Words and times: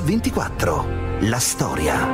Mix24. 0.00 1.28
La 1.28 1.38
storia. 1.38 2.08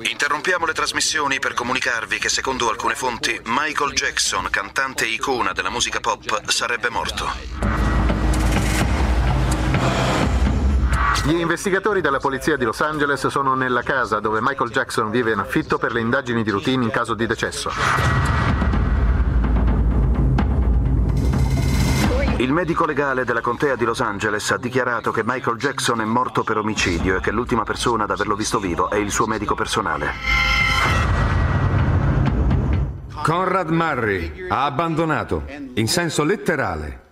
Interrompiamo 0.00 0.66
le 0.66 0.72
trasmissioni 0.72 1.38
per 1.38 1.54
comunicarvi 1.54 2.18
che 2.18 2.28
secondo 2.28 2.68
alcune 2.68 2.96
fonti 2.96 3.40
Michael 3.44 3.92
Jackson, 3.92 4.48
cantante 4.50 5.06
icona 5.06 5.52
della 5.52 5.70
musica 5.70 6.00
pop, 6.00 6.48
sarebbe 6.48 6.90
morto. 6.90 7.30
Gli 11.24 11.38
investigatori 11.38 12.00
della 12.00 12.18
polizia 12.18 12.56
di 12.56 12.64
Los 12.64 12.80
Angeles 12.80 13.28
sono 13.28 13.54
nella 13.54 13.82
casa 13.82 14.18
dove 14.18 14.40
Michael 14.42 14.70
Jackson 14.70 15.10
vive 15.10 15.32
in 15.32 15.38
affitto 15.38 15.78
per 15.78 15.92
le 15.92 16.00
indagini 16.00 16.42
di 16.42 16.50
routine 16.50 16.82
in 16.82 16.90
caso 16.90 17.14
di 17.14 17.26
decesso. 17.26 18.53
Il 22.36 22.52
medico 22.52 22.84
legale 22.84 23.24
della 23.24 23.40
contea 23.40 23.76
di 23.76 23.84
Los 23.84 24.00
Angeles 24.00 24.50
ha 24.50 24.56
dichiarato 24.56 25.12
che 25.12 25.22
Michael 25.24 25.56
Jackson 25.56 26.00
è 26.00 26.04
morto 26.04 26.42
per 26.42 26.58
omicidio 26.58 27.16
e 27.16 27.20
che 27.20 27.30
l'ultima 27.30 27.62
persona 27.62 28.04
ad 28.04 28.10
averlo 28.10 28.34
visto 28.34 28.58
vivo 28.58 28.90
è 28.90 28.96
il 28.96 29.12
suo 29.12 29.26
medico 29.26 29.54
personale. 29.54 30.10
Conrad 33.22 33.70
Murray 33.70 34.46
ha 34.48 34.64
abbandonato, 34.64 35.44
in 35.74 35.86
senso 35.86 36.24
letterale 36.24 37.02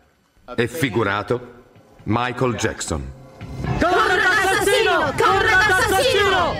e 0.56 0.66
figurato, 0.66 1.52
Michael 2.02 2.54
Jackson. 2.56 3.12
Conrad 3.62 4.18
assassino! 4.18 5.12
Conrad 5.16 5.70
assassino! 5.70 6.56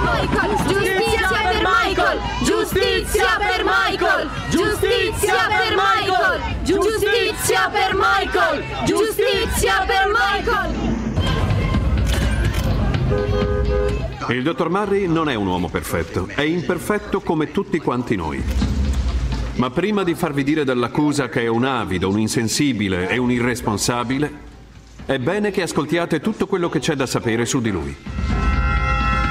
Michael! 0.00 0.83
Giustizia 2.64 3.36
per 3.36 3.62
Michael! 3.62 4.30
Giustizia 4.48 5.34
per 5.48 5.76
Michael! 5.76 6.40
Giustizia 6.62 7.68
per 7.68 7.94
Michael! 7.94 8.64
Giustizia 8.86 9.84
per 9.84 10.10
Michael! 10.10 10.72
Il 14.30 14.42
dottor 14.42 14.70
Murray 14.70 15.06
non 15.06 15.28
è 15.28 15.34
un 15.34 15.46
uomo 15.46 15.68
perfetto, 15.68 16.26
è 16.34 16.40
imperfetto 16.40 17.20
come 17.20 17.52
tutti 17.52 17.78
quanti 17.80 18.16
noi. 18.16 18.42
Ma 19.56 19.68
prima 19.68 20.02
di 20.02 20.14
farvi 20.14 20.42
dire 20.42 20.64
dall'accusa 20.64 21.28
che 21.28 21.42
è 21.42 21.48
un 21.48 21.66
avido, 21.66 22.08
un 22.08 22.18
insensibile 22.18 23.10
e 23.10 23.18
un 23.18 23.30
irresponsabile, 23.30 24.32
è 25.04 25.18
bene 25.18 25.50
che 25.50 25.60
ascoltiate 25.60 26.22
tutto 26.22 26.46
quello 26.46 26.70
che 26.70 26.78
c'è 26.78 26.94
da 26.94 27.04
sapere 27.04 27.44
su 27.44 27.60
di 27.60 27.70
lui. 27.70 27.94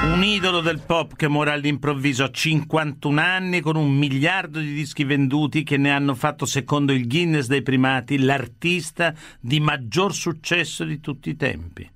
Un 0.03 0.21
idolo 0.21 0.59
del 0.59 0.81
pop 0.85 1.15
che 1.15 1.29
muore 1.29 1.51
all'improvviso 1.51 2.25
a 2.25 2.29
51 2.29 3.21
anni 3.21 3.61
con 3.61 3.77
un 3.77 3.89
miliardo 3.89 4.59
di 4.59 4.73
dischi 4.73 5.05
venduti 5.05 5.63
che 5.63 5.77
ne 5.77 5.91
hanno 5.91 6.13
fatto, 6.13 6.45
secondo 6.45 6.91
il 6.91 7.07
Guinness 7.07 7.47
dei 7.47 7.61
primati, 7.61 8.19
l'artista 8.19 9.13
di 9.39 9.61
maggior 9.61 10.13
successo 10.13 10.83
di 10.83 10.99
tutti 10.99 11.29
i 11.29 11.37
tempi. 11.37 11.89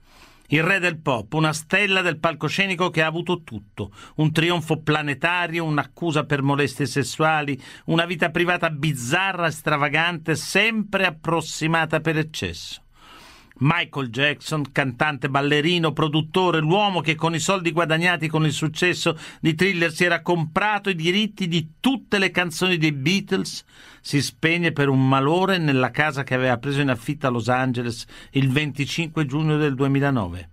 Il 0.48 0.64
re 0.64 0.80
del 0.80 0.98
pop, 0.98 1.34
una 1.34 1.52
stella 1.52 2.02
del 2.02 2.18
palcoscenico 2.18 2.90
che 2.90 3.02
ha 3.02 3.08
avuto 3.08 3.44
tutto, 3.44 3.92
un 4.16 4.32
trionfo 4.32 4.82
planetario, 4.82 5.66
un'accusa 5.66 6.24
per 6.24 6.42
molestie 6.42 6.86
sessuali, 6.86 7.62
una 7.88 8.06
vita 8.06 8.32
privata 8.32 8.70
bizzarra, 8.70 9.52
stravagante, 9.52 10.38
sempre 10.38 11.06
approssimata 11.06 12.00
per 12.00 12.18
eccesso. 12.18 12.84
Michael 13.60 14.10
Jackson, 14.10 14.72
cantante, 14.72 15.30
ballerino, 15.30 15.94
produttore, 15.94 16.60
l'uomo 16.60 17.02
che 17.02 17.16
con 17.16 17.34
i 17.34 17.40
soldi 17.40 17.72
guadagnati 17.72 18.28
con 18.28 18.46
il 18.46 18.52
successo 18.52 19.18
di 19.40 19.56
Thriller 19.56 19.92
si 19.92 20.04
era 20.04 20.22
comprato 20.22 20.90
i 20.90 20.96
diritti 20.96 21.48
di 21.48 21.74
tutte 21.80 22.20
le 22.20 22.32
canzoni 22.32 22.78
dei 22.78 22.92
Beatles, 22.92 23.64
si 24.02 24.22
spegne 24.22 24.72
per 24.72 24.90
un 24.90 25.08
malore 25.08 25.58
nella 25.58 25.92
casa 25.92 26.24
che 26.24 26.36
aveva 26.36 26.58
preso 26.58 26.82
in 26.82 26.90
affitto 26.90 27.28
a 27.28 27.30
Los 27.30 27.50
Angeles 27.50 28.06
il 28.32 28.50
25 28.52 29.26
giugno 29.26 29.58
del 29.58 29.76
2009. 29.76 30.50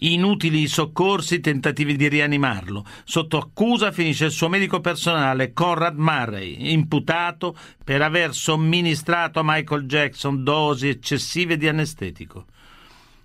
Inutili 0.00 0.68
soccorsi, 0.68 1.40
tentativi 1.40 1.96
di 1.96 2.08
rianimarlo. 2.08 2.84
Sotto 3.04 3.38
accusa 3.38 3.90
finisce 3.90 4.26
il 4.26 4.30
suo 4.30 4.48
medico 4.48 4.80
personale, 4.80 5.52
Conrad 5.52 5.96
Murray, 5.96 6.72
imputato 6.72 7.56
per 7.82 8.02
aver 8.02 8.32
somministrato 8.32 9.40
a 9.40 9.44
Michael 9.44 9.86
Jackson 9.86 10.44
dosi 10.44 10.88
eccessive 10.88 11.56
di 11.56 11.66
anestetico. 11.66 12.46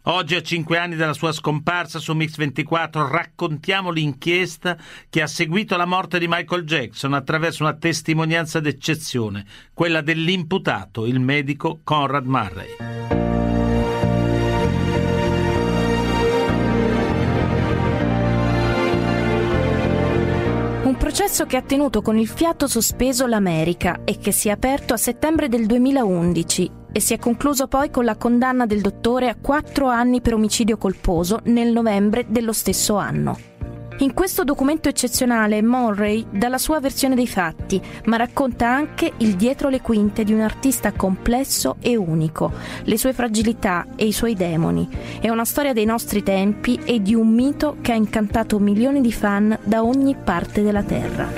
Oggi, 0.05 0.35
a 0.35 0.41
cinque 0.41 0.77
anni 0.77 0.95
dalla 0.95 1.13
sua 1.13 1.31
scomparsa 1.31 1.99
su 1.99 2.13
Mix24, 2.13 3.07
raccontiamo 3.07 3.89
l'inchiesta 3.89 4.77
che 5.09 5.21
ha 5.21 5.27
seguito 5.27 5.77
la 5.77 5.85
morte 5.85 6.19
di 6.19 6.27
Michael 6.27 6.63
Jackson 6.63 7.13
attraverso 7.13 7.63
una 7.63 7.75
testimonianza 7.75 8.59
d'eccezione, 8.59 9.45
quella 9.73 10.01
dell'imputato, 10.01 11.05
il 11.05 11.21
medico 11.21 11.79
Conrad 11.83 12.25
Murray. 12.25 13.42
Un 20.83 20.97
processo 20.97 21.45
che 21.45 21.55
ha 21.55 21.61
tenuto 21.61 22.01
con 22.01 22.17
il 22.17 22.27
fiato 22.27 22.67
sospeso 22.67 23.25
l'America 23.25 24.01
e 24.03 24.17
che 24.17 24.33
si 24.33 24.49
è 24.49 24.51
aperto 24.51 24.93
a 24.93 24.97
settembre 24.97 25.47
del 25.47 25.65
2011 25.65 26.71
e 26.91 26.99
si 26.99 27.13
è 27.13 27.19
concluso 27.19 27.67
poi 27.67 27.89
con 27.89 28.03
la 28.03 28.17
condanna 28.17 28.65
del 28.65 28.81
dottore 28.81 29.29
a 29.29 29.37
quattro 29.39 29.87
anni 29.87 30.19
per 30.19 30.33
omicidio 30.33 30.75
colposo 30.77 31.39
nel 31.45 31.71
novembre 31.71 32.25
dello 32.27 32.51
stesso 32.51 32.97
anno. 32.97 33.52
In 33.99 34.13
questo 34.13 34.43
documento 34.43 34.89
eccezionale 34.89 35.61
Murray 35.61 36.25
dà 36.29 36.47
la 36.49 36.57
sua 36.57 36.79
versione 36.79 37.15
dei 37.15 37.27
fatti, 37.27 37.81
ma 38.05 38.17
racconta 38.17 38.67
anche 38.67 39.13
il 39.17 39.35
dietro 39.35 39.69
le 39.69 39.81
quinte 39.81 40.23
di 40.23 40.33
un 40.33 40.41
artista 40.41 40.91
complesso 40.91 41.77
e 41.79 41.95
unico, 41.95 42.51
le 42.83 42.97
sue 42.97 43.13
fragilità 43.13 43.85
e 43.95 44.05
i 44.05 44.11
suoi 44.11 44.33
demoni. 44.33 44.89
È 45.21 45.29
una 45.29 45.45
storia 45.45 45.73
dei 45.73 45.85
nostri 45.85 46.23
tempi 46.23 46.79
e 46.83 47.01
di 47.01 47.13
un 47.13 47.29
mito 47.29 47.77
che 47.81 47.91
ha 47.91 47.95
incantato 47.95 48.59
milioni 48.59 48.99
di 48.99 49.13
fan 49.13 49.57
da 49.63 49.83
ogni 49.83 50.15
parte 50.21 50.63
della 50.63 50.83
Terra. 50.83 51.29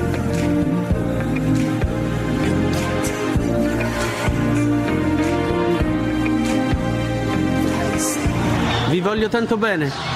Vi 8.90 9.00
voglio 9.02 9.28
tanto 9.28 9.58
bene. 9.58 10.15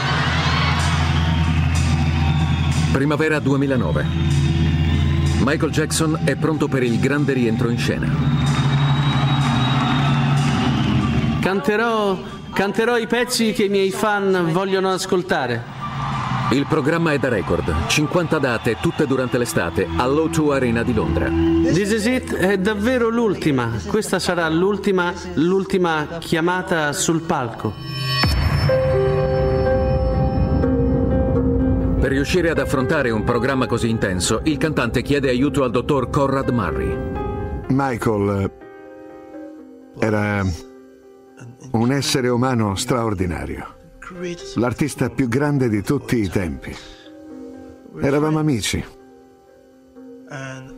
Primavera 2.91 3.39
2009. 3.39 4.05
Michael 5.43 5.71
Jackson 5.71 6.19
è 6.25 6.35
pronto 6.35 6.67
per 6.67 6.81
il 6.81 6.99
grande 6.99 7.33
rientro 7.33 7.69
in 7.69 7.77
scena. 7.77 8.07
Canterò, 11.39 12.17
canterò 12.51 12.97
i 12.97 13.05
pezzi 13.05 13.53
che 13.53 13.65
i 13.65 13.69
miei 13.69 13.91
fan 13.91 14.49
vogliono 14.51 14.89
ascoltare. 14.89 15.77
Il 16.51 16.65
programma 16.67 17.13
è 17.13 17.19
da 17.19 17.29
record, 17.29 17.71
50 17.87 18.39
date, 18.39 18.77
tutte 18.81 19.05
durante 19.05 19.37
l'estate, 19.37 19.87
all'O2 19.87 20.51
Arena 20.51 20.81
di 20.81 20.93
Londra. 20.93 21.29
This 21.29 21.91
is 21.91 22.05
it 22.05 22.33
è 22.33 22.57
davvero 22.57 23.09
l'ultima. 23.09 23.71
Questa 23.85 24.17
sarà 24.17 24.49
l'ultima, 24.49 25.13
l'ultima 25.35 26.17
chiamata 26.19 26.91
sul 26.91 27.21
palco. 27.21 27.98
Per 32.09 32.17
riuscire 32.17 32.49
ad 32.49 32.57
affrontare 32.57 33.11
un 33.11 33.23
programma 33.23 33.67
così 33.67 33.87
intenso, 33.87 34.41
il 34.45 34.57
cantante 34.57 35.03
chiede 35.03 35.29
aiuto 35.29 35.63
al 35.63 35.69
dottor 35.69 36.09
Conrad 36.09 36.49
Murray. 36.49 36.97
Michael 37.67 38.51
eh, 39.99 40.03
era 40.03 40.43
un 41.73 41.91
essere 41.91 42.29
umano 42.29 42.73
straordinario, 42.73 43.75
l'artista 44.55 45.11
più 45.11 45.27
grande 45.27 45.69
di 45.69 45.83
tutti 45.83 46.17
i 46.17 46.27
tempi. 46.27 46.75
Eravamo 48.01 48.39
amici 48.39 48.83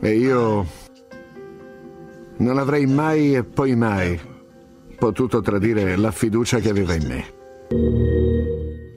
e 0.01 0.13
io 0.13 0.65
non 2.39 2.57
avrei 2.57 2.87
mai 2.87 3.35
e 3.35 3.45
poi 3.45 3.73
mai 3.77 4.19
potuto 4.97 5.39
tradire 5.39 5.95
la 5.95 6.11
fiducia 6.11 6.59
che 6.59 6.69
aveva 6.69 6.93
in 6.93 7.07
me. 7.07 8.30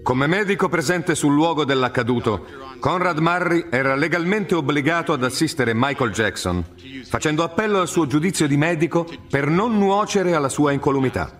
Come 0.04 0.26
medico 0.26 0.68
presente 0.68 1.14
sul 1.14 1.32
luogo 1.32 1.64
dell'accaduto, 1.64 2.44
Conrad 2.78 3.16
Murray 3.20 3.68
era 3.70 3.94
legalmente 3.94 4.54
obbligato 4.54 5.14
ad 5.14 5.24
assistere 5.24 5.72
Michael 5.74 6.12
Jackson, 6.12 6.62
facendo 7.06 7.42
appello 7.42 7.80
al 7.80 7.88
suo 7.88 8.06
giudizio 8.06 8.46
di 8.46 8.58
medico 8.58 9.06
per 9.30 9.46
non 9.48 9.78
nuocere 9.78 10.34
alla 10.34 10.50
sua 10.50 10.72
incolumità. 10.72 11.38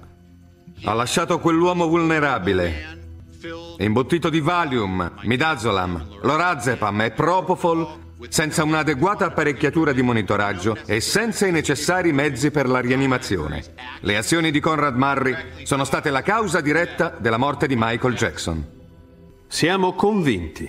Ha 0.83 0.95
lasciato 0.95 1.41
quell'uomo 1.41 1.87
vulnerabile, 1.87 3.01
imbottito 3.77 4.31
di 4.31 4.41
Valium, 4.41 5.13
Midazolam, 5.25 6.21
Lorazepam 6.23 7.03
e 7.03 7.11
Propofol, 7.11 8.04
senza 8.29 8.65
un'adeguata 8.65 9.27
apparecchiatura 9.27 9.93
di 9.93 10.03
monitoraggio 10.03 10.77
e 10.87 11.01
senza 11.01 11.47
i 11.47 11.53
necessari 11.53 12.13
mezzi 12.13 12.51
per 12.51 12.69
la 12.69 12.81
rianimazione. 12.81 13.63
Le 14.01 14.17
azioni 14.17 14.51
di 14.51 14.61
Conrad 14.61 14.97
Murray 14.97 15.37
sono 15.65 15.85
state 15.85 16.11
la 16.11 16.23
causa 16.23 16.61
diretta 16.61 17.17
della 17.19 17.37
morte 17.37 17.67
di 17.67 17.77
Michael 17.77 18.15
Jackson. 18.15 18.65
Siamo 19.47 19.95
convinti 19.95 20.69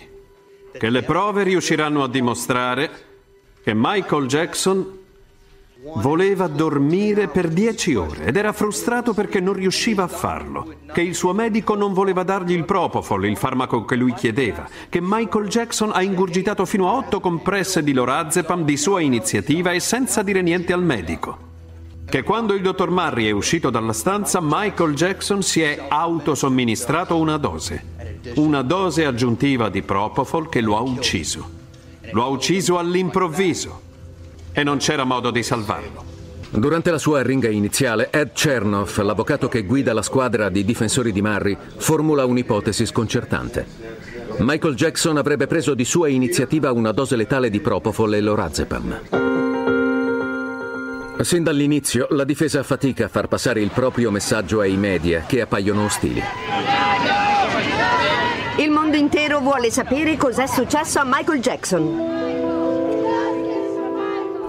che 0.77 0.89
le 0.89 1.03
prove 1.03 1.43
riusciranno 1.43 2.03
a 2.03 2.09
dimostrare 2.09 2.89
che 3.63 3.73
Michael 3.73 4.27
Jackson 4.27 5.03
Voleva 5.93 6.47
dormire 6.47 7.27
per 7.27 7.47
dieci 7.47 7.93
ore 7.93 8.25
ed 8.25 8.37
era 8.37 8.53
frustrato 8.53 9.13
perché 9.13 9.39
non 9.39 9.53
riusciva 9.53 10.01
a 10.01 10.07
farlo, 10.07 10.77
che 10.91 11.01
il 11.01 11.13
suo 11.13 11.31
medico 11.31 11.75
non 11.75 11.93
voleva 11.93 12.23
dargli 12.23 12.53
il 12.53 12.65
Propofol, 12.65 13.27
il 13.27 13.37
farmaco 13.37 13.85
che 13.85 13.95
lui 13.95 14.11
chiedeva, 14.13 14.67
che 14.89 14.99
Michael 14.99 15.47
Jackson 15.47 15.91
ha 15.93 16.01
ingurgitato 16.01 16.65
fino 16.65 16.89
a 16.89 16.93
otto 16.93 17.19
compresse 17.19 17.83
di 17.83 17.93
lorazepam 17.93 18.63
di 18.63 18.77
sua 18.77 18.99
iniziativa 18.99 19.73
e 19.73 19.79
senza 19.79 20.23
dire 20.23 20.41
niente 20.41 20.73
al 20.73 20.83
medico. 20.83 21.37
Che 22.03 22.23
quando 22.23 22.55
il 22.55 22.63
dottor 22.63 22.89
Murray 22.89 23.27
è 23.27 23.31
uscito 23.31 23.69
dalla 23.69 23.93
stanza, 23.93 24.39
Michael 24.41 24.95
Jackson 24.95 25.43
si 25.43 25.61
è 25.61 25.85
autosomministrato 25.87 27.15
una 27.15 27.37
dose. 27.37 27.93
Una 28.35 28.63
dose 28.63 29.05
aggiuntiva 29.05 29.69
di 29.69 29.83
Propofol 29.83 30.49
che 30.49 30.61
lo 30.61 30.77
ha 30.77 30.81
ucciso. 30.81 31.47
Lo 32.11 32.23
ha 32.23 32.27
ucciso 32.27 32.79
all'improvviso 32.79 33.83
e 34.55 34.63
non 34.63 34.77
c'era 34.77 35.03
modo 35.03 35.31
di 35.31 35.43
salvarlo. 35.43 36.03
Durante 36.49 36.89
la 36.89 36.97
sua 36.97 37.21
ringa 37.21 37.49
iniziale, 37.49 38.09
Ed 38.09 38.31
Chernoff, 38.31 38.99
l'avvocato 38.99 39.49
che 39.49 39.63
guida 39.63 39.93
la 39.93 40.01
squadra 40.01 40.47
di 40.47 40.63
difensori 40.63 41.11
di 41.11 41.21
Murray, 41.21 41.57
formula 41.75 42.23
un'ipotesi 42.23 42.85
sconcertante. 42.85 43.65
Michael 44.37 44.75
Jackson 44.75 45.17
avrebbe 45.17 45.47
preso 45.47 45.73
di 45.73 45.83
sua 45.83 46.07
iniziativa 46.07 46.71
una 46.71 46.93
dose 46.93 47.17
letale 47.17 47.49
di 47.49 47.59
Propofol 47.59 48.15
e 48.15 48.21
lorazepam. 48.21 48.99
Sin 51.19 51.43
dall'inizio 51.43 52.07
la 52.11 52.23
difesa 52.23 52.63
fatica 52.63 53.05
a 53.05 53.09
far 53.09 53.27
passare 53.27 53.59
il 53.61 53.71
proprio 53.71 54.09
messaggio 54.09 54.61
ai 54.61 54.77
media, 54.77 55.23
che 55.27 55.41
appaiono 55.41 55.85
ostili. 55.85 56.21
Il 58.57 58.69
mondo 58.69 58.95
intero 58.95 59.39
vuole 59.39 59.69
sapere 59.71 60.15
cos'è 60.15 60.47
successo 60.47 60.99
a 60.99 61.03
Michael 61.05 61.41
Jackson. 61.41 62.24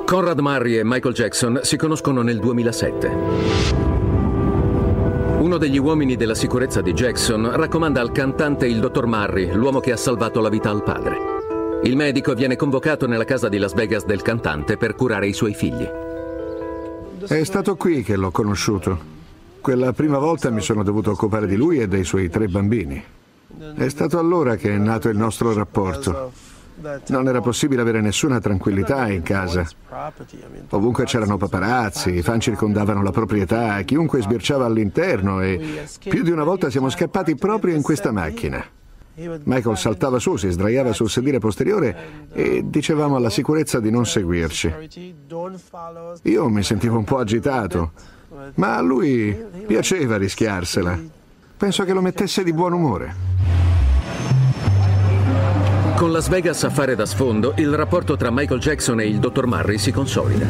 Conrad 0.06 0.38
Murray 0.38 0.76
e 0.76 0.84
Michael 0.84 1.14
Jackson 1.14 1.58
si 1.64 1.76
conoscono 1.76 2.22
nel 2.22 2.38
2007. 2.38 3.10
Uno 5.40 5.58
degli 5.58 5.78
uomini 5.78 6.14
della 6.14 6.36
sicurezza 6.36 6.80
di 6.80 6.92
Jackson 6.92 7.50
raccomanda 7.56 8.00
al 8.00 8.12
cantante 8.12 8.68
il 8.68 8.78
dottor 8.78 9.06
Murray, 9.06 9.52
l'uomo 9.52 9.80
che 9.80 9.90
ha 9.90 9.96
salvato 9.96 10.40
la 10.40 10.48
vita 10.48 10.70
al 10.70 10.84
padre. 10.84 11.18
Il 11.82 11.96
medico 11.96 12.34
viene 12.34 12.54
convocato 12.54 13.08
nella 13.08 13.24
casa 13.24 13.48
di 13.48 13.58
Las 13.58 13.74
Vegas 13.74 14.04
del 14.04 14.22
cantante 14.22 14.76
per 14.76 14.94
curare 14.94 15.26
i 15.26 15.32
suoi 15.32 15.54
figli. 15.54 15.88
È 17.26 17.42
stato 17.42 17.74
qui 17.74 18.04
che 18.04 18.14
l'ho 18.14 18.30
conosciuto. 18.30 19.14
Quella 19.60 19.92
prima 19.92 20.18
volta 20.18 20.50
mi 20.50 20.60
sono 20.60 20.84
dovuto 20.84 21.10
occupare 21.10 21.48
di 21.48 21.56
lui 21.56 21.80
e 21.80 21.88
dei 21.88 22.04
suoi 22.04 22.30
tre 22.30 22.46
bambini. 22.46 23.02
È 23.74 23.88
stato 23.88 24.20
allora 24.20 24.54
che 24.54 24.72
è 24.72 24.78
nato 24.78 25.08
il 25.08 25.16
nostro 25.16 25.52
rapporto. 25.52 26.54
Non 27.08 27.26
era 27.26 27.40
possibile 27.40 27.80
avere 27.80 28.00
nessuna 28.00 28.38
tranquillità 28.38 29.08
in 29.08 29.22
casa. 29.22 29.66
Ovunque 30.70 31.04
c'erano 31.04 31.36
paparazzi, 31.38 32.12
i 32.14 32.22
fan 32.22 32.40
circondavano 32.40 33.02
la 33.02 33.12
proprietà, 33.12 33.80
chiunque 33.82 34.20
sbirciava 34.20 34.66
all'interno 34.66 35.40
e 35.40 35.86
più 35.98 36.22
di 36.22 36.30
una 36.30 36.44
volta 36.44 36.68
siamo 36.68 36.90
scappati 36.90 37.34
proprio 37.36 37.74
in 37.74 37.82
questa 37.82 38.12
macchina. 38.12 38.64
Michael 39.14 39.78
saltava 39.78 40.18
su, 40.18 40.36
si 40.36 40.50
sdraiava 40.50 40.92
sul 40.92 41.08
sedile 41.08 41.38
posteriore 41.38 42.28
e 42.32 42.62
dicevamo 42.66 43.16
alla 43.16 43.30
sicurezza 43.30 43.80
di 43.80 43.90
non 43.90 44.04
seguirci. 44.04 44.74
Io 46.22 46.48
mi 46.50 46.62
sentivo 46.62 46.98
un 46.98 47.04
po' 47.04 47.18
agitato, 47.18 47.92
ma 48.56 48.76
a 48.76 48.82
lui 48.82 49.34
piaceva 49.66 50.18
rischiarsela. 50.18 50.98
Penso 51.56 51.84
che 51.84 51.94
lo 51.94 52.02
mettesse 52.02 52.44
di 52.44 52.52
buon 52.52 52.74
umore. 52.74 53.65
Con 55.96 56.12
Las 56.12 56.28
Vegas 56.28 56.62
a 56.62 56.68
fare 56.68 56.94
da 56.94 57.06
sfondo, 57.06 57.54
il 57.56 57.74
rapporto 57.74 58.16
tra 58.16 58.30
Michael 58.30 58.60
Jackson 58.60 59.00
e 59.00 59.06
il 59.06 59.18
dottor 59.18 59.46
Murray 59.46 59.78
si 59.78 59.92
consolida. 59.92 60.46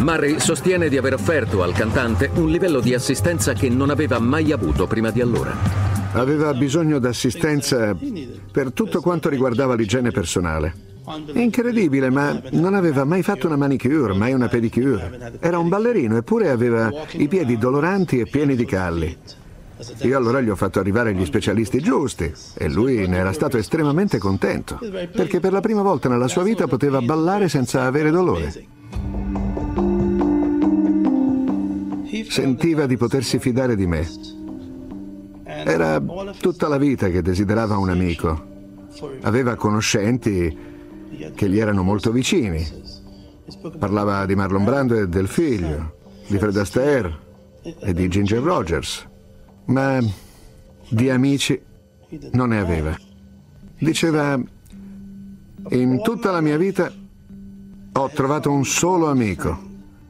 Murray 0.00 0.40
sostiene 0.40 0.88
di 0.88 0.96
aver 0.96 1.14
offerto 1.14 1.62
al 1.62 1.72
cantante 1.72 2.28
un 2.34 2.50
livello 2.50 2.80
di 2.80 2.94
assistenza 2.94 3.52
che 3.52 3.68
non 3.68 3.90
aveva 3.90 4.18
mai 4.18 4.50
avuto 4.50 4.88
prima 4.88 5.10
di 5.10 5.20
allora. 5.20 5.54
Aveva 6.14 6.52
bisogno 6.52 6.98
d'assistenza 6.98 7.96
per 8.50 8.72
tutto 8.72 9.00
quanto 9.00 9.28
riguardava 9.28 9.76
l'igiene 9.76 10.10
personale. 10.10 10.74
Incredibile, 11.32 12.10
ma 12.10 12.42
non 12.50 12.74
aveva 12.74 13.04
mai 13.04 13.22
fatto 13.22 13.46
una 13.46 13.56
manicure, 13.56 14.14
mai 14.14 14.32
una 14.32 14.48
pedicure. 14.48 15.36
Era 15.38 15.58
un 15.58 15.68
ballerino, 15.68 16.16
eppure 16.16 16.50
aveva 16.50 16.90
i 17.12 17.28
piedi 17.28 17.56
doloranti 17.56 18.18
e 18.18 18.26
pieni 18.26 18.56
di 18.56 18.64
calli. 18.64 19.16
Io 20.02 20.16
allora 20.16 20.40
gli 20.40 20.48
ho 20.48 20.56
fatto 20.56 20.80
arrivare 20.80 21.14
gli 21.14 21.24
specialisti 21.24 21.80
giusti 21.80 22.32
e 22.54 22.68
lui 22.68 23.06
ne 23.06 23.18
era 23.18 23.32
stato 23.32 23.58
estremamente 23.58 24.18
contento, 24.18 24.78
perché 25.12 25.38
per 25.38 25.52
la 25.52 25.60
prima 25.60 25.82
volta 25.82 26.08
nella 26.08 26.26
sua 26.26 26.42
vita 26.42 26.66
poteva 26.66 27.00
ballare 27.00 27.48
senza 27.48 27.84
avere 27.84 28.10
dolore. 28.10 28.52
Sentiva 32.28 32.86
di 32.86 32.96
potersi 32.96 33.38
fidare 33.38 33.76
di 33.76 33.86
me. 33.86 34.06
Era 35.44 36.02
tutta 36.40 36.66
la 36.66 36.78
vita 36.78 37.08
che 37.08 37.22
desiderava 37.22 37.78
un 37.78 37.90
amico. 37.90 38.46
Aveva 39.22 39.54
conoscenti 39.54 40.56
che 41.34 41.48
gli 41.48 41.58
erano 41.58 41.84
molto 41.84 42.10
vicini. 42.10 42.66
Parlava 43.78 44.26
di 44.26 44.34
Marlon 44.34 44.64
Brando 44.64 44.94
e 44.96 45.08
del 45.08 45.28
figlio, 45.28 45.94
di 46.26 46.36
Fred 46.36 46.56
Astaire 46.56 47.26
e 47.80 47.92
di 47.92 48.08
Ginger 48.08 48.42
Rogers 48.42 49.07
ma 49.68 49.98
di 50.88 51.10
amici 51.10 51.60
non 52.32 52.50
ne 52.50 52.58
aveva. 52.58 52.96
Diceva, 53.78 54.38
in 55.70 56.02
tutta 56.02 56.30
la 56.30 56.40
mia 56.40 56.56
vita 56.56 56.92
ho 57.92 58.10
trovato 58.10 58.50
un 58.50 58.64
solo 58.64 59.08
amico 59.08 59.66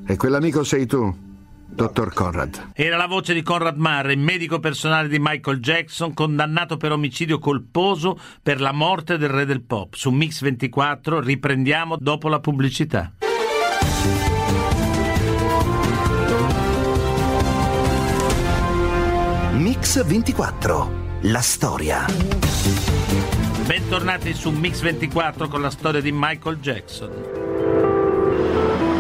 e 0.07 0.17
quell'amico 0.17 0.63
sei 0.65 0.87
tu, 0.87 1.15
dottor 1.67 2.13
Conrad. 2.13 2.71
Era 2.75 2.97
la 2.97 3.07
voce 3.07 3.35
di 3.35 3.43
Conrad 3.43 3.77
Murray, 3.77 4.17
medico 4.17 4.59
personale 4.59 5.09
di 5.09 5.19
Michael 5.21 5.61
Jackson, 5.61 6.15
condannato 6.15 6.77
per 6.77 6.93
omicidio 6.93 7.39
colposo 7.39 8.19
per 8.43 8.61
la 8.61 8.73
morte 8.73 9.19
del 9.19 9.29
re 9.29 9.45
del 9.45 9.63
pop. 9.63 9.95
Su 9.95 10.11
Mix 10.11 10.41
24 10.43 11.21
riprendiamo 11.21 11.97
dopo 11.99 12.29
la 12.29 12.41
pubblicità. 12.41 13.13
Mix 19.79 20.05
24, 20.05 20.91
la 21.21 21.41
storia. 21.41 22.05
Bentornati 23.65 24.35
su 24.35 24.51
Mix 24.51 24.81
24 24.81 25.47
con 25.47 25.63
la 25.63 25.71
storia 25.71 26.01
di 26.01 26.11
Michael 26.13 26.59
Jackson. 26.59 27.11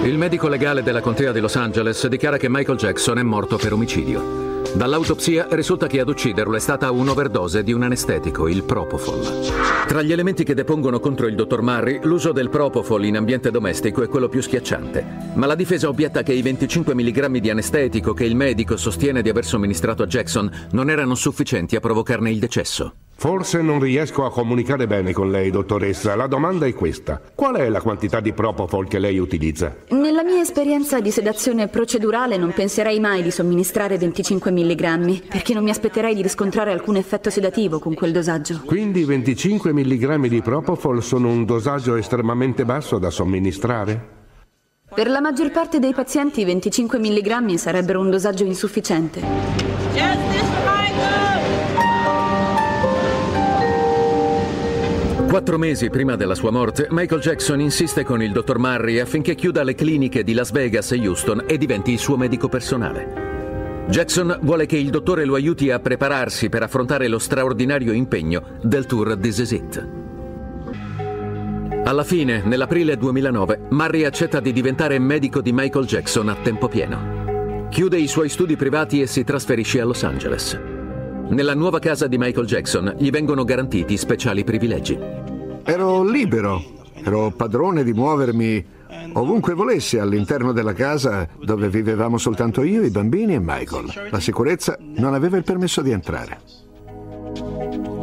Il 0.04 0.16
medico 0.16 0.46
legale 0.46 0.84
della 0.84 1.00
contea 1.00 1.32
di 1.32 1.40
Los 1.40 1.56
Angeles 1.56 2.06
dichiara 2.06 2.36
che 2.36 2.48
Michael 2.48 2.78
Jackson 2.78 3.18
è 3.18 3.24
morto 3.24 3.56
per 3.56 3.72
omicidio. 3.72 4.47
Dall'autopsia 4.78 5.48
risulta 5.50 5.88
che 5.88 5.98
ad 5.98 6.08
ucciderlo 6.08 6.54
è 6.54 6.60
stata 6.60 6.92
un'overdose 6.92 7.64
di 7.64 7.72
un 7.72 7.82
anestetico, 7.82 8.46
il 8.46 8.62
Propofol. 8.62 9.50
Tra 9.88 10.02
gli 10.02 10.12
elementi 10.12 10.44
che 10.44 10.54
depongono 10.54 11.00
contro 11.00 11.26
il 11.26 11.34
dottor 11.34 11.62
Murray, 11.62 11.98
l'uso 12.04 12.30
del 12.30 12.48
Propofol 12.48 13.04
in 13.04 13.16
ambiente 13.16 13.50
domestico 13.50 14.04
è 14.04 14.08
quello 14.08 14.28
più 14.28 14.40
schiacciante. 14.40 15.32
Ma 15.34 15.46
la 15.46 15.56
difesa 15.56 15.88
obietta 15.88 16.22
che 16.22 16.32
i 16.32 16.42
25 16.42 16.94
mg 16.94 17.38
di 17.38 17.50
anestetico 17.50 18.14
che 18.14 18.24
il 18.24 18.36
medico 18.36 18.76
sostiene 18.76 19.20
di 19.20 19.28
aver 19.28 19.44
somministrato 19.44 20.04
a 20.04 20.06
Jackson 20.06 20.48
non 20.70 20.90
erano 20.90 21.16
sufficienti 21.16 21.74
a 21.74 21.80
provocarne 21.80 22.30
il 22.30 22.38
decesso. 22.38 23.07
Forse 23.20 23.62
non 23.62 23.80
riesco 23.80 24.24
a 24.24 24.30
comunicare 24.30 24.86
bene 24.86 25.12
con 25.12 25.28
lei, 25.28 25.50
dottoressa. 25.50 26.14
La 26.14 26.28
domanda 26.28 26.66
è 26.66 26.72
questa. 26.72 27.20
Qual 27.34 27.56
è 27.56 27.68
la 27.68 27.80
quantità 27.80 28.20
di 28.20 28.32
Propofol 28.32 28.86
che 28.86 29.00
lei 29.00 29.18
utilizza? 29.18 29.74
Nella 29.88 30.22
mia 30.22 30.40
esperienza 30.40 31.00
di 31.00 31.10
sedazione 31.10 31.66
procedurale 31.66 32.36
non 32.36 32.52
penserei 32.52 33.00
mai 33.00 33.24
di 33.24 33.32
somministrare 33.32 33.98
25 33.98 34.52
mg, 34.52 35.26
perché 35.26 35.52
non 35.52 35.64
mi 35.64 35.70
aspetterei 35.70 36.14
di 36.14 36.22
riscontrare 36.22 36.70
alcun 36.70 36.94
effetto 36.94 37.28
sedativo 37.28 37.80
con 37.80 37.94
quel 37.94 38.12
dosaggio. 38.12 38.62
Quindi 38.64 39.02
25 39.02 39.72
mg 39.72 40.26
di 40.28 40.40
Propofol 40.40 41.02
sono 41.02 41.28
un 41.28 41.44
dosaggio 41.44 41.96
estremamente 41.96 42.64
basso 42.64 43.00
da 43.00 43.10
somministrare? 43.10 44.16
Per 44.94 45.08
la 45.08 45.20
maggior 45.20 45.50
parte 45.50 45.80
dei 45.80 45.92
pazienti 45.92 46.44
25 46.44 47.00
mg 47.00 47.54
sarebbero 47.54 47.98
un 47.98 48.10
dosaggio 48.10 48.44
insufficiente. 48.44 50.77
Quattro 55.38 55.56
mesi 55.56 55.88
prima 55.88 56.16
della 56.16 56.34
sua 56.34 56.50
morte, 56.50 56.88
Michael 56.90 57.20
Jackson 57.20 57.60
insiste 57.60 58.02
con 58.02 58.20
il 58.20 58.32
dottor 58.32 58.58
Murray 58.58 58.98
affinché 58.98 59.36
chiuda 59.36 59.62
le 59.62 59.76
cliniche 59.76 60.24
di 60.24 60.32
Las 60.32 60.50
Vegas 60.50 60.90
e 60.90 60.98
Houston 60.98 61.44
e 61.46 61.56
diventi 61.56 61.92
il 61.92 62.00
suo 62.00 62.16
medico 62.16 62.48
personale. 62.48 63.86
Jackson 63.88 64.36
vuole 64.42 64.66
che 64.66 64.76
il 64.76 64.90
dottore 64.90 65.24
lo 65.24 65.36
aiuti 65.36 65.70
a 65.70 65.78
prepararsi 65.78 66.48
per 66.48 66.64
affrontare 66.64 67.06
lo 67.06 67.20
straordinario 67.20 67.92
impegno 67.92 68.58
del 68.62 68.86
tour 68.86 69.16
This 69.16 69.38
Is 69.38 69.50
It. 69.52 69.88
Alla 71.84 72.02
fine, 72.02 72.42
nell'aprile 72.44 72.96
2009, 72.96 73.60
Murray 73.68 74.02
accetta 74.02 74.40
di 74.40 74.52
diventare 74.52 74.98
medico 74.98 75.40
di 75.40 75.52
Michael 75.52 75.86
Jackson 75.86 76.30
a 76.30 76.34
tempo 76.42 76.66
pieno. 76.66 77.68
Chiude 77.70 77.96
i 77.96 78.08
suoi 78.08 78.28
studi 78.28 78.56
privati 78.56 79.00
e 79.00 79.06
si 79.06 79.22
trasferisce 79.22 79.80
a 79.80 79.84
Los 79.84 80.02
Angeles. 80.02 80.58
Nella 81.28 81.54
nuova 81.54 81.78
casa 81.78 82.08
di 82.08 82.18
Michael 82.18 82.46
Jackson 82.46 82.94
gli 82.98 83.10
vengono 83.10 83.44
garantiti 83.44 83.96
speciali 83.96 84.42
privilegi. 84.42 85.27
Ero 85.70 86.02
libero 86.02 86.76
Ero 87.04 87.30
padrone 87.30 87.84
di 87.84 87.92
muovermi 87.92 88.66
ovunque 89.12 89.54
volessi 89.54 89.98
all'interno 89.98 90.52
della 90.52 90.72
casa 90.72 91.28
dove 91.42 91.68
vivevamo 91.68 92.18
soltanto 92.18 92.62
io, 92.62 92.82
i 92.82 92.90
bambini 92.90 93.34
e 93.34 93.40
Michael. 93.40 94.08
La 94.10 94.20
sicurezza 94.20 94.76
non 94.80 95.14
aveva 95.14 95.36
il 95.36 95.44
permesso 95.44 95.80
di 95.82 95.90
entrare. 95.90 96.40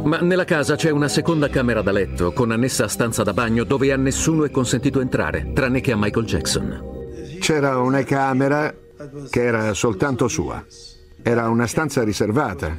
Ma 0.04 0.20
nella 0.20 0.44
casa 0.44 0.76
c'è 0.76 0.90
una 0.90 1.08
seconda 1.08 1.48
camera 1.48 1.82
da 1.82 1.90
letto 1.90 2.32
con 2.32 2.52
annessa 2.52 2.86
stanza 2.86 3.22
da 3.22 3.32
bagno 3.32 3.64
dove 3.64 3.92
a 3.92 3.96
nessuno 3.96 4.44
è 4.44 4.50
consentito 4.50 5.00
entrare, 5.00 5.52
tranne 5.52 5.80
che 5.80 5.92
a 5.92 5.96
Michael 5.96 6.26
Jackson. 6.26 6.94
C'era 7.40 7.78
una 7.78 8.02
camera 8.04 8.72
che 9.28 9.42
era 9.42 9.74
soltanto 9.74 10.28
sua. 10.28 10.64
Era 11.22 11.48
una 11.48 11.66
stanza 11.66 12.04
riservata, 12.04 12.78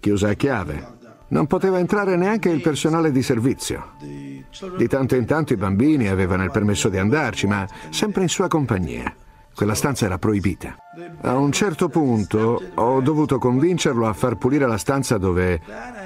chiusa 0.00 0.30
a 0.30 0.34
chiave. 0.34 0.97
Non 1.30 1.46
poteva 1.46 1.78
entrare 1.78 2.16
neanche 2.16 2.48
il 2.48 2.62
personale 2.62 3.10
di 3.10 3.22
servizio. 3.22 3.92
Di 3.98 4.88
tanto 4.88 5.14
in 5.14 5.26
tanto 5.26 5.52
i 5.52 5.56
bambini 5.56 6.08
avevano 6.08 6.42
il 6.44 6.50
permesso 6.50 6.88
di 6.88 6.96
andarci, 6.96 7.46
ma 7.46 7.66
sempre 7.90 8.22
in 8.22 8.28
sua 8.28 8.48
compagnia. 8.48 9.14
Quella 9.54 9.74
stanza 9.74 10.06
era 10.06 10.18
proibita. 10.18 10.76
A 11.22 11.36
un 11.36 11.50
certo 11.50 11.88
punto 11.88 12.62
ho 12.74 13.00
dovuto 13.00 13.38
convincerlo 13.38 14.06
a 14.06 14.12
far 14.12 14.36
pulire 14.36 14.66
la 14.66 14.78
stanza 14.78 15.18
dove, 15.18 15.60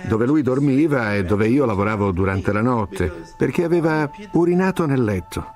dove 0.09 0.25
lui 0.25 0.41
dormiva 0.43 1.15
e 1.15 1.23
dove 1.23 1.49
io 1.49 1.67
lavoravo 1.67 2.13
durante 2.13 2.51
la 2.51 2.63
notte, 2.63 3.13
perché 3.37 3.63
aveva 3.63 4.11
urinato 4.33 4.87
nel 4.87 5.05
letto. 5.05 5.53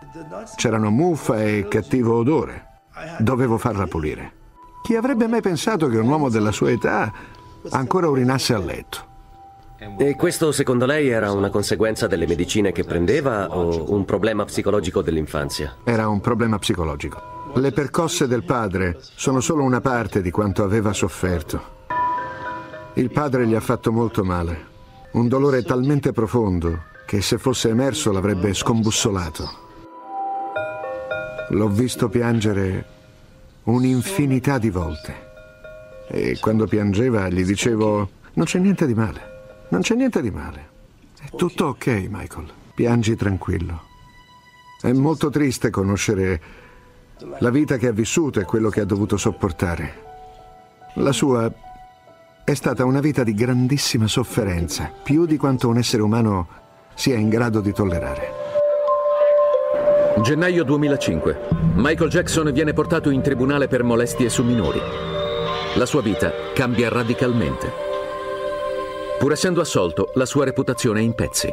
C'erano 0.57 0.91
muffa 0.91 1.43
e 1.43 1.67
cattivo 1.69 2.17
odore. 2.17 2.67
Dovevo 3.19 3.57
farla 3.57 3.87
pulire. 3.87 4.33
Chi 4.83 4.95
avrebbe 4.95 5.27
mai 5.27 5.41
pensato 5.41 5.89
che 5.89 5.97
un 5.97 6.07
uomo 6.07 6.29
della 6.29 6.53
sua 6.53 6.71
età 6.71 7.11
ancora 7.71 8.09
urinasse 8.09 8.55
a 8.55 8.59
letto? 8.59 9.15
E 9.79 10.17
questo 10.17 10.53
secondo 10.53 10.87
lei 10.87 11.09
era 11.09 11.33
una 11.33 11.51
conseguenza 11.51 12.07
delle 12.07 12.27
medicine 12.27 12.73
che 12.73 12.85
prendeva 12.85 13.55
o 13.55 13.93
un 13.93 14.07
problema 14.07 14.45
psicologico 14.47 15.03
dell'infanzia? 15.03 15.77
Era 15.85 16.09
un 16.09 16.21
problema 16.21 16.59
psicologico. 16.59 17.53
Le 17.55 17.73
percosse 17.73 18.27
del 18.27 18.45
padre 18.45 18.99
sono 19.01 19.41
solo 19.41 19.63
una 19.63 19.83
parte 19.83 20.23
di 20.23 20.31
quanto 20.31 20.63
aveva 20.63 20.95
sofferto. 20.95 21.75
Il 22.95 23.11
padre 23.11 23.47
gli 23.47 23.55
ha 23.55 23.61
fatto 23.61 23.93
molto 23.93 24.25
male. 24.25 24.75
Un 25.13 25.29
dolore 25.29 25.63
talmente 25.63 26.13
profondo 26.13 26.85
che 27.05 27.21
se 27.21 27.37
fosse 27.37 27.69
emerso 27.69 28.13
l'avrebbe 28.13 28.55
scombussolato. 28.55 29.65
L'ho 31.51 31.69
visto 31.69 32.09
piangere 32.09 32.85
un'infinità 33.65 34.57
di 34.57 34.71
volte. 34.71 35.25
E 36.09 36.39
quando 36.41 36.67
piangeva 36.67 37.29
gli 37.29 37.45
dicevo, 37.45 38.09
non 38.35 38.47
c'è 38.47 38.59
niente 38.59 38.87
di 38.87 38.95
male. 38.95 39.35
Non 39.69 39.81
c'è 39.81 39.95
niente 39.95 40.23
di 40.23 40.31
male. 40.31 40.69
È 41.21 41.35
tutto 41.35 41.67
ok, 41.67 42.07
Michael. 42.09 42.51
Piangi 42.75 43.17
tranquillo. 43.17 43.83
È 44.81 44.93
molto 44.93 45.31
triste 45.31 45.71
conoscere 45.71 46.41
la 47.39 47.51
vita 47.51 47.77
che 47.77 47.89
ha 47.89 47.93
vissuto 47.93 48.41
e 48.41 48.45
quello 48.45 48.69
che 48.69 48.81
ha 48.81 48.85
dovuto 48.85 49.17
sopportare. 49.17 50.05
La 50.97 51.13
sua 51.13 51.51
è 52.45 52.55
stata 52.55 52.85
una 52.85 53.01
vita 53.01 53.25
di 53.25 53.35
grandissima 53.35 54.07
sofferenza, 54.07 54.93
più 55.03 55.27
di 55.27 55.37
quanto 55.37 55.69
un 55.69 55.79
essere 55.79 56.03
umano 56.03 56.47
sia 56.95 57.17
in 57.17 57.29
grado 57.29 57.61
di 57.61 57.73
tollerare. 57.73 58.45
Gennaio 60.23 60.65
2005. 60.65 61.39
Michael 61.75 62.09
Jackson 62.09 62.53
viene 62.53 62.73
portato 62.73 63.11
in 63.11 63.21
tribunale 63.21 63.67
per 63.67 63.83
molestie 63.83 64.29
su 64.29 64.45
minori. 64.45 64.81
La 65.75 65.87
sua 65.87 66.01
vita 66.01 66.33
cambia 66.55 66.89
radicalmente. 66.89 67.86
Pur 69.19 69.33
essendo 69.33 69.61
assolto, 69.61 70.11
la 70.15 70.27
sua 70.27 70.45
reputazione 70.45 71.01
è 71.01 71.03
in 71.03 71.15
pezzi. 71.15 71.49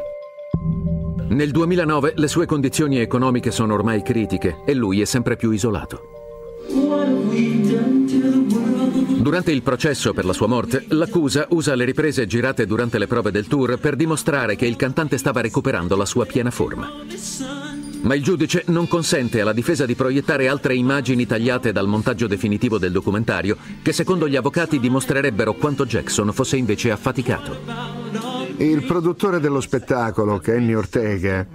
Nel 1.30 1.52
2009 1.52 2.14
le 2.18 2.28
sue 2.28 2.46
condizioni 2.46 3.00
economiche 3.00 3.52
sono 3.52 3.74
ormai 3.74 4.04
critiche 4.04 4.62
e 4.66 4.74
lui 4.74 5.02
è 5.02 5.06
sempre 5.06 5.36
più 5.36 5.50
isolato. 5.52 6.02
Durante 9.18 9.52
il 9.52 9.64
processo 9.64 10.14
per 10.14 10.26
la 10.26 10.34
sua 10.34 10.48
morte, 10.48 10.84
l'accusa 10.90 11.48
usa 11.52 11.76
le 11.76 11.86
riprese 11.86 12.28
girate 12.28 12.66
durante 12.66 12.98
le 12.98 13.08
prove 13.08 13.32
del 13.32 13.48
tour 13.48 13.80
per 13.80 13.96
dimostrare 13.96 14.56
che 14.56 14.66
il 14.66 14.76
cantante 14.76 15.18
stava 15.18 15.40
recuperando 15.40 15.96
la 15.96 16.06
sua 16.06 16.26
piena 16.26 16.52
forma. 16.52 16.92
Ma 18.04 18.16
il 18.16 18.24
giudice 18.24 18.64
non 18.68 18.88
consente 18.88 19.40
alla 19.40 19.54
difesa 19.54 19.86
di 19.86 19.96
proiettare 19.96 20.50
altre 20.50 20.76
immagini 20.76 21.26
tagliate 21.26 21.72
dal 21.72 21.88
montaggio 21.88 22.28
definitivo 22.28 22.78
del 22.78 22.92
documentario 22.92 23.56
che 23.82 23.94
secondo 23.94 24.28
gli 24.28 24.36
avvocati 24.36 24.80
dimostrerebbero 24.80 25.54
quanto 25.54 25.86
Jackson 25.86 26.34
fosse 26.34 26.58
invece 26.58 26.92
affaticato. 26.92 27.56
Il 28.58 28.84
produttore 28.84 29.40
dello 29.40 29.62
spettacolo, 29.62 30.38
Kenny 30.40 30.74
Ortega, 30.74 31.48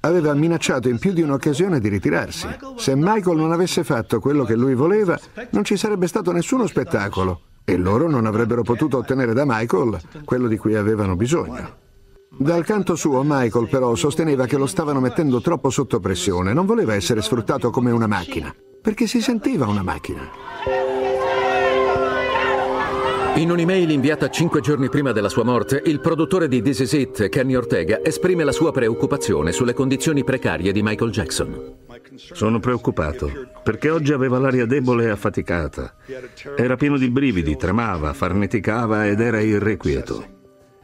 aveva 0.00 0.32
minacciato 0.32 0.88
in 0.88 0.98
più 0.98 1.12
di 1.12 1.20
un'occasione 1.20 1.80
di 1.80 1.88
ritirarsi. 1.88 2.48
Se 2.76 2.94
Michael 2.96 3.36
non 3.36 3.52
avesse 3.52 3.84
fatto 3.84 4.20
quello 4.20 4.44
che 4.44 4.56
lui 4.56 4.74
voleva, 4.74 5.18
non 5.50 5.64
ci 5.64 5.76
sarebbe 5.76 6.06
stato 6.06 6.32
nessuno 6.32 6.66
spettacolo 6.66 7.40
e 7.62 7.76
loro 7.76 8.08
non 8.08 8.24
avrebbero 8.24 8.62
potuto 8.62 8.96
ottenere 8.98 9.34
da 9.34 9.44
Michael 9.46 9.98
quello 10.24 10.48
di 10.48 10.56
cui 10.56 10.76
avevano 10.76 11.14
bisogno. 11.14 11.82
Dal 12.36 12.64
canto 12.64 12.96
suo, 12.96 13.22
Michael 13.24 13.68
però 13.68 13.94
sosteneva 13.94 14.46
che 14.46 14.56
lo 14.56 14.66
stavano 14.66 15.00
mettendo 15.00 15.40
troppo 15.40 15.70
sotto 15.70 16.00
pressione, 16.00 16.52
non 16.52 16.66
voleva 16.66 16.94
essere 16.94 17.22
sfruttato 17.22 17.70
come 17.70 17.90
una 17.90 18.06
macchina, 18.06 18.54
perché 18.80 19.06
si 19.06 19.20
sentiva 19.20 19.66
una 19.66 19.82
macchina. 19.82 20.30
In 23.36 23.50
un'email 23.50 23.90
inviata 23.90 24.30
cinque 24.30 24.60
giorni 24.60 24.88
prima 24.88 25.10
della 25.10 25.28
sua 25.28 25.42
morte, 25.42 25.82
il 25.86 26.00
produttore 26.00 26.46
di 26.46 26.62
This 26.62 26.80
Is 26.80 26.92
It, 26.92 27.28
Kenny 27.28 27.54
Ortega, 27.54 28.00
esprime 28.02 28.44
la 28.44 28.52
sua 28.52 28.70
preoccupazione 28.70 29.50
sulle 29.50 29.72
condizioni 29.72 30.22
precarie 30.22 30.70
di 30.70 30.82
Michael 30.82 31.10
Jackson. 31.10 31.76
Sono 32.14 32.60
preoccupato, 32.60 33.30
perché 33.62 33.90
oggi 33.90 34.12
aveva 34.12 34.38
l'aria 34.38 34.66
debole 34.66 35.06
e 35.06 35.10
affaticata. 35.10 35.94
Era 36.56 36.76
pieno 36.76 36.96
di 36.96 37.10
brividi, 37.10 37.56
tremava, 37.56 38.12
farneticava 38.12 39.08
ed 39.08 39.20
era 39.20 39.40
irrequieto. 39.40 40.33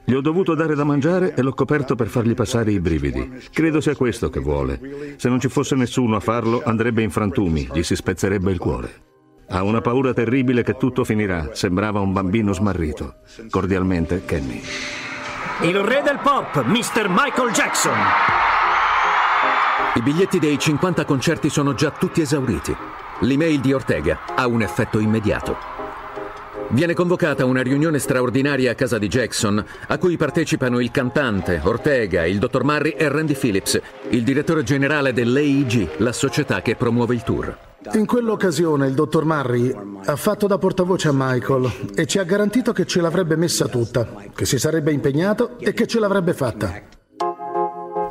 Gli 0.04 0.14
ho 0.14 0.20
dovuto 0.20 0.54
dare 0.54 0.74
da 0.74 0.84
mangiare 0.84 1.34
e 1.34 1.42
l'ho 1.42 1.52
coperto 1.52 1.94
per 1.94 2.08
fargli 2.08 2.34
passare 2.34 2.72
i 2.72 2.80
brividi. 2.80 3.40
Credo 3.52 3.80
sia 3.80 3.94
questo 3.94 4.28
che 4.28 4.40
vuole. 4.40 4.80
Se 5.16 5.28
non 5.28 5.38
ci 5.38 5.48
fosse 5.48 5.74
nessuno 5.76 6.16
a 6.16 6.20
farlo, 6.20 6.62
andrebbe 6.64 7.02
in 7.02 7.10
frantumi, 7.10 7.68
gli 7.72 7.82
si 7.82 7.94
spezzerebbe 7.94 8.50
il 8.50 8.58
cuore. 8.58 9.08
Ha 9.48 9.62
una 9.62 9.80
paura 9.80 10.12
terribile 10.12 10.62
che 10.62 10.76
tutto 10.76 11.04
finirà. 11.04 11.50
Sembrava 11.54 12.00
un 12.00 12.12
bambino 12.12 12.52
smarrito. 12.52 13.16
Cordialmente, 13.50 14.24
Kenny. 14.24 14.62
Il 15.62 15.78
re 15.80 16.02
del 16.02 16.20
pop, 16.22 16.64
Mr. 16.64 17.08
Michael 17.08 17.50
Jackson. 17.52 17.98
I 19.96 20.02
biglietti 20.02 20.38
dei 20.38 20.56
50 20.56 21.04
concerti 21.04 21.48
sono 21.50 21.74
già 21.74 21.90
tutti 21.90 22.20
esauriti. 22.20 22.74
L'email 23.20 23.60
di 23.60 23.72
Ortega 23.72 24.20
ha 24.36 24.46
un 24.46 24.62
effetto 24.62 25.00
immediato. 25.00 25.79
Viene 26.72 26.94
convocata 26.94 27.44
una 27.44 27.62
riunione 27.62 27.98
straordinaria 27.98 28.70
a 28.70 28.74
casa 28.76 28.96
di 28.96 29.08
Jackson, 29.08 29.64
a 29.88 29.98
cui 29.98 30.16
partecipano 30.16 30.78
il 30.78 30.92
cantante, 30.92 31.60
Ortega, 31.64 32.24
il 32.24 32.38
dottor 32.38 32.62
Murray 32.62 32.92
e 32.92 33.08
Randy 33.08 33.34
Phillips, 33.34 33.80
il 34.10 34.22
direttore 34.22 34.62
generale 34.62 35.12
dell'AEG, 35.12 35.98
la 35.98 36.12
società 36.12 36.62
che 36.62 36.76
promuove 36.76 37.14
il 37.14 37.24
tour. 37.24 37.58
In 37.94 38.06
quell'occasione 38.06 38.86
il 38.86 38.94
dottor 38.94 39.24
Murray 39.24 39.74
ha 40.04 40.14
fatto 40.14 40.46
da 40.46 40.58
portavoce 40.58 41.08
a 41.08 41.12
Michael 41.12 41.90
e 41.96 42.06
ci 42.06 42.18
ha 42.18 42.24
garantito 42.24 42.72
che 42.72 42.86
ce 42.86 43.00
l'avrebbe 43.00 43.34
messa 43.34 43.66
tutta, 43.66 44.06
che 44.32 44.44
si 44.44 44.58
sarebbe 44.58 44.92
impegnato 44.92 45.58
e 45.58 45.72
che 45.72 45.88
ce 45.88 45.98
l'avrebbe 45.98 46.34
fatta. 46.34 46.99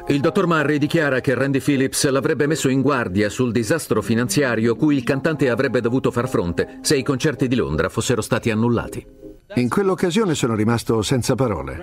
Il 0.10 0.22
dottor 0.22 0.48
Murray 0.48 0.80
dichiara 0.80 1.22
che 1.22 1.36
Randy 1.36 1.60
Phillips 1.60 2.10
l'avrebbe 2.10 2.48
messo 2.48 2.68
in 2.68 2.82
guardia 2.82 3.30
sul 3.30 3.52
disastro 3.52 4.02
finanziario 4.02 4.76
cui 4.76 4.96
il 4.96 5.04
cantante 5.04 5.52
avrebbe 5.52 5.82
dovuto 5.82 6.10
far 6.10 6.28
fronte 6.28 6.80
se 6.82 6.98
i 6.98 7.04
concerti 7.04 7.48
di 7.48 7.56
Londra 7.56 7.90
fossero 7.90 8.22
stati 8.22 8.50
annullati. 8.50 9.06
In 9.54 9.70
quell'occasione 9.70 10.34
sono 10.34 10.56
rimasto 10.56 11.04
senza 11.04 11.36
parole. 11.36 11.80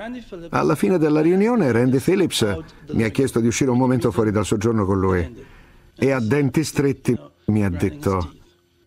Alla 0.50 0.74
fine 0.74 0.98
della 0.98 1.20
riunione 1.20 1.70
Randy 1.70 2.00
Phillips 2.00 2.58
mi 2.94 3.04
ha 3.04 3.10
chiesto 3.10 3.38
di 3.38 3.46
uscire 3.46 3.70
un 3.70 3.78
momento 3.78 4.10
fuori 4.10 4.32
dal 4.32 4.44
soggiorno 4.44 4.84
con 4.84 4.98
lui 4.98 5.44
e 5.96 6.10
a 6.10 6.18
denti 6.18 6.64
stretti 6.64 7.16
mi 7.46 7.64
ha 7.64 7.70
detto 7.70 8.32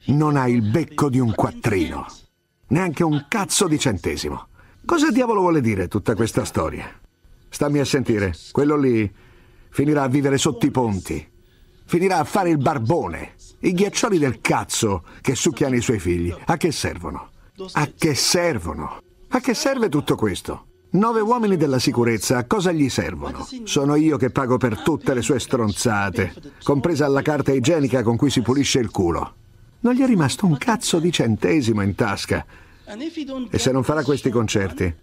non 0.08 0.36
hai 0.36 0.54
il 0.54 0.70
becco 0.70 1.08
di 1.08 1.20
un 1.20 1.34
quattrino, 1.34 2.06
neanche 2.68 3.06
un 3.06 3.24
cazzo 3.30 3.70
di 3.70 3.80
centesimo. 3.80 4.50
Cosa 4.84 5.12
diavolo 5.12 5.40
vuole 5.40 5.62
dire 5.62 5.88
tutta 5.88 6.14
questa 6.14 6.44
storia? 6.44 6.92
Stammi 7.48 7.80
a 7.80 7.86
sentire, 7.86 8.34
quello 8.52 8.76
lì 8.76 9.28
finirà 9.70 10.04
a 10.04 10.08
vivere 10.08 10.38
sotto 10.38 10.66
i 10.66 10.72
ponti, 10.72 11.28
finirà 11.86 12.20
a 12.20 12.24
fare 12.24 12.50
il 12.50 12.58
barbone. 12.58 13.34
I 13.62 13.74
ghiaccioli 13.74 14.18
del 14.18 14.40
cazzo 14.42 15.04
che 15.22 15.36
succhiano 15.36 15.76
i 15.76 15.82
suoi 15.82 16.00
figli, 16.00 16.34
a 16.46 16.58
che 16.58 16.72
servono? 16.72 17.30
A 17.74 17.90
che 17.98 18.16
servono? 18.16 19.02
A 19.30 19.40
che 19.40 19.54
serve 19.54 19.90
tutto 19.90 20.16
questo? 20.16 20.66
Nove 20.92 21.20
uomini 21.20 21.58
della 21.58 21.78
sicurezza, 21.78 22.38
a 22.38 22.46
cosa 22.46 22.72
gli 22.72 22.90
servono? 22.90 23.46
Sono 23.64 23.96
io 23.96 24.18
che 24.18 24.32
pago 24.32 24.58
per 24.58 24.82
tutte 24.82 25.14
le 25.14 25.22
sue 25.22 25.40
stronzate, 25.40 26.34
compresa 26.64 27.08
la 27.08 27.22
carta 27.22 27.52
igienica 27.52 28.02
con 28.02 28.18
cui 28.18 28.30
si 28.30 28.42
pulisce 28.42 28.80
il 28.80 28.90
culo. 28.90 29.36
Non 29.82 29.94
gli 29.94 30.02
è 30.02 30.08
rimasto 30.08 30.46
un 30.46 30.58
cazzo 30.58 31.00
di 31.00 31.12
centesimo 31.12 31.82
in 31.82 31.96
tasca. 31.96 32.46
E 33.50 33.60
se 33.60 33.72
non 33.72 33.84
farà 33.84 34.04
questi 34.04 34.30
concerti, 34.30 34.94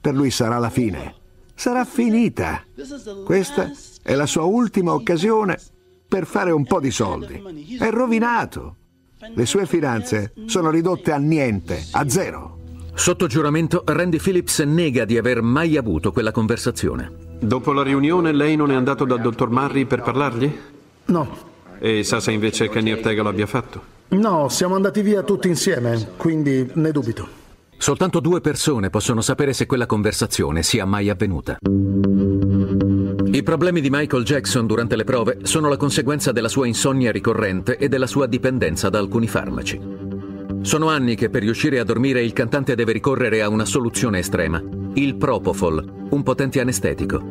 per 0.00 0.14
lui 0.14 0.30
sarà 0.30 0.58
la 0.58 0.70
fine. 0.70 1.14
Sarà 1.54 1.84
finita. 1.84 2.64
Questa 3.24 3.70
è 4.06 4.14
la 4.14 4.26
sua 4.26 4.44
ultima 4.44 4.92
occasione 4.92 5.58
per 6.06 6.26
fare 6.26 6.52
un 6.52 6.64
po' 6.64 6.78
di 6.78 6.92
soldi. 6.92 7.42
È 7.76 7.90
rovinato. 7.90 8.76
Le 9.34 9.44
sue 9.46 9.66
finanze 9.66 10.32
sono 10.46 10.70
ridotte 10.70 11.10
a 11.10 11.16
niente, 11.16 11.84
a 11.90 12.08
zero. 12.08 12.58
Sotto 12.94 13.26
giuramento, 13.26 13.82
Randy 13.84 14.18
Phillips 14.18 14.60
nega 14.60 15.04
di 15.04 15.18
aver 15.18 15.42
mai 15.42 15.76
avuto 15.76 16.12
quella 16.12 16.30
conversazione. 16.30 17.10
Dopo 17.40 17.72
la 17.72 17.82
riunione 17.82 18.32
lei 18.32 18.54
non 18.54 18.70
è 18.70 18.76
andato 18.76 19.04
dal 19.04 19.20
dottor 19.20 19.50
Murray 19.50 19.86
per 19.86 20.02
parlargli? 20.02 20.56
No. 21.06 21.36
E 21.80 22.04
sa 22.04 22.20
se 22.20 22.30
invece 22.30 22.68
Kenny 22.68 22.92
Ortega 22.92 23.22
lo 23.22 23.30
abbia 23.30 23.46
fatto? 23.46 23.82
No, 24.10 24.48
siamo 24.48 24.76
andati 24.76 25.02
via 25.02 25.24
tutti 25.24 25.48
insieme, 25.48 26.10
quindi 26.16 26.70
ne 26.74 26.92
dubito. 26.92 27.26
Soltanto 27.76 28.20
due 28.20 28.40
persone 28.40 28.88
possono 28.88 29.20
sapere 29.20 29.52
se 29.52 29.66
quella 29.66 29.86
conversazione 29.86 30.62
sia 30.62 30.84
mai 30.84 31.10
avvenuta. 31.10 31.56
I 33.36 33.42
problemi 33.42 33.82
di 33.82 33.90
Michael 33.90 34.24
Jackson 34.24 34.66
durante 34.66 34.96
le 34.96 35.04
prove 35.04 35.40
sono 35.42 35.68
la 35.68 35.76
conseguenza 35.76 36.32
della 36.32 36.48
sua 36.48 36.66
insonnia 36.66 37.12
ricorrente 37.12 37.76
e 37.76 37.86
della 37.86 38.06
sua 38.06 38.26
dipendenza 38.26 38.88
da 38.88 38.98
alcuni 38.98 39.28
farmaci. 39.28 39.78
Sono 40.62 40.88
anni 40.88 41.16
che 41.16 41.28
per 41.28 41.42
riuscire 41.42 41.78
a 41.78 41.84
dormire 41.84 42.24
il 42.24 42.32
cantante 42.32 42.74
deve 42.74 42.92
ricorrere 42.92 43.42
a 43.42 43.50
una 43.50 43.66
soluzione 43.66 44.20
estrema, 44.20 44.58
il 44.94 45.16
Propofol, 45.16 46.06
un 46.08 46.22
potente 46.22 46.60
anestetico. 46.60 47.22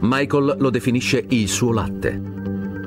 Michael 0.00 0.56
lo 0.58 0.68
definisce 0.68 1.24
il 1.26 1.48
suo 1.48 1.72
latte. 1.72 2.31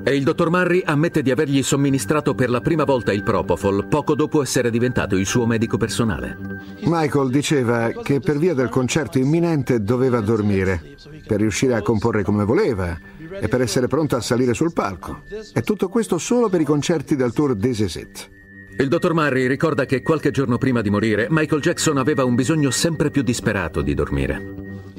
E 0.07 0.15
il 0.15 0.24
dottor 0.24 0.51
Murray 0.51 0.83
ammette 0.85 1.24
di 1.24 1.31
avergli 1.31 1.63
somministrato 1.63 2.35
per 2.35 2.51
la 2.51 2.62
prima 2.62 2.83
volta 2.83 3.12
il 3.12 3.24
Propofol 3.24 3.88
poco 3.88 4.13
dopo 4.13 4.43
essere 4.43 4.69
diventato 4.69 5.15
il 5.15 5.25
suo 5.25 5.47
medico 5.47 5.77
personale. 5.77 6.38
Michael 6.81 7.31
diceva 7.31 7.89
che 8.03 8.19
per 8.19 8.38
via 8.38 8.53
del 8.53 8.69
concerto 8.69 9.17
imminente 9.17 9.81
doveva 9.81 10.19
dormire, 10.19 10.95
per 11.25 11.39
riuscire 11.39 11.74
a 11.74 11.81
comporre 11.81 12.21
come 12.21 12.45
voleva 12.45 12.95
e 13.31 13.47
per 13.47 13.62
essere 13.62 13.88
pronto 13.88 14.15
a 14.15 14.21
salire 14.21 14.53
sul 14.53 14.74
palco. 14.74 15.24
E 15.51 15.63
tutto 15.63 15.89
questo 15.89 16.19
solo 16.19 16.50
per 16.50 16.62
i 16.62 16.65
concerti 16.65 17.15
del 17.15 17.33
tour 17.33 17.55
des 17.55 17.79
Eset. 17.79 18.29
Il 18.77 18.88
dottor 18.88 19.15
Murray 19.15 19.47
ricorda 19.47 19.85
che 19.85 20.03
qualche 20.03 20.29
giorno 20.29 20.59
prima 20.59 20.81
di 20.81 20.91
morire 20.91 21.25
Michael 21.31 21.62
Jackson 21.62 21.97
aveva 21.97 22.24
un 22.24 22.35
bisogno 22.35 22.69
sempre 22.69 23.09
più 23.09 23.24
disperato 23.24 23.81
di 23.81 23.95
dormire. 23.95 24.53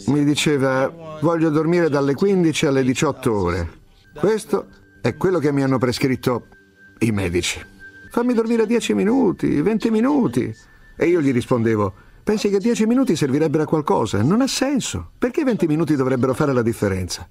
Mi 0.08 0.25
diceva, 0.25 0.92
voglio 1.20 1.50
dormire 1.50 1.88
dalle 1.88 2.14
15 2.14 2.66
alle 2.66 2.82
18 2.82 3.32
ore. 3.32 3.68
Questo 4.12 4.66
è 5.08 5.16
quello 5.16 5.38
che 5.38 5.52
mi 5.52 5.62
hanno 5.62 5.78
prescritto 5.78 6.46
i 6.98 7.12
medici. 7.12 7.60
Fammi 8.10 8.34
dormire 8.34 8.66
10 8.66 8.94
minuti, 8.94 9.60
20 9.60 9.90
minuti. 9.90 10.52
E 10.96 11.06
io 11.06 11.20
gli 11.20 11.32
rispondevo, 11.32 11.92
pensi 12.25 12.48
che 12.48 12.58
10 12.58 12.86
minuti 12.86 13.14
servirebbero 13.14 13.62
a 13.62 13.66
qualcosa? 13.66 14.22
Non 14.22 14.40
ha 14.40 14.48
senso. 14.48 15.10
Perché 15.16 15.44
20 15.44 15.66
minuti 15.66 15.94
dovrebbero 15.94 16.34
fare 16.34 16.52
la 16.52 16.62
differenza? 16.62 17.28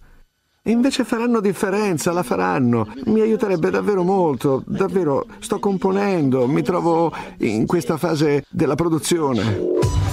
Invece 0.68 1.04
faranno 1.04 1.42
differenza, 1.42 2.12
la 2.12 2.24
faranno. 2.24 2.92
Mi 3.06 3.20
aiuterebbe 3.20 3.70
davvero 3.70 4.04
molto, 4.04 4.64
davvero. 4.66 5.26
Sto 5.40 5.60
componendo, 5.60 6.48
mi 6.48 6.64
trovo 6.64 7.12
in 7.40 7.66
questa 7.66 7.98
fase 7.98 8.46
della 8.50 8.76
produzione. 8.76 10.05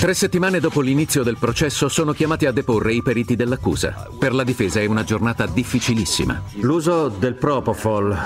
Tre 0.00 0.14
settimane 0.14 0.60
dopo 0.60 0.80
l'inizio 0.80 1.22
del 1.22 1.36
processo 1.38 1.86
sono 1.90 2.14
chiamati 2.14 2.46
a 2.46 2.52
deporre 2.52 2.94
i 2.94 3.02
periti 3.02 3.36
dell'accusa. 3.36 4.08
Per 4.18 4.32
la 4.32 4.44
difesa 4.44 4.80
è 4.80 4.86
una 4.86 5.04
giornata 5.04 5.44
difficilissima. 5.44 6.42
L'uso 6.60 7.08
del 7.08 7.34
Propofol 7.34 8.18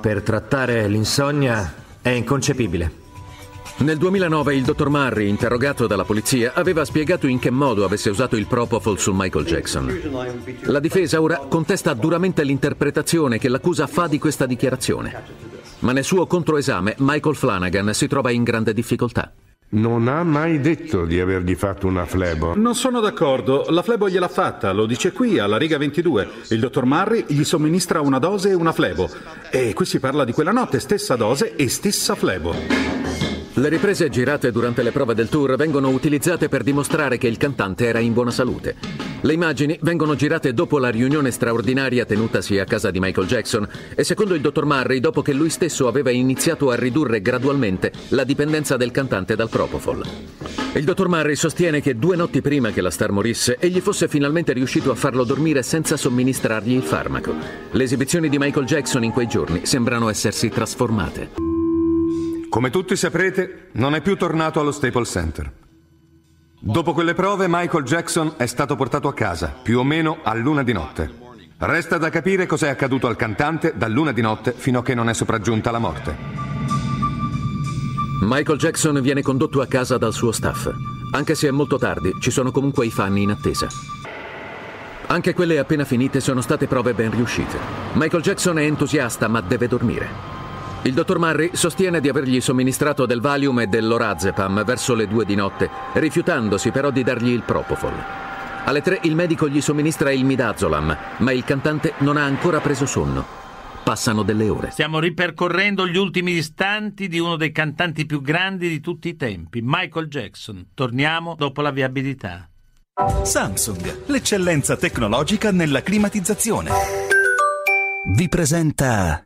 per 0.00 0.22
trattare 0.22 0.86
l'insonnia 0.86 1.74
è 2.00 2.10
inconcepibile. 2.10 2.92
Nel 3.78 3.98
2009 3.98 4.54
il 4.54 4.62
dottor 4.62 4.90
Murray, 4.90 5.26
interrogato 5.26 5.88
dalla 5.88 6.04
polizia, 6.04 6.52
aveva 6.54 6.84
spiegato 6.84 7.26
in 7.26 7.40
che 7.40 7.50
modo 7.50 7.84
avesse 7.84 8.10
usato 8.10 8.36
il 8.36 8.46
Propofol 8.46 9.00
su 9.00 9.12
Michael 9.12 9.44
Jackson. 9.44 10.00
La 10.66 10.78
difesa 10.78 11.20
ora 11.20 11.38
contesta 11.48 11.94
duramente 11.94 12.44
l'interpretazione 12.44 13.38
che 13.38 13.48
l'accusa 13.48 13.88
fa 13.88 14.06
di 14.06 14.20
questa 14.20 14.46
dichiarazione. 14.46 15.20
Ma 15.80 15.90
nel 15.90 16.04
suo 16.04 16.28
controesame 16.28 16.94
Michael 16.98 17.34
Flanagan 17.34 17.92
si 17.92 18.06
trova 18.06 18.30
in 18.30 18.44
grande 18.44 18.72
difficoltà. 18.72 19.32
Non 19.70 20.08
ha 20.08 20.22
mai 20.22 20.60
detto 20.60 21.04
di 21.04 21.20
avergli 21.20 21.54
fatto 21.54 21.86
una 21.86 22.06
flebo. 22.06 22.56
Non 22.56 22.74
sono 22.74 23.00
d'accordo. 23.00 23.66
La 23.68 23.82
flebo 23.82 24.08
gliel'ha 24.08 24.28
fatta, 24.28 24.72
lo 24.72 24.86
dice 24.86 25.12
qui, 25.12 25.38
alla 25.38 25.58
riga 25.58 25.76
22. 25.76 26.28
Il 26.50 26.60
dottor 26.60 26.86
Murray 26.86 27.24
gli 27.26 27.44
somministra 27.44 28.00
una 28.00 28.18
dose 28.18 28.48
e 28.48 28.54
una 28.54 28.72
flebo. 28.72 29.10
E 29.50 29.74
qui 29.74 29.84
si 29.84 30.00
parla 30.00 30.24
di 30.24 30.32
quella 30.32 30.52
notte, 30.52 30.80
stessa 30.80 31.16
dose 31.16 31.54
e 31.54 31.68
stessa 31.68 32.14
flebo. 32.14 32.97
Le 33.58 33.68
riprese 33.68 34.08
girate 34.08 34.52
durante 34.52 34.84
le 34.84 34.92
prove 34.92 35.16
del 35.16 35.28
tour 35.28 35.56
vengono 35.56 35.88
utilizzate 35.88 36.48
per 36.48 36.62
dimostrare 36.62 37.18
che 37.18 37.26
il 37.26 37.38
cantante 37.38 37.86
era 37.86 37.98
in 37.98 38.12
buona 38.12 38.30
salute. 38.30 38.76
Le 39.22 39.32
immagini 39.32 39.76
vengono 39.82 40.14
girate 40.14 40.54
dopo 40.54 40.78
la 40.78 40.90
riunione 40.90 41.32
straordinaria 41.32 42.04
tenutasi 42.04 42.60
a 42.60 42.64
casa 42.64 42.92
di 42.92 43.00
Michael 43.00 43.26
Jackson 43.26 43.68
e 43.96 44.04
secondo 44.04 44.34
il 44.34 44.40
dottor 44.40 44.64
Murray 44.64 45.00
dopo 45.00 45.22
che 45.22 45.32
lui 45.32 45.50
stesso 45.50 45.88
aveva 45.88 46.10
iniziato 46.10 46.70
a 46.70 46.76
ridurre 46.76 47.20
gradualmente 47.20 47.90
la 48.10 48.22
dipendenza 48.22 48.76
del 48.76 48.92
cantante 48.92 49.34
dal 49.34 49.48
Propofol. 49.48 50.06
Il 50.74 50.84
dottor 50.84 51.08
Murray 51.08 51.34
sostiene 51.34 51.80
che 51.80 51.98
due 51.98 52.14
notti 52.14 52.40
prima 52.40 52.70
che 52.70 52.80
la 52.80 52.90
star 52.90 53.10
morisse 53.10 53.56
egli 53.58 53.80
fosse 53.80 54.06
finalmente 54.06 54.52
riuscito 54.52 54.92
a 54.92 54.94
farlo 54.94 55.24
dormire 55.24 55.64
senza 55.64 55.96
somministrargli 55.96 56.74
il 56.74 56.82
farmaco. 56.82 57.34
Le 57.72 57.82
esibizioni 57.82 58.28
di 58.28 58.38
Michael 58.38 58.66
Jackson 58.66 59.02
in 59.02 59.10
quei 59.10 59.26
giorni 59.26 59.66
sembrano 59.66 60.08
essersi 60.08 60.48
trasformate. 60.48 61.57
Come 62.48 62.70
tutti 62.70 62.96
saprete, 62.96 63.68
non 63.72 63.94
è 63.94 64.00
più 64.00 64.16
tornato 64.16 64.58
allo 64.58 64.72
Staples 64.72 65.10
Center. 65.10 65.52
Dopo 66.58 66.94
quelle 66.94 67.12
prove, 67.12 67.46
Michael 67.46 67.84
Jackson 67.84 68.34
è 68.38 68.46
stato 68.46 68.74
portato 68.74 69.06
a 69.06 69.12
casa, 69.12 69.54
più 69.62 69.78
o 69.78 69.84
meno 69.84 70.18
a 70.22 70.34
luna 70.34 70.62
di 70.62 70.72
notte. 70.72 71.26
Resta 71.58 71.98
da 71.98 72.08
capire 72.08 72.46
cos'è 72.46 72.68
accaduto 72.68 73.06
al 73.06 73.16
cantante 73.16 73.74
da 73.76 73.86
luna 73.86 74.12
di 74.12 74.22
notte 74.22 74.52
fino 74.56 74.78
a 74.78 74.82
che 74.82 74.94
non 74.94 75.10
è 75.10 75.14
sopraggiunta 75.14 75.70
la 75.70 75.78
morte. 75.78 76.16
Michael 78.22 78.58
Jackson 78.58 79.00
viene 79.02 79.20
condotto 79.22 79.60
a 79.60 79.66
casa 79.66 79.98
dal 79.98 80.14
suo 80.14 80.32
staff. 80.32 80.70
Anche 81.12 81.34
se 81.34 81.48
è 81.48 81.50
molto 81.50 81.76
tardi, 81.76 82.14
ci 82.18 82.30
sono 82.30 82.50
comunque 82.50 82.86
i 82.86 82.90
fan 82.90 83.16
in 83.18 83.30
attesa. 83.30 83.68
Anche 85.08 85.34
quelle 85.34 85.58
appena 85.58 85.84
finite 85.84 86.20
sono 86.20 86.40
state 86.40 86.66
prove 86.66 86.94
ben 86.94 87.10
riuscite. 87.10 87.58
Michael 87.92 88.22
Jackson 88.22 88.58
è 88.58 88.62
entusiasta 88.62 89.28
ma 89.28 89.40
deve 89.42 89.68
dormire. 89.68 90.37
Il 90.82 90.94
dottor 90.94 91.18
Murray 91.18 91.50
sostiene 91.52 92.00
di 92.00 92.08
avergli 92.08 92.40
somministrato 92.40 93.04
del 93.04 93.20
Valium 93.20 93.60
e 93.60 93.66
dell'Orazepam 93.66 94.64
verso 94.64 94.94
le 94.94 95.08
due 95.08 95.24
di 95.24 95.34
notte, 95.34 95.68
rifiutandosi 95.94 96.70
però 96.70 96.90
di 96.90 97.02
dargli 97.02 97.30
il 97.30 97.42
Propofol. 97.42 97.92
Alle 98.64 98.80
tre 98.80 99.00
il 99.02 99.14
medico 99.14 99.48
gli 99.48 99.60
somministra 99.60 100.12
il 100.12 100.24
Midazolam, 100.24 100.96
ma 101.18 101.32
il 101.32 101.42
cantante 101.42 101.94
non 101.98 102.16
ha 102.16 102.24
ancora 102.24 102.60
preso 102.60 102.86
sonno. 102.86 103.26
Passano 103.82 104.22
delle 104.22 104.48
ore. 104.48 104.70
Stiamo 104.70 104.98
ripercorrendo 105.00 105.86
gli 105.86 105.96
ultimi 105.96 106.32
istanti 106.32 107.08
di 107.08 107.18
uno 107.18 107.36
dei 107.36 107.50
cantanti 107.50 108.06
più 108.06 108.20
grandi 108.20 108.68
di 108.68 108.80
tutti 108.80 109.08
i 109.08 109.16
tempi, 109.16 109.60
Michael 109.62 110.06
Jackson. 110.06 110.68
Torniamo 110.74 111.34
dopo 111.34 111.60
la 111.60 111.70
viabilità. 111.70 112.48
Samsung, 113.22 114.06
l'eccellenza 114.06 114.76
tecnologica 114.76 115.50
nella 115.50 115.82
climatizzazione. 115.82 116.70
Vi 118.14 118.28
presenta 118.28 119.22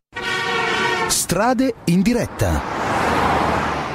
Strade 1.33 1.77
in 1.87 2.03
diretta. 2.03 2.82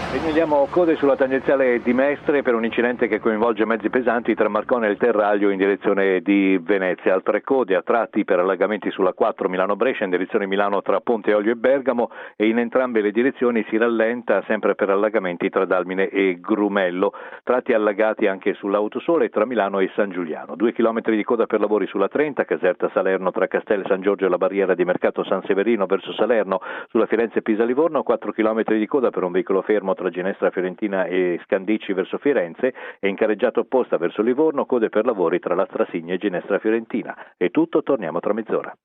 Segnaliamo 0.09 0.67
code 0.71 0.95
sulla 0.95 1.17
tangenziale 1.17 1.81
di 1.81 1.93
Mestre 1.93 2.41
per 2.41 2.55
un 2.55 2.63
incidente 2.63 3.07
che 3.07 3.19
coinvolge 3.19 3.65
mezzi 3.65 3.89
pesanti 3.89 4.35
tra 4.35 4.47
Marcone 4.47 4.87
e 4.87 4.91
il 4.91 4.97
Terraglio 4.97 5.49
in 5.49 5.57
direzione 5.57 6.21
di 6.21 6.57
Venezia. 6.61 7.13
Altre 7.13 7.41
code 7.41 7.75
a 7.75 7.81
tratti 7.81 8.23
per 8.23 8.39
allagamenti 8.39 8.89
sulla 8.89 9.11
4 9.11 9.49
Milano-Brescia 9.49 10.05
in 10.05 10.09
direzione 10.09 10.47
Milano 10.47 10.81
tra 10.81 11.01
Ponte 11.01 11.33
Olio 11.33 11.51
e 11.51 11.55
Bergamo 11.55 12.09
e 12.37 12.47
in 12.47 12.57
entrambe 12.57 13.01
le 13.01 13.11
direzioni 13.11 13.65
si 13.69 13.75
rallenta 13.75 14.41
sempre 14.47 14.75
per 14.75 14.89
allagamenti 14.89 15.49
tra 15.49 15.65
Dalmine 15.65 16.07
e 16.07 16.39
Grumello. 16.39 17.11
Tratti 17.43 17.73
allagati 17.73 18.27
anche 18.27 18.53
sull'Autosole 18.53 19.27
tra 19.27 19.45
Milano 19.45 19.79
e 19.79 19.91
San 19.93 20.09
Giuliano. 20.09 20.55
Due 20.55 20.71
chilometri 20.71 21.17
di 21.17 21.23
coda 21.23 21.47
per 21.47 21.59
lavori 21.59 21.85
sulla 21.85 22.07
30, 22.07 22.45
Caserta 22.45 22.89
Salerno 22.93 23.31
tra 23.31 23.47
Castello 23.47 23.83
San 23.87 24.01
Giorgio 24.01 24.25
e 24.25 24.29
la 24.29 24.37
barriera 24.37 24.73
di 24.73 24.85
mercato 24.85 25.25
San 25.25 25.43
Severino 25.43 25.85
verso 25.85 26.13
Salerno 26.13 26.61
sulla 26.89 27.07
Firenze 27.07 27.41
Pisa 27.41 27.65
Livorno. 27.65 28.03
4 28.03 28.31
chilometri 28.31 28.79
di 28.79 28.87
coda 28.87 29.09
per 29.09 29.23
un 29.23 29.31
veicolo 29.31 29.61
fermo 29.61 29.95
tra 29.97 30.06
Ginestra 30.09 30.49
Fiorentina 30.49 31.05
e 31.05 31.39
Scandicci 31.45 31.93
verso 31.93 32.17
Firenze 32.17 32.73
e 32.99 33.07
in 33.07 33.15
carreggiata 33.15 33.59
opposta 33.59 33.97
verso 33.97 34.21
Livorno 34.21 34.65
code 34.65 34.89
per 34.89 35.05
lavori 35.05 35.39
tra 35.39 35.55
la 35.55 35.65
Strasigna 35.69 36.13
e 36.13 36.17
Ginestra 36.17 36.59
Fiorentina. 36.59 37.15
È 37.37 37.49
tutto, 37.51 37.83
torniamo 37.83 38.19
tra 38.19 38.33
mezz'ora. 38.33 38.75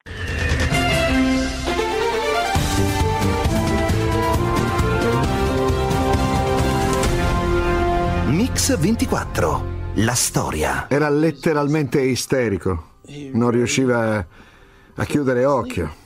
Mix 8.28 8.78
24. 8.78 9.80
La 9.96 10.14
storia. 10.14 10.86
Era 10.88 11.10
letteralmente 11.10 12.00
isterico. 12.00 12.90
Non 13.32 13.50
riusciva 13.50 14.26
a 14.94 15.04
chiudere 15.04 15.44
occhio. 15.44 16.01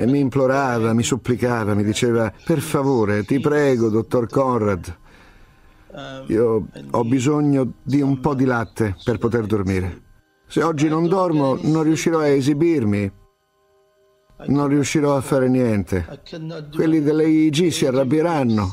E 0.00 0.06
mi 0.06 0.18
implorava, 0.18 0.94
mi 0.94 1.02
supplicava, 1.02 1.74
mi 1.74 1.84
diceva, 1.84 2.32
per 2.46 2.60
favore, 2.60 3.22
ti 3.22 3.38
prego, 3.38 3.90
dottor 3.90 4.30
Conrad, 4.30 4.96
Io 6.28 6.68
ho 6.90 7.04
bisogno 7.04 7.74
di 7.82 8.00
un 8.00 8.18
po' 8.18 8.32
di 8.32 8.46
latte 8.46 8.96
per 9.04 9.18
poter 9.18 9.44
dormire. 9.44 10.00
Se 10.46 10.62
oggi 10.62 10.88
non 10.88 11.06
dormo, 11.06 11.58
non 11.60 11.82
riuscirò 11.82 12.20
a 12.20 12.28
esibirmi. 12.28 13.12
Non 14.46 14.68
riuscirò 14.68 15.16
a 15.16 15.20
fare 15.20 15.50
niente. 15.50 16.22
Quelli 16.74 17.02
dell'EIG 17.02 17.68
si 17.68 17.84
arrabbieranno 17.84 18.72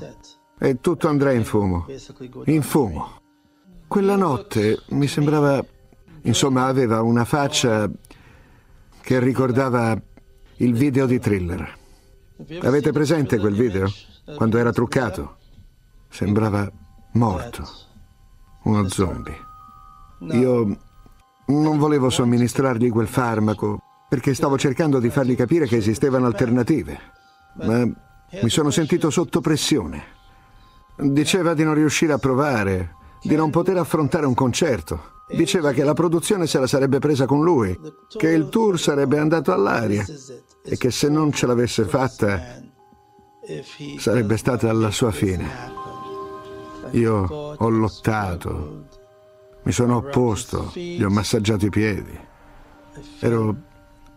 e 0.58 0.80
tutto 0.80 1.10
andrà 1.10 1.34
in 1.34 1.44
fumo. 1.44 1.88
In 2.46 2.62
fumo. 2.62 3.20
Quella 3.86 4.16
notte 4.16 4.80
mi 4.92 5.08
sembrava, 5.08 5.62
insomma, 6.22 6.68
aveva 6.68 7.02
una 7.02 7.26
faccia 7.26 7.92
che 9.02 9.20
ricordava 9.20 10.02
il 10.58 10.74
video 10.74 11.06
di 11.06 11.20
thriller. 11.20 11.78
Avete 12.62 12.92
presente 12.92 13.38
quel 13.38 13.54
video? 13.54 13.88
Quando 14.36 14.58
era 14.58 14.72
truccato? 14.72 15.38
Sembrava 16.10 16.70
morto. 17.14 17.64
Uno 18.64 18.88
zombie. 18.88 19.38
Io 20.32 20.78
non 21.48 21.78
volevo 21.78 22.10
somministrargli 22.10 22.90
quel 22.90 23.08
farmaco 23.08 23.82
perché 24.10 24.34
stavo 24.34 24.58
cercando 24.58 25.00
di 25.00 25.10
fargli 25.10 25.36
capire 25.36 25.68
che 25.68 25.78
esistevano 25.78 26.26
alternative. 26.26 27.00
Ma 27.62 27.84
mi 27.84 28.50
sono 28.50 28.72
sentito 28.72 29.10
sotto 29.10 29.42
pressione. 29.42 30.16
Diceva 30.98 31.54
di 31.54 31.64
non 31.64 31.76
riuscire 31.76 32.14
a 32.14 32.18
provare, 32.18 32.96
di 33.22 33.36
non 33.36 33.50
poter 33.50 33.78
affrontare 33.78 34.26
un 34.26 34.34
concerto. 34.34 35.16
Diceva 35.30 35.74
che 35.74 35.84
la 35.84 35.94
produzione 35.94 36.48
se 36.48 36.58
la 36.60 36.68
sarebbe 36.68 37.00
presa 37.00 37.26
con 37.26 37.44
lui, 37.44 37.78
che 38.08 38.30
il 38.30 38.48
tour 38.50 38.80
sarebbe 38.80 39.18
andato 39.18 39.52
all'aria 39.52 40.06
e 40.64 40.78
che 40.78 40.90
se 40.90 41.10
non 41.10 41.32
ce 41.34 41.46
l'avesse 41.46 41.84
fatta 41.84 42.62
sarebbe 43.98 44.38
stata 44.38 44.72
la 44.72 44.92
sua 44.92 45.12
fine. 45.12 45.50
Io 46.92 47.56
ho 47.58 47.70
lottato, 47.70 48.86
mi 49.64 49.72
sono 49.74 49.98
opposto, 49.98 50.72
gli 50.74 51.04
ho 51.04 51.10
massaggiato 51.10 51.66
i 51.66 51.70
piedi. 51.70 52.18
Ero 53.20 53.56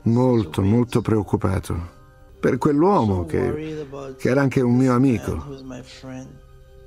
molto, 0.03 0.63
molto 0.63 1.01
preoccupato 1.01 1.99
per 2.41 2.57
quell'uomo 2.57 3.27
che, 3.27 3.87
che 4.17 4.29
era 4.29 4.41
anche 4.41 4.61
un 4.63 4.75
mio 4.75 4.95
amico 4.95 5.45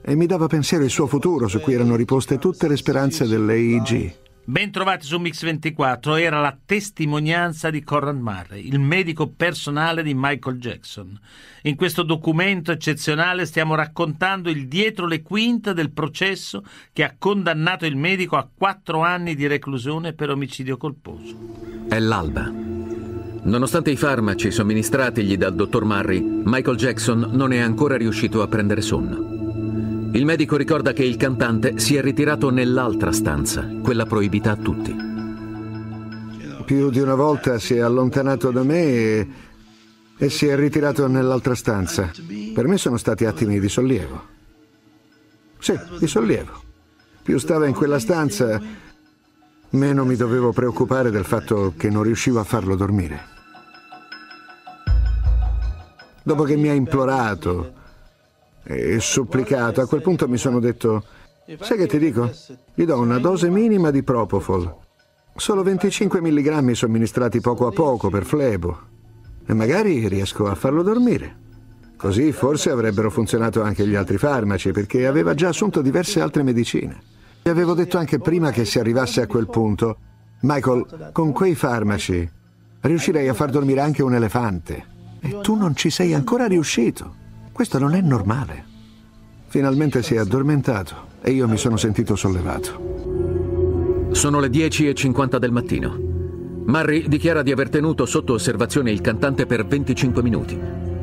e 0.03 0.15
mi 0.15 0.25
dava 0.25 0.47
pensiero 0.47 0.83
il 0.83 0.89
suo 0.89 1.07
futuro 1.07 1.47
su 1.47 1.59
cui 1.59 1.73
erano 1.73 1.95
riposte 1.95 2.37
tutte 2.37 2.67
le 2.67 2.77
speranze 2.77 3.25
dell'AIG. 3.25 4.21
Ben 4.45 4.71
trovati 4.71 5.05
su 5.05 5.17
Mix24, 5.19 6.19
era 6.19 6.41
la 6.41 6.57
testimonianza 6.65 7.69
di 7.69 7.81
Conrad 7.81 8.19
Murray, 8.19 8.67
il 8.67 8.77
medico 8.77 9.29
personale 9.29 10.03
di 10.03 10.13
Michael 10.13 10.57
Jackson. 10.57 11.17
In 11.61 11.77
questo 11.77 12.03
documento 12.03 12.73
eccezionale 12.73 13.45
stiamo 13.45 13.73
raccontando 13.75 14.49
il 14.49 14.67
dietro 14.67 15.07
le 15.07 15.21
quinte 15.21 15.73
del 15.73 15.91
processo 15.91 16.61
che 16.91 17.05
ha 17.05 17.15
condannato 17.17 17.85
il 17.85 17.95
medico 17.95 18.35
a 18.35 18.45
quattro 18.53 19.01
anni 19.01 19.33
di 19.33 19.47
reclusione 19.47 20.11
per 20.11 20.29
omicidio 20.29 20.75
colposo. 20.75 21.37
È 21.87 21.97
l'alba. 21.99 22.51
Nonostante 23.43 23.91
i 23.91 23.97
farmaci 23.97 24.51
somministratigli 24.51 25.37
dal 25.37 25.55
dottor 25.55 25.85
Murray, 25.85 26.19
Michael 26.21 26.75
Jackson 26.75 27.29
non 27.31 27.53
è 27.53 27.59
ancora 27.59 27.95
riuscito 27.95 28.41
a 28.41 28.47
prendere 28.49 28.81
sonno. 28.81 29.42
Il 30.13 30.25
medico 30.25 30.57
ricorda 30.57 30.93
che 30.93 31.03
il 31.03 31.17
cantante 31.17 31.79
si 31.79 31.95
è 31.95 32.01
ritirato 32.01 32.51
nell'altra 32.51 33.11
stanza, 33.11 33.67
quella 33.81 34.05
proibita 34.05 34.51
a 34.51 34.55
tutti. 34.55 34.95
Più 36.65 36.91
di 36.91 36.99
una 36.99 37.15
volta 37.15 37.57
si 37.57 37.73
è 37.73 37.79
allontanato 37.79 38.51
da 38.51 38.61
me 38.61 38.83
e, 38.83 39.27
e 40.15 40.29
si 40.29 40.45
è 40.45 40.55
ritirato 40.55 41.07
nell'altra 41.07 41.55
stanza. 41.55 42.11
Per 42.53 42.67
me 42.67 42.77
sono 42.77 42.97
stati 42.97 43.25
attimi 43.25 43.59
di 43.59 43.67
sollievo. 43.67 44.23
Sì, 45.57 45.79
di 45.97 46.05
sollievo. 46.05 46.61
Più 47.23 47.39
stava 47.39 47.65
in 47.65 47.73
quella 47.73 47.97
stanza, 47.97 48.61
meno 49.71 50.05
mi 50.05 50.15
dovevo 50.15 50.53
preoccupare 50.53 51.09
del 51.09 51.25
fatto 51.25 51.73
che 51.75 51.89
non 51.89 52.03
riuscivo 52.03 52.39
a 52.39 52.43
farlo 52.43 52.75
dormire. 52.75 53.19
Dopo 56.21 56.43
che 56.43 56.55
mi 56.55 56.69
ha 56.69 56.73
implorato, 56.73 57.81
e 58.63 58.99
supplicato. 58.99 59.81
A 59.81 59.87
quel 59.87 60.01
punto 60.01 60.27
mi 60.27 60.37
sono 60.37 60.59
detto, 60.59 61.03
sai 61.59 61.77
che 61.77 61.87
ti 61.87 61.99
dico? 61.99 62.31
Gli 62.73 62.85
do 62.85 62.99
una 62.99 63.19
dose 63.19 63.49
minima 63.49 63.91
di 63.91 64.03
Propofol. 64.03 64.75
Solo 65.35 65.63
25 65.63 66.21
mg 66.21 66.71
somministrati 66.71 67.41
poco 67.41 67.67
a 67.67 67.71
poco 67.71 68.09
per 68.09 68.25
flebo. 68.25 68.91
E 69.45 69.53
magari 69.53 70.07
riesco 70.07 70.47
a 70.47 70.55
farlo 70.55 70.83
dormire. 70.83 71.41
Così 71.97 72.31
forse 72.31 72.69
avrebbero 72.69 73.09
funzionato 73.09 73.61
anche 73.61 73.87
gli 73.87 73.95
altri 73.95 74.17
farmaci, 74.17 74.71
perché 74.71 75.07
aveva 75.07 75.33
già 75.33 75.49
assunto 75.49 75.81
diverse 75.81 76.21
altre 76.21 76.43
medicine. 76.43 77.01
Gli 77.41 77.49
avevo 77.49 77.73
detto 77.73 77.97
anche 77.97 78.19
prima 78.19 78.51
che 78.51 78.65
si 78.65 78.79
arrivasse 78.79 79.21
a 79.21 79.27
quel 79.27 79.49
punto, 79.49 79.97
Michael, 80.41 81.09
con 81.13 81.31
quei 81.31 81.55
farmaci 81.55 82.29
riuscirei 82.81 83.27
a 83.29 83.33
far 83.33 83.49
dormire 83.49 83.81
anche 83.81 84.03
un 84.03 84.13
elefante. 84.13 84.85
E 85.21 85.39
tu 85.41 85.55
non 85.55 85.75
ci 85.75 85.89
sei 85.89 86.13
ancora 86.13 86.47
riuscito. 86.47 87.21
Questo 87.53 87.77
non 87.77 87.93
è 87.93 88.01
normale. 88.01 88.65
Finalmente 89.45 90.01
si 90.01 90.15
è 90.15 90.17
addormentato 90.17 90.95
e 91.21 91.29
io 91.29 91.47
mi 91.47 91.57
sono 91.57 91.77
sentito 91.77 92.15
sollevato. 92.15 94.09
Sono 94.09 94.39
le 94.39 94.47
10.50 94.47 95.37
del 95.37 95.51
mattino. 95.51 95.95
Murray 96.65 97.07
dichiara 97.07 97.43
di 97.43 97.51
aver 97.51 97.69
tenuto 97.69 98.07
sotto 98.07 98.33
osservazione 98.33 98.89
il 98.89 99.01
cantante 99.01 99.45
per 99.45 99.67
25 99.67 100.23
minuti. 100.23 100.59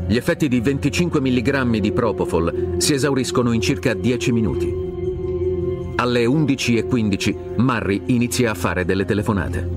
Gli 0.09 0.17
effetti 0.17 0.49
di 0.49 0.61
25 0.61 1.21
mg 1.21 1.79
di 1.79 1.93
Propofol 1.93 2.75
si 2.79 2.95
esauriscono 2.95 3.53
in 3.53 3.61
circa 3.61 3.95
10 3.95 4.33
minuti. 4.33 4.75
Alle 5.95 6.25
11.15 6.25 7.59
Murray 7.59 8.03
inizia 8.07 8.51
a 8.51 8.55
fare 8.55 8.85
delle 8.85 9.05
telefonate. 9.05 9.69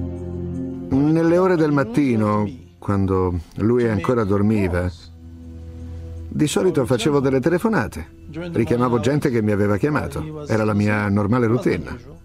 Nelle 0.90 1.38
ore 1.38 1.56
del 1.56 1.72
mattino, 1.72 2.50
quando 2.80 3.40
lui 3.58 3.88
ancora 3.88 4.24
dormiva, 4.24 4.90
di 6.34 6.48
solito 6.48 6.84
facevo 6.86 7.20
delle 7.20 7.40
telefonate. 7.40 8.08
Richiamavo 8.32 9.00
gente 9.00 9.30
che 9.30 9.44
mi 9.44 9.52
aveva 9.52 9.78
chiamato. 9.78 10.46
Era 10.48 10.64
la 10.64 10.74
mia 10.74 11.08
normale 11.08 11.46
routine. 11.46 12.22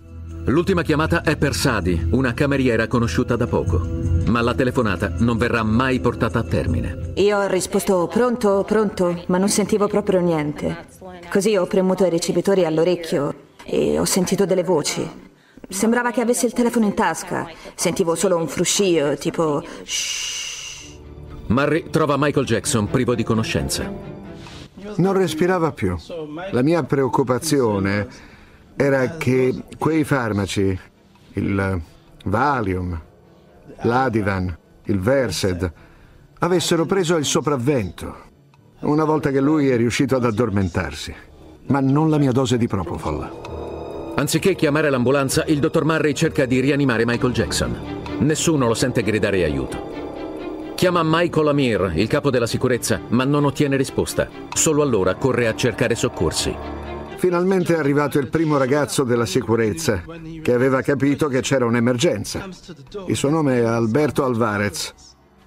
L'ultima 0.47 0.81
chiamata 0.81 1.21
è 1.21 1.37
per 1.37 1.55
Sadi, 1.55 2.09
una 2.12 2.33
cameriera 2.33 2.87
conosciuta 2.87 3.37
da 3.37 3.47
poco. 3.47 3.87
Ma 4.29 4.40
la 4.40 4.55
telefonata 4.55 5.12
non 5.18 5.37
verrà 5.37 5.62
mai 5.62 6.01
portata 6.01 6.38
a 6.38 6.42
termine. 6.42 7.12
Io 7.16 7.38
ho 7.38 7.47
risposto 7.49 8.09
pronto, 8.11 8.64
pronto, 8.66 9.25
ma 9.27 9.37
non 9.37 9.51
sentivo 9.51 9.88
proprio 9.88 10.21
niente. 10.21 10.87
Così 11.31 11.55
ho 11.57 11.66
premuto 11.66 12.07
i 12.07 12.11
ricevitori 12.11 12.64
all'orecchio 12.64 13.35
e 13.62 13.99
ho 13.99 14.07
sentito 14.07 14.47
delle 14.47 14.64
voci. 14.64 15.07
Sembrava 15.68 16.12
che 16.12 16.23
avesse 16.23 16.47
il 16.47 16.55
telefono 16.55 16.87
in 16.87 16.94
tasca. 16.94 17.47
Sentivo 17.75 18.14
solo 18.14 18.37
un 18.37 18.49
fruscio, 18.49 19.16
tipo 19.18 19.62
shh. 19.83 20.48
Murray 21.49 21.89
trova 21.89 22.17
Michael 22.19 22.45
Jackson 22.45 22.89
privo 22.89 23.15
di 23.15 23.23
conoscenza. 23.23 23.91
Non 24.97 25.13
respirava 25.15 25.73
più. 25.73 25.97
La 26.51 26.63
mia 26.63 26.83
preoccupazione 26.83 28.07
era 28.77 29.17
che 29.17 29.55
quei 29.79 30.05
farmaci, 30.05 30.79
il 31.33 31.81
Valium, 32.25 33.01
l'Adivan, 33.83 34.57
il 34.85 34.99
Versed, 35.01 35.73
avessero 36.41 36.85
preso 36.85 37.17
il 37.17 37.25
sopravvento 37.25 38.27
una 38.81 39.05
volta 39.05 39.31
che 39.31 39.41
lui 39.41 39.69
è 39.69 39.77
riuscito 39.77 40.17
ad 40.17 40.25
addormentarsi. 40.25 41.15
Ma 41.69 41.81
non 41.81 42.11
la 42.11 42.19
mia 42.19 42.33
dose 42.33 42.59
di 42.59 42.67
Propofol. 42.67 44.15
Anziché 44.17 44.55
chiamare 44.55 44.91
l'ambulanza, 44.91 45.45
il 45.47 45.61
dottor 45.61 45.85
Murray 45.85 46.13
cerca 46.13 46.45
di 46.45 46.61
rianimare 46.61 47.07
Michael 47.07 47.33
Jackson. 47.33 47.77
Nessuno 48.19 48.67
lo 48.67 48.75
sente 48.75 49.03
gridare 49.03 49.45
aiuto. 49.45 50.08
Chiama 50.79 51.03
Michael 51.03 51.49
Amir, 51.49 51.93
il 51.97 52.07
capo 52.07 52.31
della 52.31 52.47
sicurezza, 52.47 53.01
ma 53.09 53.25
non 53.25 53.45
ottiene 53.45 53.77
risposta. 53.77 54.29
Solo 54.55 54.81
allora 54.81 55.17
corre 55.17 55.49
a 55.49 55.55
cercare 55.57 55.97
soccorsi. 55.97 56.57
Finalmente 57.17 57.75
è 57.75 57.79
arrivato 57.79 58.21
il 58.21 58.29
primo 58.29 58.57
ragazzo 58.59 59.03
della 59.03 59.27
sicurezza, 59.27 60.05
che 60.41 60.53
aveva 60.53 60.81
capito 60.83 61.27
che 61.27 61.41
c'era 61.41 61.64
un'emergenza. 61.64 62.49
Il 63.09 63.17
suo 63.17 63.29
nome 63.29 63.59
è 63.59 63.64
Alberto 63.64 64.25
Alvarez. 64.25 64.95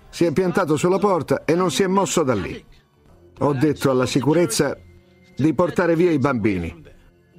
Si 0.10 0.26
è 0.26 0.34
piantato 0.34 0.76
sulla 0.76 1.00
porta 1.00 1.46
e 1.46 1.56
non 1.56 1.72
si 1.72 1.84
è 1.84 1.88
mosso 1.88 2.24
da 2.24 2.36
lì. 2.36 2.62
Ho 3.40 3.54
detto 3.54 3.90
alla 3.90 4.06
sicurezza 4.06 4.78
di 5.34 5.54
portare 5.54 5.96
via 5.96 6.12
i 6.12 6.20
bambini, 6.20 6.84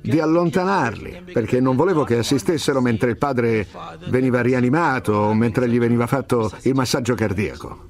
di 0.03 0.21
allontanarli, 0.21 1.25
perché 1.33 1.61
non 1.61 1.77
volevo 1.77 2.05
che 2.05 2.19
assistessero 2.19 2.81
mentre 2.81 3.11
il 3.11 3.19
padre 3.19 3.67
veniva 4.09 4.41
rianimato 4.41 5.13
o 5.13 5.35
mentre 5.35 5.69
gli 5.69 5.79
veniva 5.79 6.07
fatto 6.07 6.51
il 6.63 6.75
massaggio 6.75 7.15
cardiaco. 7.15 7.89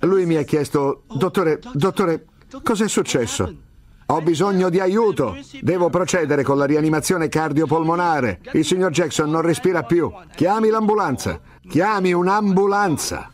Lui 0.00 0.26
mi 0.26 0.36
ha 0.36 0.42
chiesto, 0.42 1.02
dottore, 1.12 1.60
dottore, 1.72 2.26
cos'è 2.62 2.88
successo? 2.88 3.66
Ho 4.10 4.22
bisogno 4.22 4.70
di 4.70 4.80
aiuto. 4.80 5.36
Devo 5.60 5.90
procedere 5.90 6.42
con 6.42 6.56
la 6.56 6.64
rianimazione 6.64 7.28
cardiopolmonare. 7.28 8.40
Il 8.52 8.64
signor 8.64 8.90
Jackson 8.90 9.28
non 9.28 9.42
respira 9.42 9.82
più. 9.82 10.10
Chiami 10.34 10.70
l'ambulanza. 10.70 11.38
Chiami 11.68 12.12
un'ambulanza. 12.12 13.30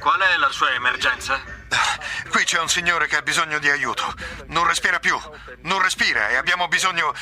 Qual 0.00 0.18
è 0.18 0.40
la 0.40 0.48
sua 0.50 0.74
emergenza? 0.74 1.61
Qui 2.28 2.44
c'è 2.44 2.58
un 2.60 2.68
signore 2.68 3.06
che 3.06 3.16
ha 3.16 3.22
bisogno 3.22 3.58
di 3.58 3.70
aiuto. 3.70 4.14
Non 4.46 4.66
respira 4.66 4.98
più. 4.98 5.18
Non 5.62 5.82
respira 5.82 6.28
e 6.28 6.36
abbiamo 6.36 6.68
bisogno. 6.68 7.14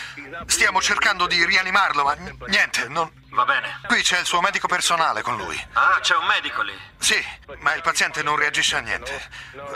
Stiamo 0.47 0.81
cercando 0.81 1.27
di 1.27 1.45
rianimarlo, 1.45 2.05
ma 2.05 2.17
niente, 2.47 2.89
non. 2.89 3.11
Va 3.31 3.45
bene. 3.45 3.81
Qui 3.87 4.03
c'è 4.03 4.19
il 4.19 4.27
suo 4.27 4.41
medico 4.41 4.67
personale 4.67 5.23
con 5.23 5.37
lui. 5.37 5.61
Ah, 5.75 5.99
c'è 6.01 6.17
un 6.17 6.27
medico 6.27 6.63
lì. 6.63 6.77
Sì, 6.99 7.25
ma 7.59 7.75
il 7.75 7.83
paziente 7.83 8.23
non 8.23 8.37
reagisce 8.37 8.77
a 8.77 8.81
niente. 8.81 9.29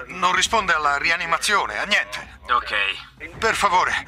Non 0.06 0.34
risponde 0.34 0.72
alla 0.72 0.96
rianimazione, 0.98 1.78
a 1.78 1.84
niente. 1.84 2.38
Ok. 2.48 2.74
Per 3.38 3.54
favore, 3.54 4.06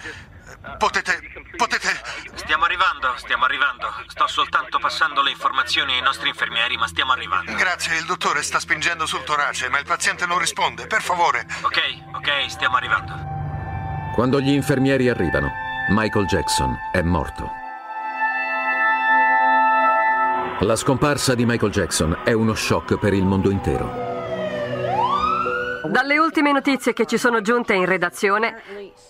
potete. 0.78 1.20
potete. 1.56 1.88
Stiamo 2.34 2.64
arrivando, 2.64 3.14
stiamo 3.16 3.44
arrivando. 3.44 3.92
Sto 4.06 4.26
soltanto 4.26 4.78
passando 4.78 5.22
le 5.22 5.30
informazioni 5.30 5.94
ai 5.94 6.02
nostri 6.02 6.28
infermieri, 6.28 6.76
ma 6.76 6.86
stiamo 6.86 7.12
arrivando. 7.12 7.54
Grazie, 7.54 7.96
il 7.98 8.04
dottore 8.04 8.42
sta 8.42 8.58
spingendo 8.58 9.06
sul 9.06 9.24
torace, 9.24 9.68
ma 9.68 9.78
il 9.78 9.84
paziente 9.84 10.26
non 10.26 10.38
risponde. 10.38 10.86
Per 10.86 11.02
favore. 11.02 11.46
Ok, 11.62 11.80
ok, 12.14 12.50
stiamo 12.50 12.76
arrivando. 12.76 13.14
Quando 14.14 14.40
gli 14.40 14.50
infermieri 14.50 15.08
arrivano, 15.08 15.50
Michael 15.90 16.26
Jackson 16.26 16.76
è 16.92 17.02
morto. 17.02 17.64
La 20.60 20.74
scomparsa 20.74 21.34
di 21.34 21.44
Michael 21.44 21.70
Jackson 21.70 22.20
è 22.24 22.32
uno 22.32 22.54
shock 22.54 22.98
per 22.98 23.12
il 23.12 23.24
mondo 23.24 23.50
intero. 23.50 24.05
Dalle 25.90 26.18
ultime 26.18 26.52
notizie 26.52 26.92
che 26.92 27.06
ci 27.06 27.18
sono 27.18 27.40
giunte 27.40 27.74
in 27.74 27.84
redazione, 27.84 28.62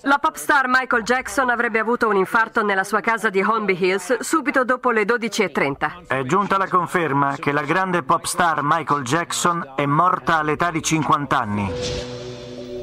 la 0.03 0.19
pop 0.19 0.37
star 0.37 0.67
Michael 0.69 1.03
Jackson 1.03 1.51
avrebbe 1.51 1.79
avuto 1.79 2.09
un 2.09 2.17
infarto 2.17 2.63
nella 2.63 2.85
sua 2.85 3.01
casa 3.01 3.31
di 3.31 3.43
Holmby 3.43 3.77
Hills 3.79 4.21
subito 4.21 4.65
dopo 4.65 4.91
le 4.91 5.05
12.30. 5.05 6.07
È 6.07 6.23
giunta 6.25 6.59
la 6.59 6.69
conferma 6.69 7.37
che 7.39 7.53
la 7.53 7.63
grande 7.63 8.03
pop 8.03 8.25
star 8.25 8.61
Michael 8.63 9.03
Jackson 9.03 9.73
è 9.77 9.87
morta 9.87 10.39
all'età 10.39 10.71
di 10.71 10.83
50 10.83 11.39
anni. 11.39 11.73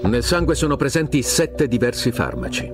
Nel 0.04 0.24
sangue 0.24 0.56
sono 0.56 0.76
presenti 0.76 1.22
sette 1.22 1.68
diversi 1.68 2.12
farmaci. 2.12 2.70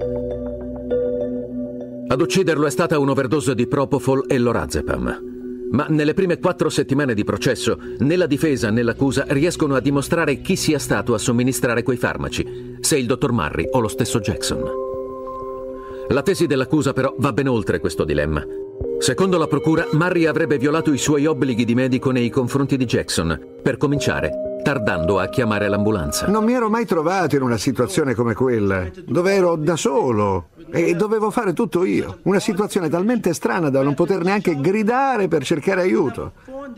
Ad 2.07 2.21
ucciderlo 2.21 2.65
è 2.65 2.71
stata 2.71 2.97
un'overdose 2.97 3.53
di 3.53 3.67
Propofol 3.67 4.25
e 4.27 4.39
lorazepam. 4.39 5.38
Ma 5.71 5.85
nelle 5.87 6.13
prime 6.13 6.39
quattro 6.39 6.69
settimane 6.69 7.13
di 7.13 7.23
processo, 7.23 7.77
né 7.99 8.15
la 8.15 8.25
difesa 8.25 8.69
né 8.69 8.81
l'accusa 8.81 9.25
riescono 9.29 9.75
a 9.75 9.79
dimostrare 9.79 10.41
chi 10.41 10.55
sia 10.55 10.79
stato 10.79 11.13
a 11.13 11.19
somministrare 11.19 11.83
quei 11.83 11.97
farmaci, 11.97 12.77
se 12.79 12.97
il 12.97 13.05
dottor 13.05 13.31
Murray 13.31 13.67
o 13.71 13.79
lo 13.79 13.87
stesso 13.87 14.19
Jackson. 14.19 14.87
La 16.09 16.23
tesi 16.23 16.47
dell'accusa 16.47 16.91
però 16.91 17.13
va 17.19 17.31
ben 17.33 17.47
oltre 17.47 17.79
questo 17.79 18.03
dilemma. 18.03 18.43
Secondo 18.97 19.37
la 19.37 19.47
procura, 19.47 19.87
Murray 19.91 20.25
avrebbe 20.25 20.57
violato 20.57 20.91
i 20.91 20.97
suoi 20.97 21.25
obblighi 21.25 21.65
di 21.65 21.75
medico 21.75 22.09
nei 22.09 22.29
confronti 22.29 22.75
di 22.75 22.85
Jackson, 22.85 23.39
per 23.61 23.77
cominciare, 23.77 24.61
tardando 24.63 25.19
a 25.19 25.29
chiamare 25.29 25.69
l'ambulanza. 25.69 26.27
Non 26.27 26.43
mi 26.43 26.53
ero 26.53 26.69
mai 26.69 26.85
trovato 26.85 27.35
in 27.35 27.43
una 27.43 27.57
situazione 27.57 28.15
come 28.15 28.33
quella, 28.33 28.89
dove 29.05 29.33
ero 29.33 29.55
da 29.55 29.75
solo 29.75 30.47
e 30.71 30.95
dovevo 30.95 31.31
fare 31.31 31.53
tutto 31.53 31.83
io. 31.83 32.19
Una 32.23 32.39
situazione 32.39 32.89
talmente 32.89 33.33
strana 33.33 33.69
da 33.69 33.81
non 33.81 33.93
poter 33.93 34.23
neanche 34.23 34.59
gridare 34.59 35.27
per 35.27 35.43
cercare 35.43 35.81
aiuto. 35.81 36.33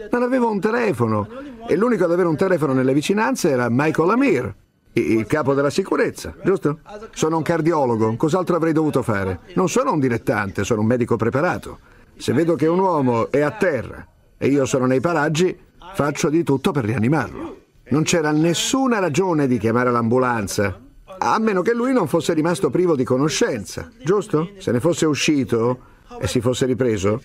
Non 0.09 0.23
avevo 0.23 0.49
un 0.49 0.59
telefono 0.59 1.27
e 1.67 1.75
l'unico 1.75 2.05
ad 2.05 2.11
avere 2.11 2.27
un 2.27 2.35
telefono 2.35 2.73
nelle 2.73 2.93
vicinanze 2.93 3.49
era 3.49 3.67
Michael 3.69 4.09
Amir, 4.09 4.55
il 4.93 5.25
capo 5.25 5.53
della 5.53 5.69
sicurezza, 5.69 6.33
giusto? 6.43 6.79
Sono 7.13 7.37
un 7.37 7.43
cardiologo, 7.43 8.15
cos'altro 8.15 8.55
avrei 8.55 8.73
dovuto 8.73 9.01
fare? 9.01 9.39
Non 9.55 9.69
sono 9.69 9.93
un 9.93 9.99
dilettante, 9.99 10.63
sono 10.63 10.81
un 10.81 10.87
medico 10.87 11.15
preparato. 11.15 11.79
Se 12.17 12.33
vedo 12.33 12.55
che 12.55 12.67
un 12.67 12.79
uomo 12.79 13.31
è 13.31 13.41
a 13.41 13.51
terra 13.51 14.05
e 14.37 14.47
io 14.47 14.65
sono 14.65 14.85
nei 14.85 14.99
paraggi, 14.99 15.57
faccio 15.93 16.29
di 16.29 16.43
tutto 16.43 16.71
per 16.71 16.85
rianimarlo. 16.85 17.57
Non 17.89 18.03
c'era 18.03 18.31
nessuna 18.31 18.99
ragione 18.99 19.47
di 19.47 19.57
chiamare 19.57 19.91
l'ambulanza, 19.91 20.79
a 21.23 21.37
meno 21.37 21.61
che 21.61 21.73
lui 21.73 21.93
non 21.93 22.07
fosse 22.07 22.33
rimasto 22.33 22.71
privo 22.71 22.95
di 22.95 23.03
conoscenza, 23.03 23.91
giusto? 24.03 24.53
Se 24.57 24.71
ne 24.71 24.79
fosse 24.79 25.05
uscito 25.05 25.79
e 26.19 26.27
si 26.27 26.41
fosse 26.41 26.65
ripreso, 26.65 27.21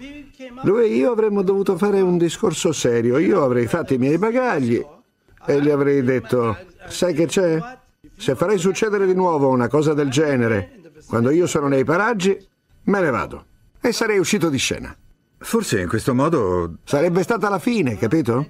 lui 0.65 0.85
e 0.85 0.95
io 0.95 1.13
avremmo 1.13 1.43
dovuto 1.43 1.79
fare 1.79 2.03
un 2.03 2.19
discorso 2.19 2.73
serio. 2.73 3.17
Io 3.17 3.43
avrei 3.43 3.67
fatto 3.67 3.95
i 3.95 3.99
miei 3.99 4.19
bagagli 4.19 4.85
e 5.47 5.63
gli 5.63 5.71
avrei 5.71 6.03
detto, 6.03 6.57
sai 6.89 7.15
che 7.15 7.25
c'è? 7.25 7.59
Se 8.19 8.35
farei 8.35 8.59
succedere 8.59 9.07
di 9.07 9.15
nuovo 9.15 9.49
una 9.49 9.69
cosa 9.69 9.95
del 9.95 10.11
genere, 10.11 10.79
quando 11.07 11.31
io 11.31 11.47
sono 11.47 11.67
nei 11.67 11.85
paraggi, 11.85 12.37
me 12.85 13.01
ne 13.01 13.11
vado 13.11 13.47
e 13.81 13.93
sarei 13.93 14.19
uscito 14.19 14.51
di 14.51 14.59
scena. 14.59 14.95
Forse 15.39 15.81
in 15.81 15.89
questo 15.89 16.15
modo... 16.15 16.79
Sarebbe 16.85 17.23
stata 17.23 17.49
la 17.49 17.59
fine, 17.59 17.97
capito? 17.97 18.49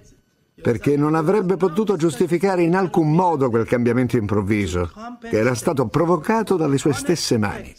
Perché 0.61 0.97
non 0.97 1.15
avrebbe 1.15 1.57
potuto 1.57 1.97
giustificare 1.97 2.63
in 2.63 2.75
alcun 2.75 3.13
modo 3.13 3.51
quel 3.51 3.67
cambiamento 3.67 4.17
improvviso, 4.17 4.91
che 5.21 5.37
era 5.39 5.55
stato 5.55 5.87
provocato 5.87 6.57
dalle 6.57 6.79
sue 6.79 6.95
stesse 6.95 7.37
mani. 7.37 7.75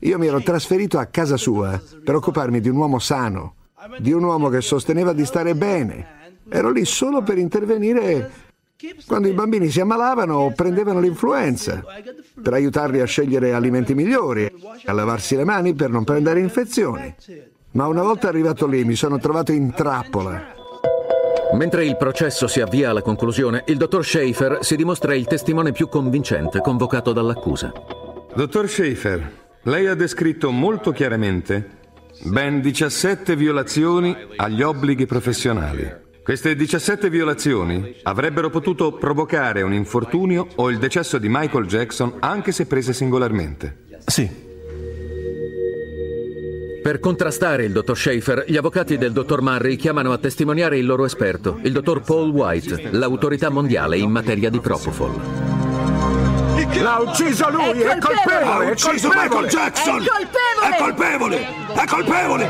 Io 0.00 0.18
mi 0.18 0.28
ero 0.28 0.40
trasferito 0.40 0.98
a 0.98 1.06
casa 1.06 1.36
sua 1.36 1.80
per 2.04 2.14
occuparmi 2.14 2.60
di 2.60 2.68
un 2.68 2.76
uomo 2.76 3.00
sano, 3.00 3.54
di 3.98 4.12
un 4.12 4.22
uomo 4.22 4.48
che 4.48 4.60
sosteneva 4.60 5.12
di 5.12 5.24
stare 5.24 5.56
bene. 5.56 6.36
Ero 6.48 6.70
lì 6.70 6.84
solo 6.84 7.22
per 7.22 7.36
intervenire 7.36 8.30
quando 9.06 9.26
i 9.26 9.32
bambini 9.32 9.68
si 9.70 9.80
ammalavano 9.80 10.36
o 10.36 10.52
prendevano 10.52 11.00
l'influenza, 11.00 11.82
per 12.40 12.52
aiutarli 12.52 13.00
a 13.00 13.06
scegliere 13.06 13.52
alimenti 13.52 13.92
migliori, 13.92 14.48
a 14.84 14.92
lavarsi 14.92 15.34
le 15.34 15.44
mani 15.44 15.74
per 15.74 15.90
non 15.90 16.04
prendere 16.04 16.38
infezioni. 16.38 17.12
Ma 17.72 17.88
una 17.88 18.02
volta 18.02 18.28
arrivato 18.28 18.68
lì 18.68 18.84
mi 18.84 18.94
sono 18.94 19.18
trovato 19.18 19.50
in 19.50 19.72
trappola. 19.72 20.54
Mentre 21.54 21.84
il 21.86 21.96
processo 21.96 22.46
si 22.46 22.60
avvia 22.60 22.90
alla 22.90 23.02
conclusione, 23.02 23.64
il 23.66 23.76
dottor 23.76 24.04
Schaefer 24.04 24.58
si 24.60 24.76
dimostra 24.76 25.14
il 25.14 25.26
testimone 25.26 25.72
più 25.72 25.88
convincente 25.88 26.60
convocato 26.60 27.12
dall'accusa. 27.12 27.72
Dottor 28.34 28.68
Schaefer, 28.68 29.32
lei 29.62 29.86
ha 29.86 29.94
descritto 29.94 30.50
molto 30.50 30.92
chiaramente 30.92 31.76
ben 32.24 32.60
17 32.60 33.34
violazioni 33.36 34.14
agli 34.36 34.62
obblighi 34.62 35.06
professionali. 35.06 36.06
Queste 36.22 36.54
17 36.54 37.08
violazioni 37.08 37.96
avrebbero 38.02 38.50
potuto 38.50 38.92
provocare 38.92 39.62
un 39.62 39.72
infortunio 39.72 40.46
o 40.56 40.70
il 40.70 40.78
decesso 40.78 41.16
di 41.16 41.28
Michael 41.30 41.64
Jackson 41.64 42.16
anche 42.18 42.52
se 42.52 42.66
prese 42.66 42.92
singolarmente. 42.92 43.84
Sì. 44.04 44.47
Per 46.88 47.00
contrastare 47.00 47.66
il 47.66 47.72
dottor 47.72 47.98
Schaefer, 47.98 48.44
gli 48.46 48.56
avvocati 48.56 48.96
del 48.96 49.12
dottor 49.12 49.42
Murray 49.42 49.76
chiamano 49.76 50.10
a 50.10 50.16
testimoniare 50.16 50.78
il 50.78 50.86
loro 50.86 51.04
esperto, 51.04 51.58
il 51.64 51.72
dottor 51.72 52.00
Paul 52.00 52.30
White, 52.30 52.92
l'autorità 52.92 53.50
mondiale 53.50 53.98
in 53.98 54.10
materia 54.10 54.48
di 54.48 54.58
Propofol. 54.58 55.14
L'ha 56.80 56.98
ucciso 56.98 57.50
lui, 57.50 57.80
è, 57.80 57.98
colpevole! 57.98 58.66
Ha 58.66 58.70
ucciso 58.70 59.08
Michael 59.12 59.48
Jackson! 59.48 60.02
È 60.02 60.06
colpevole! 60.06 60.70
È 60.70 60.78
colpevole! 60.78 61.46
È 61.74 61.84
colpevole! 61.84 62.48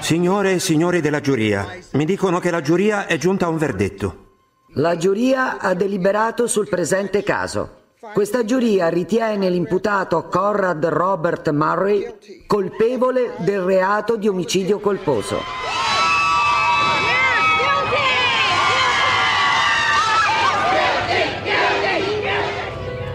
Signore 0.00 0.52
e 0.52 0.58
signori 0.58 1.02
della 1.02 1.20
giuria, 1.20 1.68
mi 1.92 2.06
dicono 2.06 2.38
che 2.38 2.50
la 2.50 2.62
giuria 2.62 3.04
è 3.06 3.18
giunta 3.18 3.44
a 3.44 3.50
un 3.50 3.58
verdetto. 3.58 4.36
La 4.76 4.96
giuria 4.96 5.58
ha 5.58 5.74
deliberato 5.74 6.46
sul 6.46 6.66
presente 6.66 7.22
caso. 7.22 7.82
Questa 8.12 8.44
giuria 8.44 8.88
ritiene 8.88 9.48
l'imputato 9.48 10.28
Conrad 10.28 10.84
Robert 10.86 11.50
Murray 11.50 12.14
colpevole 12.46 13.34
del 13.38 13.60
reato 13.60 14.16
di 14.16 14.28
omicidio 14.28 14.78
colposo. 14.78 15.38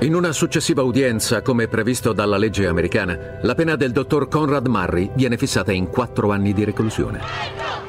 In 0.01 0.15
una 0.15 0.31
successiva 0.31 0.81
udienza, 0.81 1.41
come 1.41 1.67
previsto 1.67 2.13
dalla 2.13 2.37
legge 2.37 2.65
americana, 2.65 3.39
la 3.41 3.53
pena 3.53 3.75
del 3.75 3.91
dottor 3.91 4.27
Conrad 4.29 4.65
Murray 4.67 5.11
viene 5.13 5.37
fissata 5.37 5.73
in 5.73 5.87
quattro 5.87 6.31
anni 6.31 6.53
di 6.53 6.63
reclusione. 6.63 7.88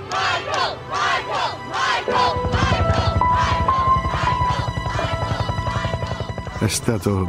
Stato 6.71 7.29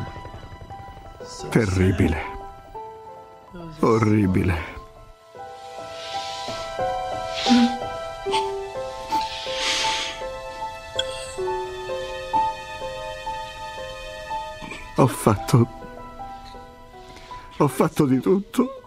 terribile. 1.50 2.22
Orribile. 3.80 4.80
Ho 14.98 15.08
fatto... 15.08 15.68
Ho 17.58 17.68
fatto 17.68 18.06
di 18.06 18.20
tutto. 18.20 18.82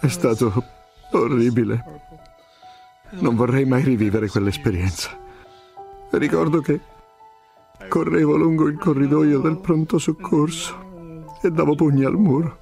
È 0.00 0.08
stato 0.08 0.81
orribile. 1.18 2.00
Non 3.10 3.36
vorrei 3.36 3.64
mai 3.64 3.82
rivivere 3.82 4.28
quell'esperienza. 4.28 5.10
Ricordo 6.10 6.60
che 6.60 6.80
correvo 7.88 8.36
lungo 8.36 8.68
il 8.68 8.78
corridoio 8.78 9.40
del 9.40 9.58
pronto 9.58 9.98
soccorso 9.98 11.36
e 11.42 11.50
davo 11.50 11.74
pugni 11.74 12.04
al 12.04 12.16
muro. 12.16 12.58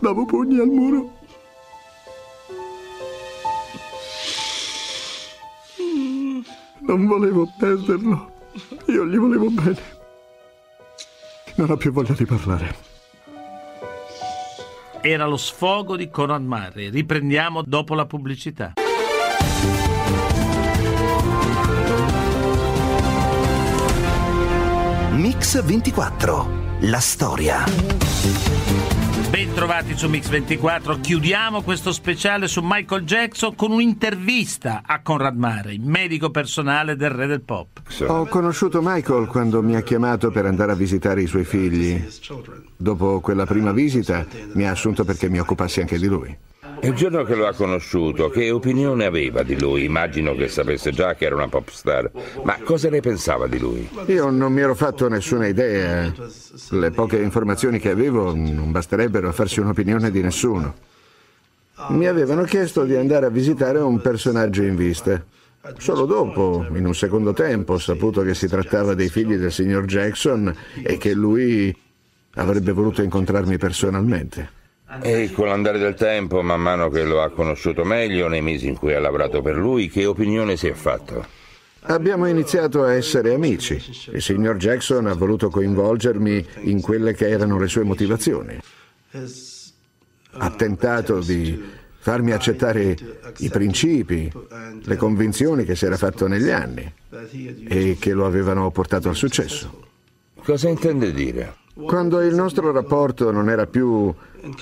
Davo 0.00 0.24
pugni 0.24 0.58
al 0.58 0.68
muro. 0.68 1.12
Non 6.80 7.06
volevo 7.06 7.48
perderlo. 7.58 8.32
Io 8.86 9.06
gli 9.06 9.16
volevo 9.16 9.50
bene. 9.50 9.94
Non 11.56 11.70
ho 11.70 11.76
più 11.76 11.90
voglia 11.90 12.14
di 12.14 12.24
parlare. 12.24 12.95
Era 15.00 15.26
lo 15.26 15.36
sfogo 15.36 15.96
di 15.96 16.08
Conrad 16.08 16.42
Murray. 16.42 16.90
Riprendiamo 16.90 17.62
dopo 17.62 17.94
la 17.94 18.06
pubblicità. 18.06 18.72
Mix 25.12 25.62
24. 25.62 26.78
La 26.80 27.00
storia. 27.00 28.95
Bentrovati 29.36 29.94
su 29.94 30.08
Mix24, 30.08 30.98
chiudiamo 30.98 31.60
questo 31.60 31.92
speciale 31.92 32.48
su 32.48 32.62
Michael 32.64 33.04
Jackson 33.04 33.54
con 33.54 33.70
un'intervista 33.70 34.80
a 34.82 35.02
Conrad 35.02 35.36
Murray, 35.36 35.76
medico 35.76 36.30
personale 36.30 36.96
del 36.96 37.10
re 37.10 37.26
del 37.26 37.42
pop. 37.42 37.82
Ho 38.06 38.24
conosciuto 38.24 38.80
Michael 38.82 39.26
quando 39.26 39.62
mi 39.62 39.76
ha 39.76 39.82
chiamato 39.82 40.30
per 40.30 40.46
andare 40.46 40.72
a 40.72 40.74
visitare 40.74 41.20
i 41.20 41.26
suoi 41.26 41.44
figli. 41.44 42.02
Dopo 42.78 43.20
quella 43.20 43.44
prima 43.44 43.72
visita 43.72 44.24
mi 44.54 44.66
ha 44.66 44.70
assunto 44.70 45.04
perché 45.04 45.28
mi 45.28 45.38
occupassi 45.38 45.80
anche 45.80 45.98
di 45.98 46.06
lui. 46.06 46.34
Il 46.82 46.92
giorno 46.94 47.24
che 47.24 47.34
lo 47.34 47.46
ha 47.46 47.54
conosciuto, 47.54 48.28
che 48.28 48.50
opinione 48.50 49.04
aveva 49.04 49.42
di 49.42 49.58
lui? 49.58 49.84
Immagino 49.84 50.34
che 50.34 50.48
sapesse 50.48 50.90
già 50.90 51.14
che 51.14 51.24
era 51.24 51.34
una 51.34 51.48
pop 51.48 51.70
star, 51.70 52.10
ma 52.44 52.58
cosa 52.62 52.88
ne 52.90 53.00
pensava 53.00 53.46
di 53.46 53.58
lui? 53.58 53.88
Io 54.06 54.30
non 54.30 54.52
mi 54.52 54.60
ero 54.60 54.74
fatto 54.74 55.08
nessuna 55.08 55.46
idea. 55.46 56.12
Le 56.70 56.90
poche 56.90 57.20
informazioni 57.20 57.78
che 57.78 57.90
avevo 57.90 58.34
non 58.34 58.70
basterebbero 58.70 59.28
a 59.28 59.32
farsi 59.32 59.60
un'opinione 59.60 60.10
di 60.10 60.22
nessuno. 60.22 60.74
Mi 61.88 62.06
avevano 62.06 62.42
chiesto 62.44 62.84
di 62.84 62.94
andare 62.94 63.26
a 63.26 63.30
visitare 63.30 63.78
un 63.78 64.00
personaggio 64.00 64.62
in 64.62 64.76
vista. 64.76 65.22
Solo 65.78 66.06
dopo, 66.06 66.64
in 66.72 66.86
un 66.86 66.94
secondo 66.94 67.32
tempo, 67.32 67.74
ho 67.74 67.78
saputo 67.78 68.22
che 68.22 68.34
si 68.34 68.46
trattava 68.46 68.94
dei 68.94 69.08
figli 69.08 69.36
del 69.36 69.52
signor 69.52 69.84
Jackson 69.84 70.54
e 70.82 70.96
che 70.96 71.12
lui 71.12 71.76
avrebbe 72.34 72.72
voluto 72.72 73.02
incontrarmi 73.02 73.58
personalmente. 73.58 74.64
E 75.02 75.30
con 75.32 75.48
l'andare 75.48 75.78
del 75.78 75.94
tempo, 75.94 76.42
man 76.42 76.60
mano 76.60 76.88
che 76.88 77.04
lo 77.04 77.22
ha 77.22 77.30
conosciuto 77.30 77.84
meglio, 77.84 78.28
nei 78.28 78.42
mesi 78.42 78.66
in 78.66 78.76
cui 78.76 78.94
ha 78.94 79.00
lavorato 79.00 79.42
per 79.42 79.56
lui, 79.56 79.88
che 79.88 80.06
opinione 80.06 80.56
si 80.56 80.66
è 80.68 80.72
fatto? 80.72 81.24
Abbiamo 81.88 82.26
iniziato 82.26 82.82
a 82.82 82.94
essere 82.94 83.32
amici. 83.32 83.80
Il 84.12 84.20
signor 84.22 84.56
Jackson 84.56 85.06
ha 85.06 85.14
voluto 85.14 85.50
coinvolgermi 85.50 86.46
in 86.62 86.80
quelle 86.80 87.14
che 87.14 87.28
erano 87.28 87.58
le 87.58 87.68
sue 87.68 87.84
motivazioni. 87.84 88.58
Ha 90.32 90.50
tentato 90.50 91.20
di 91.20 91.62
farmi 91.98 92.32
accettare 92.32 92.96
i 93.38 93.48
principi, 93.50 94.30
le 94.82 94.96
convinzioni 94.96 95.64
che 95.64 95.76
si 95.76 95.86
era 95.86 95.96
fatto 95.96 96.26
negli 96.26 96.50
anni 96.50 96.92
e 97.68 97.96
che 98.00 98.12
lo 98.12 98.26
avevano 98.26 98.70
portato 98.70 99.08
al 99.08 99.16
successo. 99.16 99.84
Cosa 100.42 100.68
intende 100.68 101.12
dire? 101.12 101.54
Quando 101.84 102.22
il 102.22 102.34
nostro 102.34 102.72
rapporto 102.72 103.30
non 103.30 103.50
era 103.50 103.66
più 103.66 104.12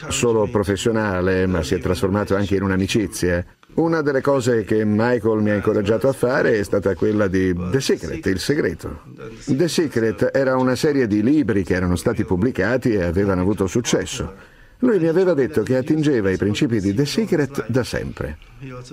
solo 0.08 0.48
professionale, 0.48 1.46
ma 1.46 1.62
si 1.62 1.74
è 1.74 1.78
trasformato 1.78 2.34
anche 2.34 2.56
in 2.56 2.64
un'amicizia, 2.64 3.44
una 3.74 4.02
delle 4.02 4.20
cose 4.20 4.64
che 4.64 4.84
Michael 4.84 5.40
mi 5.40 5.50
ha 5.50 5.54
incoraggiato 5.54 6.08
a 6.08 6.12
fare 6.12 6.58
è 6.58 6.62
stata 6.64 6.96
quella 6.96 7.28
di 7.28 7.54
The 7.70 7.80
Secret, 7.80 8.26
il 8.26 8.40
segreto. 8.40 9.02
The 9.46 9.68
Secret 9.68 10.30
era 10.32 10.56
una 10.56 10.74
serie 10.74 11.06
di 11.06 11.22
libri 11.22 11.62
che 11.62 11.74
erano 11.74 11.94
stati 11.94 12.24
pubblicati 12.24 12.94
e 12.94 13.04
avevano 13.04 13.42
avuto 13.42 13.68
successo. 13.68 14.34
Lui 14.78 14.98
mi 14.98 15.06
aveva 15.06 15.34
detto 15.34 15.62
che 15.62 15.76
attingeva 15.76 16.30
ai 16.30 16.36
principi 16.36 16.80
di 16.80 16.94
The 16.94 17.06
Secret 17.06 17.66
da 17.68 17.84
sempre. 17.84 18.38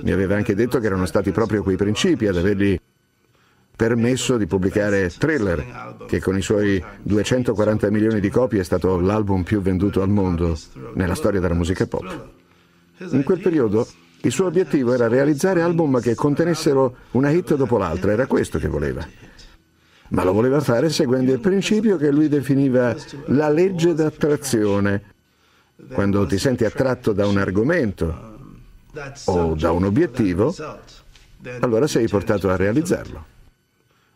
Mi 0.03 0.11
aveva 0.11 0.35
anche 0.35 0.53
detto 0.53 0.79
che 0.79 0.85
erano 0.85 1.07
stati 1.07 1.31
proprio 1.31 1.63
quei 1.63 1.75
principi 1.75 2.27
ad 2.27 2.37
avergli 2.37 2.79
permesso 3.81 4.37
di 4.37 4.45
pubblicare 4.45 5.09
Thriller, 5.09 5.95
che 6.05 6.19
con 6.19 6.37
i 6.37 6.43
suoi 6.43 6.83
240 7.01 7.89
milioni 7.89 8.19
di 8.19 8.29
copie 8.29 8.59
è 8.59 8.63
stato 8.63 8.99
l'album 8.99 9.41
più 9.41 9.59
venduto 9.59 10.03
al 10.03 10.09
mondo 10.09 10.55
nella 10.93 11.15
storia 11.15 11.39
della 11.39 11.55
musica 11.55 11.87
pop. 11.87 12.27
In 12.99 13.23
quel 13.23 13.39
periodo 13.39 13.87
il 14.21 14.31
suo 14.31 14.45
obiettivo 14.45 14.93
era 14.93 15.07
realizzare 15.07 15.63
album 15.63 15.99
che 15.99 16.13
contenessero 16.13 16.95
una 17.13 17.31
hit 17.31 17.55
dopo 17.55 17.79
l'altra, 17.79 18.11
era 18.11 18.27
questo 18.27 18.59
che 18.59 18.67
voleva. 18.67 19.03
Ma 20.09 20.23
lo 20.23 20.33
voleva 20.33 20.59
fare 20.59 20.91
seguendo 20.91 21.33
il 21.33 21.39
principio 21.39 21.97
che 21.97 22.11
lui 22.11 22.27
definiva 22.27 22.95
la 23.29 23.49
legge 23.49 23.95
d'attrazione. 23.95 25.03
Quando 25.91 26.27
ti 26.27 26.37
senti 26.37 26.65
attratto 26.65 27.13
da 27.13 27.25
un 27.25 27.39
argomento 27.39 28.35
o 29.25 29.55
da 29.55 29.71
un 29.71 29.85
obiettivo, 29.85 30.53
allora 31.61 31.87
sei 31.87 32.07
portato 32.07 32.47
a 32.47 32.55
realizzarlo. 32.55 33.31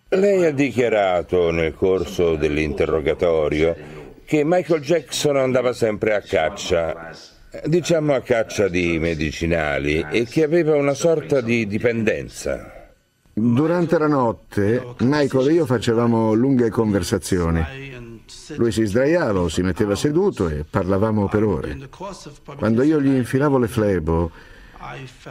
Lei 0.10 0.46
ha 0.46 0.52
dichiarato 0.52 1.50
nel 1.50 1.74
corso 1.74 2.36
dell'interrogatorio 2.36 3.76
che 4.24 4.44
Michael 4.46 4.82
Jackson 4.82 5.36
andava 5.36 5.74
sempre 5.74 6.14
a 6.14 6.22
caccia, 6.22 7.10
diciamo 7.66 8.14
a 8.14 8.22
caccia 8.22 8.68
di 8.68 9.00
medicinali, 9.00 10.06
e 10.12 10.26
che 10.26 10.44
aveva 10.44 10.76
una 10.76 10.94
sorta 10.94 11.42
di 11.42 11.66
dipendenza. 11.66 12.92
Durante 13.34 13.98
la 13.98 14.08
notte 14.08 14.94
Michael 15.00 15.50
e 15.50 15.54
io 15.54 15.66
facevamo 15.66 16.34
lunghe 16.34 16.70
conversazioni. 16.70 17.66
Lui 18.58 18.72
si 18.72 18.86
sdraiava 18.86 19.40
o 19.40 19.50
si 19.50 19.64
metteva 19.64 19.96
seduto 19.96 20.48
e 20.50 20.66
parlavamo 20.70 21.28
per 21.28 21.44
ore. 21.44 21.78
Quando 22.56 22.84
io 22.84 23.02
gli 23.02 23.08
infilavo 23.08 23.58
le 23.58 23.68
flebo, 23.68 24.32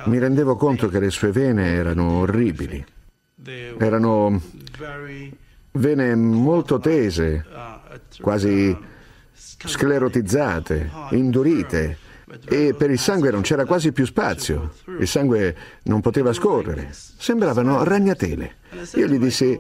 mi 0.07 0.19
rendevo 0.19 0.57
conto 0.57 0.89
che 0.89 0.99
le 0.99 1.11
sue 1.11 1.31
vene 1.31 1.75
erano 1.75 2.19
orribili. 2.19 2.85
Erano 3.79 4.41
vene 5.73 6.15
molto 6.15 6.79
tese, 6.79 7.45
quasi 8.21 8.77
sclerotizzate, 9.33 10.91
indurite 11.11 11.99
e 12.47 12.75
per 12.77 12.91
il 12.91 12.99
sangue 12.99 13.31
non 13.31 13.43
c'era 13.43 13.65
quasi 13.65 13.93
più 13.93 14.07
spazio. 14.07 14.73
Il 14.99 15.07
sangue 15.07 15.57
non 15.85 16.01
poteva 16.01 16.33
scorrere. 16.33 16.89
Sembravano 16.93 17.85
ragnatele. 17.85 18.57
Io 18.95 19.07
gli 19.07 19.19
dissi, 19.19 19.59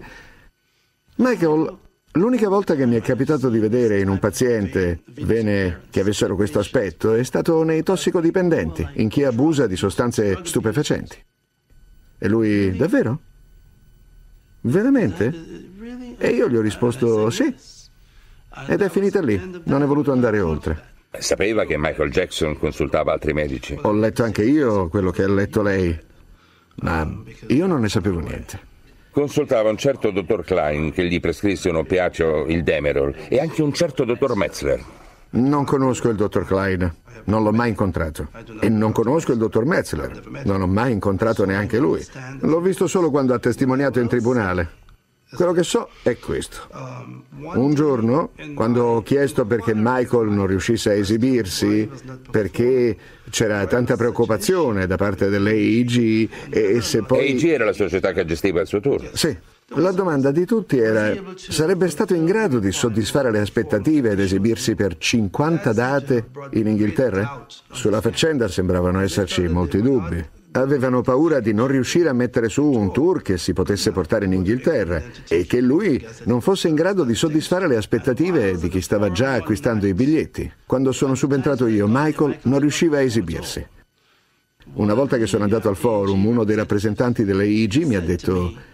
Michael, 1.16 1.78
l'unica 2.12 2.48
volta 2.48 2.74
che 2.74 2.86
mi 2.86 2.96
è 2.96 3.00
capitato 3.00 3.48
di 3.48 3.58
vedere 3.58 4.00
in 4.00 4.08
un 4.08 4.18
paziente 4.18 5.02
vene 5.20 5.82
che 5.90 6.00
avessero 6.00 6.36
questo 6.36 6.58
aspetto 6.58 7.14
è 7.14 7.22
stato 7.22 7.62
nei 7.62 7.82
tossicodipendenti, 7.82 8.88
in 8.94 9.08
chi 9.08 9.24
abusa 9.24 9.66
di 9.66 9.76
sostanze 9.76 10.38
stupefacenti. 10.42 11.22
E 12.18 12.28
lui, 12.28 12.74
davvero? 12.76 13.20
Veramente? 14.66 15.32
E 16.16 16.28
io 16.28 16.48
gli 16.48 16.56
ho 16.56 16.60
risposto 16.60 17.28
sì. 17.28 17.54
Ed 18.66 18.80
è 18.80 18.88
finita 18.88 19.20
lì, 19.20 19.60
non 19.64 19.82
è 19.82 19.86
voluto 19.86 20.10
andare 20.12 20.40
oltre. 20.40 20.92
Sapeva 21.18 21.64
che 21.64 21.76
Michael 21.76 22.10
Jackson 22.10 22.58
consultava 22.58 23.12
altri 23.12 23.32
medici? 23.32 23.78
Ho 23.82 23.92
letto 23.92 24.22
anche 24.22 24.42
io 24.42 24.88
quello 24.88 25.10
che 25.10 25.24
ha 25.24 25.28
letto 25.28 25.60
lei, 25.60 25.96
ma 26.76 27.08
io 27.48 27.66
non 27.66 27.80
ne 27.80 27.88
sapevo 27.88 28.20
niente. 28.20 28.72
Consultava 29.10 29.68
un 29.68 29.76
certo 29.76 30.10
dottor 30.10 30.44
Klein 30.44 30.92
che 30.92 31.04
gli 31.06 31.20
prescrisse 31.20 31.68
un 31.68 31.76
oppiaceo, 31.76 32.46
il 32.46 32.62
Demerol, 32.62 33.14
e 33.28 33.38
anche 33.38 33.62
un 33.62 33.72
certo 33.72 34.04
dottor 34.04 34.34
Metzler. 34.34 34.82
Non 35.34 35.64
conosco 35.64 36.08
il 36.10 36.16
dottor 36.16 36.46
Klein, 36.46 36.94
non 37.24 37.42
l'ho 37.42 37.52
mai 37.52 37.70
incontrato. 37.70 38.28
E 38.60 38.68
non 38.68 38.92
conosco 38.92 39.32
il 39.32 39.38
dottor 39.38 39.64
Metzler, 39.64 40.22
non 40.44 40.62
ho 40.62 40.66
mai 40.66 40.92
incontrato 40.92 41.44
neanche 41.44 41.78
lui. 41.78 42.04
L'ho 42.40 42.60
visto 42.60 42.86
solo 42.86 43.10
quando 43.10 43.34
ha 43.34 43.38
testimoniato 43.38 43.98
in 43.98 44.06
tribunale. 44.06 44.82
Quello 45.34 45.52
che 45.52 45.64
so 45.64 45.88
è 46.04 46.16
questo. 46.18 46.68
Un 47.54 47.74
giorno, 47.74 48.30
quando 48.54 48.84
ho 48.84 49.02
chiesto 49.02 49.44
perché 49.44 49.72
Michael 49.74 50.28
non 50.28 50.46
riuscisse 50.46 50.90
a 50.90 50.92
esibirsi, 50.92 51.90
perché 52.30 52.96
c'era 53.30 53.66
tanta 53.66 53.96
preoccupazione 53.96 54.86
da 54.86 54.94
parte 54.96 55.28
dell'AIG 55.28 56.28
e 56.50 56.80
se 56.80 57.02
poi... 57.02 57.18
AIG 57.18 57.44
era 57.46 57.64
la 57.64 57.72
società 57.72 58.12
che 58.12 58.24
gestiva 58.24 58.60
il 58.60 58.68
suo 58.68 58.78
tour? 58.78 59.10
Sì. 59.14 59.36
La 59.68 59.92
domanda 59.92 60.30
di 60.30 60.44
tutti 60.44 60.78
era, 60.78 61.14
sarebbe 61.36 61.88
stato 61.88 62.14
in 62.14 62.26
grado 62.26 62.58
di 62.58 62.70
soddisfare 62.70 63.30
le 63.30 63.40
aspettative 63.40 64.10
ed 64.10 64.20
esibirsi 64.20 64.74
per 64.74 64.98
50 64.98 65.72
date 65.72 66.26
in 66.50 66.66
Inghilterra? 66.66 67.46
Sulla 67.70 68.02
faccenda 68.02 68.46
sembravano 68.46 69.00
esserci 69.00 69.48
molti 69.48 69.80
dubbi. 69.80 70.22
Avevano 70.52 71.00
paura 71.00 71.40
di 71.40 71.52
non 71.52 71.66
riuscire 71.66 72.10
a 72.10 72.12
mettere 72.12 72.48
su 72.48 72.62
un 72.62 72.92
tour 72.92 73.22
che 73.22 73.38
si 73.38 73.52
potesse 73.54 73.90
portare 73.90 74.26
in 74.26 74.34
Inghilterra 74.34 75.02
e 75.26 75.46
che 75.46 75.60
lui 75.60 76.06
non 76.24 76.42
fosse 76.42 76.68
in 76.68 76.74
grado 76.74 77.02
di 77.02 77.14
soddisfare 77.14 77.66
le 77.66 77.76
aspettative 77.76 78.56
di 78.58 78.68
chi 78.68 78.82
stava 78.82 79.10
già 79.10 79.32
acquistando 79.32 79.86
i 79.86 79.94
biglietti. 79.94 80.52
Quando 80.66 80.92
sono 80.92 81.14
subentrato 81.14 81.66
io, 81.66 81.86
Michael 81.88 82.38
non 82.42 82.60
riusciva 82.60 82.98
a 82.98 83.02
esibirsi. 83.02 83.66
Una 84.74 84.94
volta 84.94 85.16
che 85.16 85.26
sono 85.26 85.42
andato 85.42 85.68
al 85.68 85.76
forum, 85.76 86.24
uno 86.24 86.44
dei 86.44 86.54
rappresentanti 86.54 87.24
dell'AIG 87.24 87.84
mi 87.84 87.96
ha 87.96 88.00
detto 88.00 88.72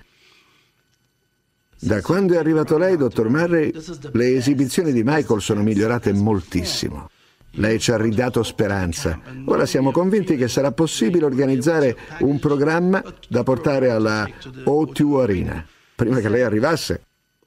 da 1.81 2.03
quando 2.03 2.35
è 2.35 2.37
arrivato 2.37 2.77
lei, 2.77 2.97
dottor 2.97 3.31
Murray, 3.31 3.73
le 4.13 4.35
esibizioni 4.35 4.93
di 4.93 5.03
Michael 5.03 5.41
sono 5.41 5.63
migliorate 5.63 6.13
moltissimo. 6.13 7.09
Lei 7.53 7.81
ci 7.81 7.91
ha 7.91 7.97
ridato 7.97 8.43
speranza. 8.43 9.19
Ora 9.47 9.65
siamo 9.65 9.91
convinti 9.91 10.37
che 10.37 10.47
sarà 10.47 10.73
possibile 10.73 11.25
organizzare 11.25 11.97
un 12.21 12.39
programma 12.39 13.03
da 13.29 13.43
portare 13.43 13.91
alla 13.91 14.29
O2 14.65 15.21
Arena. 15.21 15.67
Prima 15.95 16.21
che 16.21 16.29
lei 16.29 16.43
arrivasse, 16.43 17.03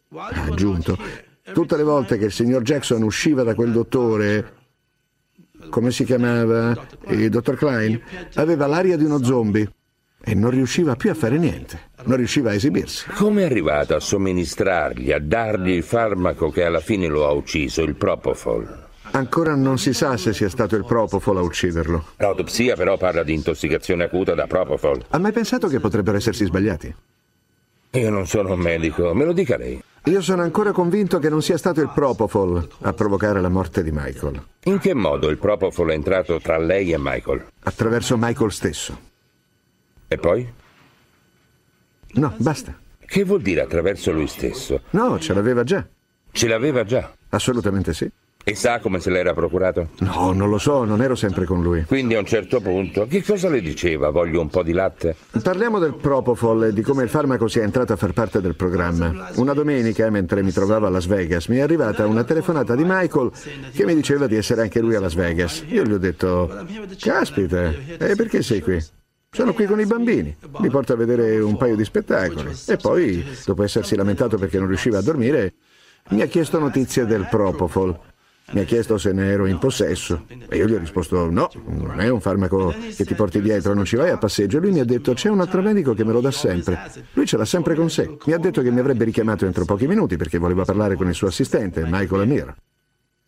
ha 0.09 0.45
aggiunto, 0.49 0.97
tutte 1.53 1.77
le 1.77 1.83
volte 1.83 2.17
che 2.17 2.25
il 2.25 2.31
signor 2.31 2.63
Jackson 2.63 3.03
usciva 3.03 3.43
da 3.43 3.53
quel 3.53 3.71
dottore, 3.71 4.53
come 5.69 5.91
si 5.91 6.03
chiamava, 6.03 6.75
il 7.07 7.29
dottor 7.29 7.55
Klein, 7.55 8.01
aveva 8.33 8.65
l'aria 8.65 8.97
di 8.97 9.05
uno 9.05 9.23
zombie 9.23 9.71
e 10.25 10.35
non 10.35 10.51
riusciva 10.51 10.95
più 10.95 11.09
a 11.09 11.13
fare 11.13 11.37
niente, 11.37 11.89
non 12.03 12.15
riusciva 12.17 12.51
a 12.51 12.53
esibirsi. 12.53 13.09
Come 13.15 13.41
è 13.41 13.45
arrivato 13.45 13.93
a 13.93 13.99
somministrargli, 13.99 15.11
a 15.11 15.19
dargli 15.19 15.71
il 15.71 15.83
farmaco 15.83 16.49
che 16.49 16.63
alla 16.63 16.79
fine 16.79 17.07
lo 17.07 17.27
ha 17.27 17.31
ucciso, 17.31 17.81
il 17.81 17.95
Propofol? 17.95 18.91
Ancora 19.11 19.53
non 19.53 19.77
si 19.77 19.93
sa 19.93 20.15
se 20.15 20.33
sia 20.33 20.49
stato 20.49 20.75
il 20.75 20.85
Propofol 20.85 21.37
a 21.37 21.41
ucciderlo. 21.41 22.05
L'autopsia 22.17 22.75
però 22.75 22.97
parla 22.97 23.23
di 23.23 23.33
intossicazione 23.33 24.05
acuta 24.05 24.33
da 24.33 24.47
Propofol. 24.47 25.05
Ha 25.09 25.17
mai 25.17 25.33
pensato 25.33 25.67
che 25.67 25.79
potrebbero 25.79 26.17
essersi 26.17 26.45
sbagliati? 26.45 26.95
Io 27.91 28.09
non 28.09 28.25
sono 28.25 28.53
un 28.53 28.59
medico, 28.59 29.13
me 29.13 29.25
lo 29.25 29.33
dica 29.33 29.57
lei. 29.57 29.83
Io 30.05 30.21
sono 30.21 30.41
ancora 30.41 30.71
convinto 30.71 31.19
che 31.19 31.29
non 31.29 31.41
sia 31.41 31.57
stato 31.57 31.79
il 31.81 31.91
Propofol 31.93 32.67
a 32.81 32.93
provocare 32.93 33.39
la 33.39 33.49
morte 33.49 33.83
di 33.83 33.91
Michael. 33.91 34.41
In 34.63 34.79
che 34.79 34.93
modo 34.93 35.29
il 35.29 35.37
Propofol 35.37 35.91
è 35.91 35.93
entrato 35.93 36.39
tra 36.39 36.57
lei 36.57 36.91
e 36.91 36.97
Michael? 36.97 37.45
Attraverso 37.63 38.17
Michael 38.17 38.51
stesso. 38.51 39.11
E 40.13 40.17
poi? 40.17 40.47
No, 42.13 42.35
basta. 42.37 42.77
Che 43.03 43.23
vuol 43.23 43.41
dire 43.41 43.61
attraverso 43.61 44.11
lui 44.11 44.27
stesso? 44.27 44.81
No, 44.91 45.17
ce 45.17 45.33
l'aveva 45.33 45.63
già. 45.63 45.83
Ce 46.31 46.47
l'aveva 46.47 46.83
già? 46.83 47.11
Assolutamente 47.29 47.95
sì. 47.95 48.07
E 48.43 48.53
sa 48.53 48.79
come 48.79 48.99
se 48.99 49.09
l'era 49.09 49.33
procurato? 49.33 49.89
No, 50.01 50.31
non 50.31 50.49
lo 50.49 50.59
so, 50.59 50.83
non 50.83 51.01
ero 51.01 51.15
sempre 51.15 51.45
con 51.45 51.63
lui. 51.63 51.85
Quindi 51.85 52.13
a 52.13 52.19
un 52.19 52.25
certo 52.25 52.61
punto, 52.61 53.07
che 53.07 53.23
cosa 53.23 53.49
le 53.49 53.59
diceva? 53.59 54.11
Voglio 54.11 54.39
un 54.39 54.49
po' 54.49 54.61
di 54.61 54.73
latte? 54.73 55.15
Parliamo 55.41 55.79
del 55.79 55.95
Propofol 55.95 56.65
e 56.65 56.73
di 56.73 56.83
come 56.83 57.01
il 57.01 57.09
farmaco 57.09 57.47
sia 57.47 57.63
entrato 57.63 57.93
a 57.93 57.95
far 57.95 58.13
parte 58.13 58.39
del 58.39 58.55
programma. 58.55 59.31
Una 59.37 59.53
domenica, 59.53 60.11
mentre 60.11 60.43
mi 60.43 60.51
trovavo 60.51 60.85
a 60.85 60.89
Las 60.89 61.07
Vegas, 61.07 61.47
mi 61.47 61.57
è 61.57 61.61
arrivata 61.61 62.05
una 62.05 62.23
telefonata 62.23 62.75
di 62.75 62.83
Michael 62.85 63.31
che 63.73 63.83
mi 63.83 63.95
diceva 63.95 64.27
di 64.27 64.35
essere 64.35 64.61
anche 64.61 64.79
lui 64.79 64.93
a 64.93 64.99
Las 64.99 65.15
Vegas. 65.15 65.63
Io 65.69 65.83
gli 65.83 65.93
ho 65.93 65.97
detto, 65.97 66.67
caspita, 66.99 67.71
e 67.97 68.15
perché 68.15 68.43
sei 68.43 68.61
qui? 68.61 69.01
Sono 69.33 69.53
qui 69.53 69.65
con 69.65 69.79
i 69.79 69.85
bambini, 69.85 70.35
mi 70.59 70.69
porta 70.69 70.93
a 70.93 70.95
vedere 70.95 71.39
un 71.39 71.57
paio 71.57 71.75
di 71.75 71.83
spettacoli. 71.83 72.55
E 72.67 72.77
poi, 72.77 73.25
dopo 73.45 73.63
essersi 73.63 73.95
lamentato 73.95 74.37
perché 74.37 74.59
non 74.59 74.67
riusciva 74.67 74.99
a 74.99 75.01
dormire, 75.01 75.53
mi 76.09 76.21
ha 76.21 76.27
chiesto 76.27 76.59
notizie 76.59 77.05
del 77.05 77.27
Propofol. 77.29 77.99
Mi 78.51 78.59
ha 78.59 78.63
chiesto 78.65 78.97
se 78.97 79.13
ne 79.13 79.31
ero 79.31 79.45
in 79.45 79.57
possesso 79.57 80.25
e 80.49 80.57
io 80.57 80.67
gli 80.67 80.73
ho 80.73 80.77
risposto 80.77 81.31
no, 81.31 81.49
non 81.65 82.01
è 82.01 82.09
un 82.09 82.19
farmaco 82.19 82.75
che 82.95 83.05
ti 83.05 83.15
porti 83.15 83.41
dietro, 83.41 83.73
non 83.73 83.85
ci 83.85 83.95
vai 83.95 84.09
a 84.09 84.17
passeggio. 84.17 84.59
Lui 84.59 84.71
mi 84.71 84.81
ha 84.81 84.85
detto 84.85 85.13
c'è 85.13 85.29
un 85.29 85.39
altro 85.39 85.61
medico 85.61 85.93
che 85.93 86.03
me 86.03 86.11
lo 86.11 86.19
dà 86.19 86.29
sempre. 86.29 86.91
Lui 87.13 87.25
ce 87.25 87.37
l'ha 87.37 87.45
sempre 87.45 87.73
con 87.73 87.89
sé. 87.89 88.17
Mi 88.25 88.33
ha 88.33 88.37
detto 88.37 88.61
che 88.61 88.69
mi 88.69 88.79
avrebbe 88.79 89.05
richiamato 89.05 89.45
entro 89.45 89.63
pochi 89.65 89.87
minuti 89.87 90.17
perché 90.17 90.37
voleva 90.37 90.65
parlare 90.65 90.95
con 90.95 91.07
il 91.07 91.15
suo 91.15 91.27
assistente, 91.27 91.83
Michael 91.87 92.21
Amir. 92.21 92.53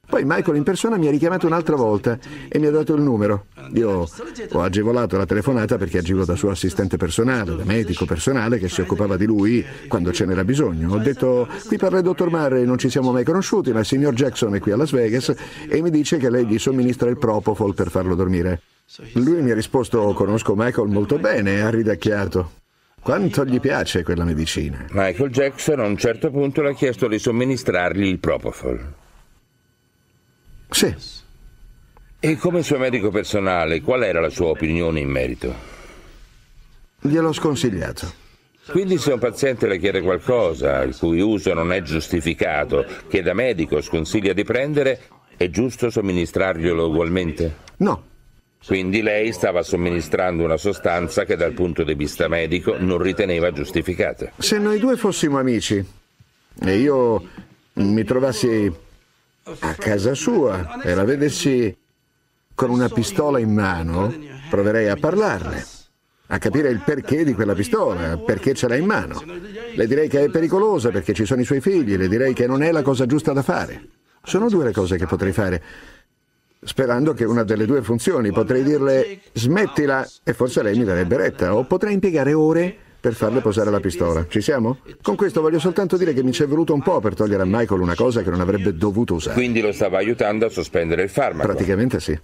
Poi 0.08 0.24
Michael 0.26 0.58
in 0.58 0.64
persona 0.64 0.98
mi 0.98 1.08
ha 1.08 1.12
richiamato 1.12 1.48
un'altra 1.48 1.76
volta 1.76 2.18
e 2.48 2.60
mi 2.60 2.68
ha 2.68 2.72
dato 2.72 2.94
il 2.94 3.02
numero. 3.02 3.48
Io 3.74 4.08
ho 4.52 4.62
agevolato 4.62 5.18
la 5.18 5.26
telefonata 5.26 5.78
perché 5.78 5.98
agivo 5.98 6.26
da 6.26 6.36
suo 6.36 6.52
assistente 6.52 6.98
personale, 6.98 7.56
da 7.56 7.66
medico 7.66 8.06
personale 8.06 8.60
che 8.60 8.70
si 8.70 8.82
occupava 8.82 9.18
di 9.18 9.26
lui 9.26 9.66
quando 9.88 10.12
ce 10.12 10.26
n'era 10.26 10.44
bisogno. 10.44 10.94
Ho 10.94 11.00
detto, 11.00 11.48
qui 11.68 11.78
parla 11.78 11.98
il 11.98 12.04
dottor 12.04 12.30
Murray, 12.30 12.66
non 12.66 12.78
ci 12.78 12.90
siamo 12.90 13.12
mai 13.12 13.24
conosciuti, 13.24 13.72
ma 13.72 13.80
il 13.80 13.86
signor 13.86 14.14
Jackson 14.14 14.56
è 14.56 14.60
qui 14.60 14.72
a 14.72 14.78
Las 14.78 14.92
Vegas 14.92 15.34
e 15.68 15.82
mi 15.82 15.90
dice 15.90 16.18
che 16.18 16.30
lei 16.30 16.46
gli 16.46 16.60
somministra 16.60 17.10
il 17.10 17.18
Propofol 17.18 17.74
per 17.74 17.90
farlo 17.90 18.16
dormire. 18.16 18.62
Lui 19.14 19.42
mi 19.42 19.52
ha 19.52 19.56
risposto, 19.56 20.14
conosco 20.14 20.54
Michael 20.56 20.90
molto 20.90 21.18
bene, 21.18 21.62
ha 21.62 21.70
ridacchiato. 21.70 22.52
Quanto 23.02 23.46
gli 23.46 23.60
piace 23.60 24.04
quella 24.04 24.24
medicina. 24.24 24.86
Michael 24.92 25.30
Jackson 25.30 25.80
a 25.80 25.86
un 25.86 25.98
certo 25.98 26.32
punto 26.32 26.62
le 26.62 26.70
ha 26.70 26.74
chiesto 26.74 27.08
di 27.08 27.20
somministrargli 27.20 28.06
il 28.06 28.20
Propofol. 28.20 29.04
Sì. 30.70 30.94
E 32.20 32.38
come 32.38 32.64
suo 32.64 32.78
medico 32.78 33.10
personale, 33.10 33.82
qual 33.82 34.04
era 34.04 34.20
la 34.20 34.30
sua 34.30 34.48
opinione 34.48 35.00
in 35.00 35.10
merito? 35.10 35.54
Gliel'ho 37.02 37.34
sconsigliato. 37.34 38.24
Quindi 38.68 38.98
se 38.98 39.14
un 39.14 39.20
paziente 39.20 39.68
le 39.68 39.78
chiede 39.78 40.02
qualcosa 40.02 40.82
il 40.82 40.98
cui 40.98 41.20
uso 41.22 41.54
non 41.54 41.72
è 41.72 41.84
giustificato, 41.84 42.84
che 43.08 43.22
da 43.22 43.34
medico 43.34 43.80
sconsiglia 43.80 44.34
di 44.34 44.44
prendere, 44.44 45.02
è 45.38 45.50
giusto 45.50 45.92
somministrarglielo 45.92 46.88
ugualmente? 46.88 47.58
No. 47.78 48.14
Quindi 48.66 49.04
lei 49.04 49.32
stava 49.32 49.62
somministrando 49.62 50.44
una 50.44 50.58
sostanza 50.58 51.26
che 51.26 51.36
dal 51.36 51.54
punto 51.54 51.84
di 51.84 51.94
vista 51.94 52.28
medico 52.28 52.76
non 52.80 52.98
riteneva 52.98 53.52
giustificata. 53.52 54.32
Se 54.38 54.58
noi 54.58 54.80
due 54.80 54.98
fossimo 54.98 55.38
amici 55.38 55.86
e 56.60 56.76
io 56.78 57.24
mi 57.74 58.04
trovassi 58.04 58.74
a 59.60 59.76
casa 59.76 60.16
sua 60.16 60.82
e 60.82 60.96
la 60.96 61.04
vedessi 61.04 61.76
con 62.56 62.72
una 62.72 62.90
pistola 62.90 63.38
in 63.38 63.54
mano, 63.54 64.12
proverei 64.50 64.88
a 64.88 64.96
parlarle, 64.96 65.66
a 66.28 66.38
capire 66.40 66.70
il 66.70 66.82
perché 66.84 67.24
di 67.24 67.34
quella 67.34 67.54
pistola, 67.54 68.18
perché 68.18 68.56
ce 68.56 68.68
l'ha 68.68 68.76
in 68.76 68.86
mano. 68.86 69.22
Le 69.76 69.88
direi 69.88 70.08
che 70.08 70.24
è 70.24 70.30
pericolosa 70.30 70.90
perché 70.90 71.14
ci 71.14 71.26
sono 71.26 71.42
i 71.42 71.46
suoi 71.46 71.62
figli, 71.62 71.96
le 71.96 72.08
direi 72.08 72.34
che 72.34 72.48
non 72.48 72.64
è 72.64 72.72
la 72.72 72.82
cosa 72.82 73.06
giusta 73.06 73.34
da 73.34 73.44
fare. 73.44 73.90
Sono 74.24 74.50
due 74.50 74.64
le 74.64 74.72
cose 74.72 74.98
che 74.98 75.06
potrei 75.06 75.32
fare. 75.32 75.62
Sperando 76.62 77.14
che 77.14 77.26
una 77.26 77.44
delle 77.44 77.68
due 77.68 77.84
funzioni, 77.84 78.32
potrei 78.32 78.64
dirle 78.64 79.20
smettila 79.34 80.08
e 80.24 80.34
forse 80.34 80.64
lei 80.64 80.76
mi 80.76 80.86
darebbe 80.86 81.18
retta, 81.18 81.56
o 81.56 81.66
potrei 81.66 81.94
impiegare 81.94 82.34
ore 82.34 82.78
per 83.06 83.14
farle 83.14 83.40
posare 83.40 83.70
la 83.70 83.80
pistola. 83.80 84.26
Ci 84.28 84.42
siamo? 84.42 84.80
Con 85.04 85.16
questo 85.16 85.40
voglio 85.40 85.60
soltanto 85.60 85.96
dire 85.96 86.12
che 86.12 86.24
mi 86.24 86.32
ci 86.32 86.42
è 86.42 86.48
voluto 86.48 86.74
un 86.74 86.82
po' 86.82 87.00
per 87.00 87.14
togliere 87.14 87.44
a 87.44 87.46
Michael 87.46 87.82
una 87.82 87.94
cosa 87.94 88.24
che 88.24 88.32
non 88.32 88.42
avrebbe 88.42 88.76
dovuto 88.76 89.14
usare. 89.14 89.36
Quindi 89.36 89.62
lo 89.62 89.72
stava 89.72 90.00
aiutando 90.00 90.48
a 90.48 90.50
sospendere 90.50 91.04
il 91.04 91.10
farmaco? 91.10 91.46
Praticamente 91.46 92.00
sì. 92.00 92.20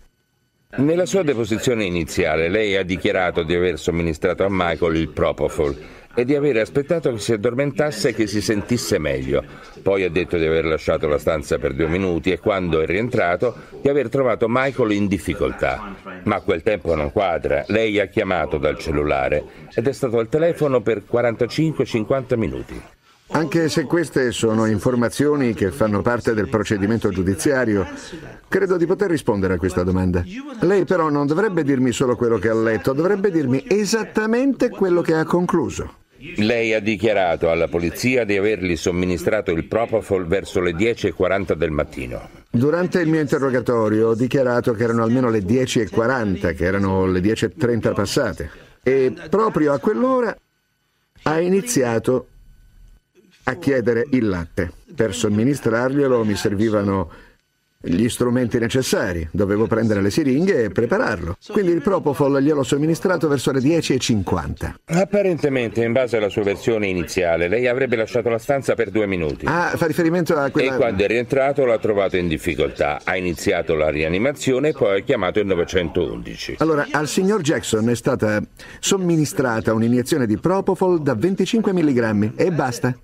Nella 0.77 1.05
sua 1.05 1.21
deposizione 1.21 1.83
iniziale 1.83 2.49
lei 2.49 2.75
ha 2.77 2.83
dichiarato 2.83 3.43
di 3.43 3.53
aver 3.53 3.77
somministrato 3.77 4.43
a 4.43 4.47
Michael 4.49 4.95
il 4.95 5.09
Propofol 5.09 5.77
e 6.13 6.25
di 6.25 6.35
aver 6.35 6.57
aspettato 6.57 7.11
che 7.11 7.19
si 7.19 7.33
addormentasse 7.33 8.09
e 8.09 8.13
che 8.13 8.27
si 8.27 8.41
sentisse 8.41 8.97
meglio. 8.97 9.43
Poi 9.81 10.03
ha 10.03 10.09
detto 10.09 10.37
di 10.37 10.45
aver 10.45 10.65
lasciato 10.65 11.07
la 11.07 11.17
stanza 11.17 11.57
per 11.57 11.73
due 11.73 11.87
minuti 11.87 12.31
e 12.31 12.39
quando 12.39 12.81
è 12.81 12.85
rientrato 12.85 13.55
di 13.81 13.89
aver 13.89 14.09
trovato 14.09 14.45
Michael 14.49 14.91
in 14.91 15.07
difficoltà. 15.07 15.95
Ma 16.23 16.41
quel 16.41 16.61
tempo 16.63 16.95
non 16.95 17.11
quadra. 17.11 17.63
Lei 17.67 17.99
ha 17.99 18.05
chiamato 18.05 18.57
dal 18.57 18.77
cellulare 18.77 19.43
ed 19.73 19.87
è 19.87 19.91
stato 19.91 20.17
al 20.17 20.29
telefono 20.29 20.81
per 20.81 21.03
45-50 21.09 22.37
minuti. 22.37 22.81
Anche 23.33 23.69
se 23.69 23.85
queste 23.85 24.31
sono 24.31 24.65
informazioni 24.65 25.53
che 25.53 25.71
fanno 25.71 26.01
parte 26.01 26.33
del 26.33 26.49
procedimento 26.49 27.09
giudiziario, 27.09 27.87
credo 28.49 28.75
di 28.75 28.85
poter 28.85 29.09
rispondere 29.09 29.53
a 29.53 29.57
questa 29.57 29.83
domanda. 29.83 30.21
Lei 30.59 30.83
però 30.83 31.09
non 31.09 31.27
dovrebbe 31.27 31.63
dirmi 31.63 31.93
solo 31.93 32.17
quello 32.17 32.37
che 32.37 32.49
ha 32.49 32.53
letto, 32.53 32.91
dovrebbe 32.91 33.31
dirmi 33.31 33.63
esattamente 33.69 34.69
quello 34.69 35.01
che 35.01 35.13
ha 35.15 35.23
concluso. 35.23 35.99
Lei 36.37 36.73
ha 36.73 36.79
dichiarato 36.79 37.49
alla 37.49 37.67
polizia 37.67 38.25
di 38.25 38.37
avergli 38.37 38.75
somministrato 38.75 39.51
il 39.51 39.65
Propofol 39.65 40.27
verso 40.27 40.59
le 40.59 40.71
10.40 40.73 41.53
del 41.53 41.71
mattino. 41.71 42.29
Durante 42.49 42.99
il 42.99 43.07
mio 43.07 43.21
interrogatorio 43.21 44.09
ho 44.09 44.15
dichiarato 44.15 44.73
che 44.73 44.83
erano 44.83 45.03
almeno 45.03 45.29
le 45.29 45.39
10.40, 45.39 46.55
che 46.55 46.65
erano 46.65 47.05
le 47.07 47.19
10.30 47.21 47.93
passate. 47.93 48.49
E 48.83 49.13
proprio 49.29 49.73
a 49.73 49.79
quell'ora 49.79 50.35
ha 51.23 51.39
iniziato 51.39 52.27
a 53.43 53.55
chiedere 53.55 54.05
il 54.11 54.27
latte. 54.27 54.71
Per 54.95 55.15
somministrarglielo 55.15 56.23
mi 56.23 56.35
servivano 56.35 57.09
gli 57.81 58.07
strumenti 58.09 58.59
necessari, 58.59 59.27
dovevo 59.31 59.65
prendere 59.67 60.01
le 60.01 60.11
siringhe 60.11 60.65
e 60.65 60.69
prepararlo. 60.69 61.35
Quindi 61.47 61.71
il 61.71 61.81
Propofol 61.81 62.39
gliel'ho 62.39 62.63
somministrato 62.63 63.27
verso 63.27 63.51
le 63.51 63.59
10.50. 63.59 64.73
Apparentemente, 64.85 65.83
in 65.83 65.91
base 65.91 66.17
alla 66.17 66.29
sua 66.29 66.43
versione 66.43 66.87
iniziale, 66.87 67.47
lei 67.47 67.67
avrebbe 67.67 67.95
lasciato 67.95 68.29
la 68.29 68.37
stanza 68.37 68.75
per 68.75 68.91
due 68.91 69.07
minuti. 69.07 69.45
Ah, 69.47 69.73
fa 69.75 69.87
riferimento 69.87 70.35
a 70.35 70.49
quella... 70.51 70.75
E 70.75 70.77
quando 70.77 71.03
è 71.03 71.07
rientrato 71.07 71.65
l'ha 71.65 71.79
trovato 71.79 72.17
in 72.17 72.27
difficoltà. 72.27 73.01
Ha 73.03 73.15
iniziato 73.15 73.73
la 73.75 73.89
rianimazione 73.89 74.69
e 74.69 74.73
poi 74.73 74.99
ha 74.99 75.03
chiamato 75.03 75.39
il 75.39 75.47
911. 75.47 76.55
Allora, 76.59 76.87
al 76.91 77.07
signor 77.07 77.41
Jackson 77.41 77.89
è 77.89 77.95
stata 77.95 78.41
somministrata 78.79 79.73
un'iniezione 79.73 80.27
di 80.27 80.37
Propofol 80.37 81.01
da 81.01 81.15
25 81.15 81.73
mg 81.73 82.31
e 82.35 82.51
basta. 82.51 82.95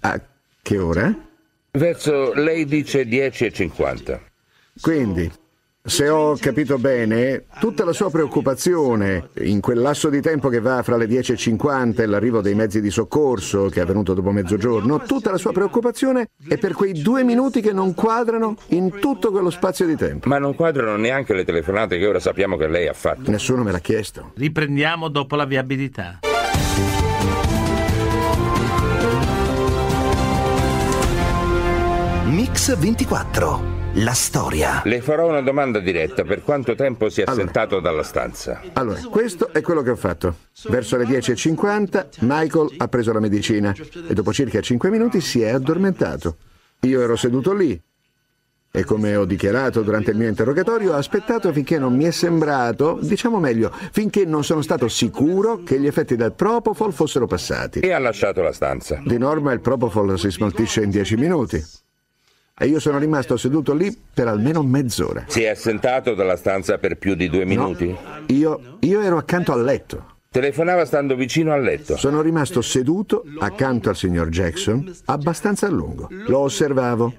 A 0.00 0.20
che 0.62 0.78
ora? 0.78 1.32
Verso 1.76 2.32
lei 2.34 2.64
dice 2.66 3.02
10.50. 3.02 4.20
Quindi, 4.80 5.30
Se 5.86 6.08
ho 6.08 6.34
capito 6.40 6.78
bene, 6.78 7.44
tutta 7.60 7.84
la 7.84 7.92
sua 7.92 8.10
preoccupazione 8.10 9.28
in 9.40 9.60
quel 9.60 9.80
lasso 9.80 10.08
di 10.08 10.22
tempo 10.22 10.48
che 10.48 10.58
va 10.58 10.82
fra 10.82 10.96
le 10.96 11.04
10.50 11.04 12.00
e 12.00 12.06
l'arrivo 12.06 12.40
dei 12.40 12.54
mezzi 12.54 12.80
di 12.80 12.88
soccorso, 12.88 13.68
che 13.68 13.80
è 13.80 13.82
avvenuto 13.82 14.14
dopo 14.14 14.30
mezzogiorno, 14.30 15.02
tutta 15.02 15.30
la 15.30 15.36
sua 15.36 15.52
preoccupazione 15.52 16.30
è 16.48 16.56
per 16.56 16.72
quei 16.72 17.02
due 17.02 17.22
minuti 17.22 17.60
che 17.60 17.74
non 17.74 17.92
quadrano 17.92 18.56
in 18.68 18.98
tutto 18.98 19.30
quello 19.30 19.50
spazio 19.50 19.84
di 19.84 19.94
tempo. 19.94 20.26
Ma 20.26 20.38
non 20.38 20.54
quadrano 20.54 20.96
neanche 20.96 21.34
le 21.34 21.44
telefonate 21.44 21.98
che 21.98 22.06
ora 22.06 22.18
sappiamo 22.18 22.56
che 22.56 22.66
lei 22.66 22.88
ha 22.88 22.94
fatto. 22.94 23.30
Nessuno 23.30 23.62
me 23.62 23.70
l'ha 23.70 23.80
chiesto. 23.80 24.32
Riprendiamo 24.36 25.08
dopo 25.08 25.36
la 25.36 25.44
viabilità. 25.44 26.20
Mix 32.66 32.78
24. 32.78 33.62
La 33.96 34.14
storia. 34.14 34.80
Le 34.86 35.02
farò 35.02 35.28
una 35.28 35.42
domanda 35.42 35.80
diretta. 35.80 36.24
Per 36.24 36.42
quanto 36.42 36.74
tempo 36.74 37.10
si 37.10 37.20
è 37.20 37.24
assentato 37.26 37.78
dalla 37.78 38.02
stanza? 38.02 38.62
Allora, 38.72 38.98
questo 39.10 39.52
è 39.52 39.60
quello 39.60 39.82
che 39.82 39.90
ho 39.90 39.96
fatto. 39.96 40.36
Verso 40.68 40.96
le 40.96 41.04
10.50 41.04 42.06
Michael 42.20 42.70
ha 42.78 42.88
preso 42.88 43.12
la 43.12 43.20
medicina 43.20 43.74
e 44.08 44.14
dopo 44.14 44.32
circa 44.32 44.62
5 44.62 44.88
minuti 44.88 45.20
si 45.20 45.42
è 45.42 45.50
addormentato. 45.50 46.36
Io 46.80 47.02
ero 47.02 47.16
seduto 47.16 47.52
lì 47.52 47.78
e 48.70 48.84
come 48.84 49.14
ho 49.14 49.26
dichiarato 49.26 49.82
durante 49.82 50.12
il 50.12 50.16
mio 50.16 50.28
interrogatorio 50.28 50.94
ho 50.94 50.96
aspettato 50.96 51.52
finché 51.52 51.78
non 51.78 51.94
mi 51.94 52.04
è 52.04 52.10
sembrato, 52.12 52.98
diciamo 53.02 53.40
meglio, 53.40 53.70
finché 53.92 54.24
non 54.24 54.42
sono 54.42 54.62
stato 54.62 54.88
sicuro 54.88 55.62
che 55.64 55.78
gli 55.78 55.86
effetti 55.86 56.16
del 56.16 56.32
Propofol 56.32 56.94
fossero 56.94 57.26
passati. 57.26 57.80
E 57.80 57.92
ha 57.92 57.98
lasciato 57.98 58.40
la 58.40 58.52
stanza. 58.52 59.02
Di 59.04 59.18
norma 59.18 59.52
il 59.52 59.60
Propofol 59.60 60.18
si 60.18 60.30
smaltisce 60.30 60.82
in 60.82 60.88
10 60.88 61.16
minuti. 61.16 61.62
E 62.56 62.68
io 62.68 62.78
sono 62.78 62.98
rimasto 62.98 63.36
seduto 63.36 63.74
lì 63.74 63.92
per 64.14 64.28
almeno 64.28 64.62
mezz'ora. 64.62 65.24
Si 65.26 65.42
è 65.42 65.48
assentato 65.48 66.14
dalla 66.14 66.36
stanza 66.36 66.78
per 66.78 66.98
più 66.98 67.16
di 67.16 67.28
due 67.28 67.44
minuti? 67.44 67.88
No, 67.88 67.98
io, 68.26 68.76
io 68.78 69.00
ero 69.00 69.16
accanto 69.16 69.50
al 69.50 69.64
letto. 69.64 70.18
Telefonava 70.30 70.84
stando 70.84 71.16
vicino 71.16 71.52
al 71.52 71.62
letto. 71.64 71.96
Sono 71.96 72.20
rimasto 72.20 72.62
seduto 72.62 73.24
accanto 73.40 73.88
al 73.88 73.96
signor 73.96 74.28
Jackson 74.28 74.88
abbastanza 75.06 75.66
a 75.66 75.70
lungo. 75.70 76.06
Lo 76.28 76.38
osservavo, 76.38 77.12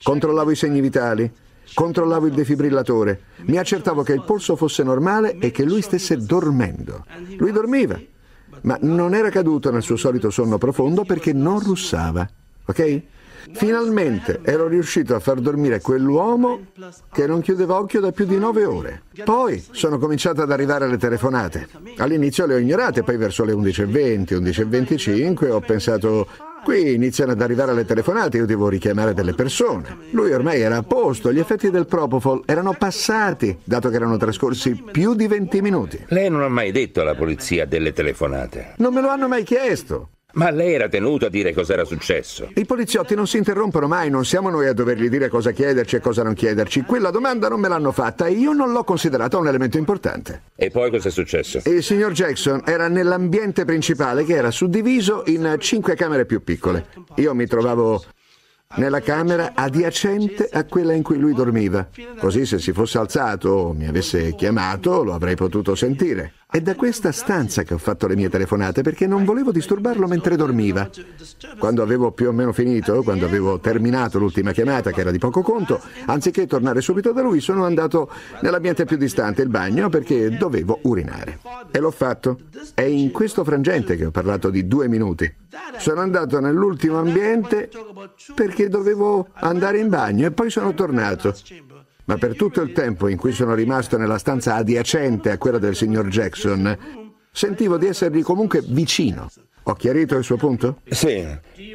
controllavo 0.00 0.52
i 0.52 0.56
segni 0.56 0.80
vitali, 0.80 1.28
controllavo 1.74 2.26
il 2.26 2.34
defibrillatore, 2.34 3.20
mi 3.46 3.58
accertavo 3.58 4.04
che 4.04 4.12
il 4.12 4.22
polso 4.24 4.54
fosse 4.54 4.84
normale 4.84 5.36
e 5.38 5.50
che 5.50 5.64
lui 5.64 5.82
stesse 5.82 6.16
dormendo. 6.18 7.04
Lui 7.38 7.50
dormiva, 7.50 8.00
ma 8.60 8.78
non 8.82 9.14
era 9.14 9.30
caduto 9.30 9.72
nel 9.72 9.82
suo 9.82 9.96
solito 9.96 10.30
sonno 10.30 10.58
profondo 10.58 11.02
perché 11.02 11.32
non 11.32 11.58
russava. 11.58 12.28
Ok? 12.66 13.02
Finalmente 13.52 14.40
ero 14.42 14.68
riuscito 14.68 15.14
a 15.14 15.20
far 15.20 15.40
dormire 15.40 15.80
quell'uomo 15.80 16.66
che 17.12 17.26
non 17.26 17.40
chiudeva 17.40 17.78
occhio 17.78 18.00
da 18.00 18.12
più 18.12 18.26
di 18.26 18.38
nove 18.38 18.64
ore. 18.64 19.02
Poi 19.24 19.62
sono 19.70 19.98
cominciate 19.98 20.42
ad 20.42 20.50
arrivare 20.50 20.88
le 20.88 20.98
telefonate. 20.98 21.68
All'inizio 21.98 22.46
le 22.46 22.54
ho 22.54 22.58
ignorate, 22.58 23.02
poi 23.02 23.16
verso 23.16 23.44
le 23.44 23.52
11.20, 23.52 24.34
11.25 24.34 25.50
ho 25.50 25.60
pensato 25.60 26.26
Qui 26.66 26.94
iniziano 26.94 27.30
ad 27.30 27.40
arrivare 27.42 27.72
le 27.74 27.84
telefonate, 27.84 28.38
io 28.38 28.44
devo 28.44 28.68
richiamare 28.68 29.14
delle 29.14 29.34
persone. 29.34 29.98
Lui 30.10 30.32
ormai 30.32 30.60
era 30.60 30.78
a 30.78 30.82
posto, 30.82 31.32
gli 31.32 31.38
effetti 31.38 31.70
del 31.70 31.86
Propofol 31.86 32.42
erano 32.44 32.74
passati, 32.76 33.56
dato 33.62 33.88
che 33.88 33.94
erano 33.94 34.16
trascorsi 34.16 34.74
più 34.74 35.14
di 35.14 35.28
20 35.28 35.62
minuti. 35.62 36.04
Lei 36.08 36.28
non 36.28 36.42
ha 36.42 36.48
mai 36.48 36.72
detto 36.72 37.02
alla 37.02 37.14
polizia 37.14 37.66
delle 37.66 37.92
telefonate? 37.92 38.72
Non 38.78 38.92
me 38.92 39.00
lo 39.00 39.10
hanno 39.10 39.28
mai 39.28 39.44
chiesto. 39.44 40.08
Ma 40.36 40.50
lei 40.50 40.74
era 40.74 40.86
tenuto 40.88 41.26
a 41.26 41.28
dire 41.30 41.54
cos'era 41.54 41.86
successo? 41.86 42.50
I 42.56 42.66
poliziotti 42.66 43.14
non 43.14 43.26
si 43.26 43.38
interrompono 43.38 43.88
mai, 43.88 44.10
non 44.10 44.26
siamo 44.26 44.50
noi 44.50 44.66
a 44.68 44.74
dovergli 44.74 45.08
dire 45.08 45.30
cosa 45.30 45.50
chiederci 45.50 45.96
e 45.96 46.00
cosa 46.00 46.22
non 46.22 46.34
chiederci. 46.34 46.82
Quella 46.82 47.10
domanda 47.10 47.48
non 47.48 47.58
me 47.58 47.68
l'hanno 47.68 47.90
fatta 47.90 48.26
e 48.26 48.32
io 48.32 48.52
non 48.52 48.70
l'ho 48.70 48.84
considerata 48.84 49.38
un 49.38 49.48
elemento 49.48 49.78
importante. 49.78 50.42
E 50.54 50.70
poi 50.70 50.90
cos'è 50.90 51.08
successo? 51.08 51.62
Il 51.64 51.82
signor 51.82 52.12
Jackson 52.12 52.60
era 52.66 52.86
nell'ambiente 52.88 53.64
principale 53.64 54.24
che 54.24 54.34
era 54.34 54.50
suddiviso 54.50 55.22
in 55.24 55.56
cinque 55.58 55.94
camere 55.94 56.26
più 56.26 56.44
piccole. 56.44 56.88
Io 57.14 57.34
mi 57.34 57.46
trovavo 57.46 58.04
nella 58.74 59.00
camera 59.00 59.52
adiacente 59.54 60.48
a 60.52 60.64
quella 60.64 60.92
in 60.92 61.02
cui 61.02 61.16
lui 61.16 61.32
dormiva. 61.32 61.88
Così 62.18 62.44
se 62.44 62.58
si 62.58 62.72
fosse 62.72 62.98
alzato 62.98 63.48
o 63.48 63.72
mi 63.72 63.86
avesse 63.86 64.34
chiamato 64.34 65.02
lo 65.02 65.14
avrei 65.14 65.34
potuto 65.34 65.74
sentire. 65.74 66.32
È 66.56 66.62
da 66.62 66.74
questa 66.74 67.12
stanza 67.12 67.64
che 67.64 67.74
ho 67.74 67.78
fatto 67.78 68.06
le 68.06 68.16
mie 68.16 68.30
telefonate 68.30 68.80
perché 68.80 69.06
non 69.06 69.26
volevo 69.26 69.52
disturbarlo 69.52 70.06
mentre 70.06 70.36
dormiva. 70.36 70.88
Quando 71.58 71.82
avevo 71.82 72.12
più 72.12 72.28
o 72.28 72.32
meno 72.32 72.54
finito, 72.54 73.02
quando 73.02 73.26
avevo 73.26 73.60
terminato 73.60 74.18
l'ultima 74.18 74.52
chiamata 74.52 74.90
che 74.90 75.00
era 75.02 75.10
di 75.10 75.18
poco 75.18 75.42
conto, 75.42 75.78
anziché 76.06 76.46
tornare 76.46 76.80
subito 76.80 77.12
da 77.12 77.20
lui 77.20 77.40
sono 77.40 77.66
andato 77.66 78.10
nell'ambiente 78.40 78.86
più 78.86 78.96
distante, 78.96 79.42
il 79.42 79.50
bagno, 79.50 79.90
perché 79.90 80.30
dovevo 80.30 80.78
urinare. 80.84 81.40
E 81.70 81.78
l'ho 81.78 81.90
fatto. 81.90 82.38
È 82.72 82.80
in 82.80 83.10
questo 83.10 83.44
frangente 83.44 83.94
che 83.94 84.06
ho 84.06 84.10
parlato 84.10 84.48
di 84.48 84.66
due 84.66 84.88
minuti. 84.88 85.30
Sono 85.76 86.00
andato 86.00 86.40
nell'ultimo 86.40 86.98
ambiente 86.98 87.68
perché 88.34 88.70
dovevo 88.70 89.28
andare 89.34 89.78
in 89.78 89.90
bagno 89.90 90.26
e 90.26 90.30
poi 90.30 90.48
sono 90.48 90.72
tornato 90.72 91.34
ma 92.06 92.16
per 92.16 92.34
tutto 92.34 92.62
il 92.62 92.72
tempo 92.72 93.08
in 93.08 93.16
cui 93.16 93.32
sono 93.32 93.54
rimasto 93.54 93.96
nella 93.96 94.18
stanza 94.18 94.54
adiacente 94.54 95.30
a 95.30 95.38
quella 95.38 95.58
del 95.58 95.76
signor 95.76 96.08
Jackson, 96.08 96.76
sentivo 97.30 97.76
di 97.76 97.86
essergli 97.86 98.22
comunque 98.22 98.62
vicino. 98.64 99.28
Ho 99.68 99.74
chiarito 99.74 100.16
il 100.16 100.22
suo 100.22 100.36
punto? 100.36 100.82
Sì, 100.88 101.26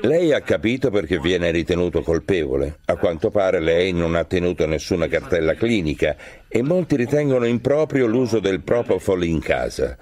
lei 0.01 0.31
ha 0.31 0.39
capito 0.39 0.89
perché 0.89 1.19
viene 1.19 1.51
ritenuto 1.51 2.01
colpevole. 2.01 2.79
A 2.85 2.95
quanto 2.95 3.29
pare 3.31 3.59
lei 3.59 3.91
non 3.91 4.15
ha 4.15 4.23
tenuto 4.23 4.65
nessuna 4.65 5.09
cartella 5.09 5.55
clinica 5.55 6.15
e 6.47 6.61
molti 6.61 6.95
ritengono 6.95 7.43
improprio 7.43 8.07
l'uso 8.07 8.39
del 8.39 8.61
Propofol 8.61 9.25
in 9.25 9.41
casa. 9.41 9.97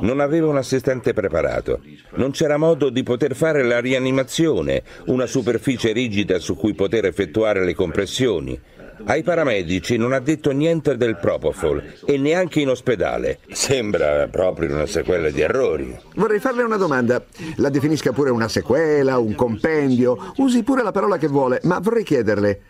Non 0.00 0.20
aveva 0.20 0.46
un 0.46 0.56
assistente 0.56 1.12
preparato. 1.12 1.82
Non 2.14 2.30
c'era 2.30 2.56
modo 2.56 2.88
di 2.88 3.02
poter 3.02 3.34
fare 3.34 3.62
la 3.64 3.80
rianimazione, 3.80 4.82
una 5.08 5.26
superficie 5.26 5.92
rigida 5.92 6.38
su 6.38 6.56
cui 6.56 6.72
poter 6.72 7.04
effettuare 7.04 7.62
le 7.66 7.74
compressioni. 7.74 8.58
Ai 9.04 9.22
paramedici 9.22 9.96
non 9.96 10.12
ha 10.12 10.20
detto 10.20 10.50
niente 10.50 10.96
del 10.96 11.16
Propofol 11.16 11.82
e 12.04 12.18
neanche 12.18 12.60
in 12.60 12.70
ospedale. 12.70 13.38
Sembra 13.50 14.26
proprio 14.28 14.72
una 14.72 14.86
sequela 14.86 15.30
di 15.30 15.40
errori. 15.40 15.96
Vorrei 16.14 16.40
farle 16.40 16.62
una 16.62 16.76
domanda. 16.76 17.22
La 17.56 17.68
definisca 17.68 18.12
pure 18.12 18.30
una 18.30 18.48
sequela, 18.48 19.18
un 19.18 19.34
compendio, 19.34 20.32
usi 20.36 20.62
pure 20.62 20.82
la 20.82 20.92
parola 20.92 21.18
che 21.18 21.28
vuole, 21.28 21.60
ma 21.64 21.78
vorrei 21.78 22.04
chiederle 22.04 22.60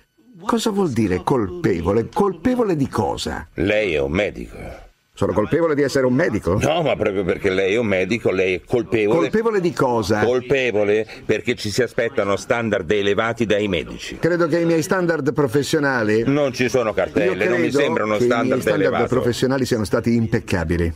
cosa 0.45 0.71
vuol 0.71 0.91
dire 0.91 1.23
colpevole? 1.23 2.09
Colpevole 2.13 2.77
di 2.77 2.89
cosa? 2.89 3.49
Lei 3.55 3.95
è 3.95 4.01
un 4.01 4.13
medico. 4.13 4.86
Sono 5.17 5.33
colpevole 5.33 5.75
di 5.75 5.81
essere 5.81 6.05
un 6.05 6.13
medico? 6.13 6.59
No, 6.61 6.83
ma 6.83 6.95
proprio 6.95 7.25
perché 7.25 7.49
lei 7.49 7.73
è 7.73 7.79
un 7.79 7.87
medico, 7.87 8.31
lei 8.31 8.57
è 8.57 8.61
colpevole. 8.63 9.19
Colpevole 9.21 9.61
di 9.63 9.73
cosa? 9.73 10.23
Colpevole 10.23 11.07
perché 11.25 11.55
ci 11.55 11.71
si 11.71 11.83
aspettano 11.83 12.37
standard 12.37 12.91
elevati 12.91 13.47
dai 13.47 13.67
medici. 13.67 14.19
Credo 14.19 14.47
che 14.47 14.59
i 14.59 14.67
miei 14.67 14.83
standard 14.83 15.33
professionali. 15.33 16.23
Non 16.27 16.53
ci 16.53 16.69
sono 16.69 16.93
cartelle, 16.93 17.49
non 17.49 17.61
mi 17.61 17.71
sembrano 17.71 18.17
standard 18.17 18.21
i 18.21 18.49
miei 18.49 18.61
standard 18.61 18.83
elevati. 18.83 19.09
professionali 19.09 19.65
siano 19.65 19.85
stati 19.85 20.15
impeccabili. 20.15 20.95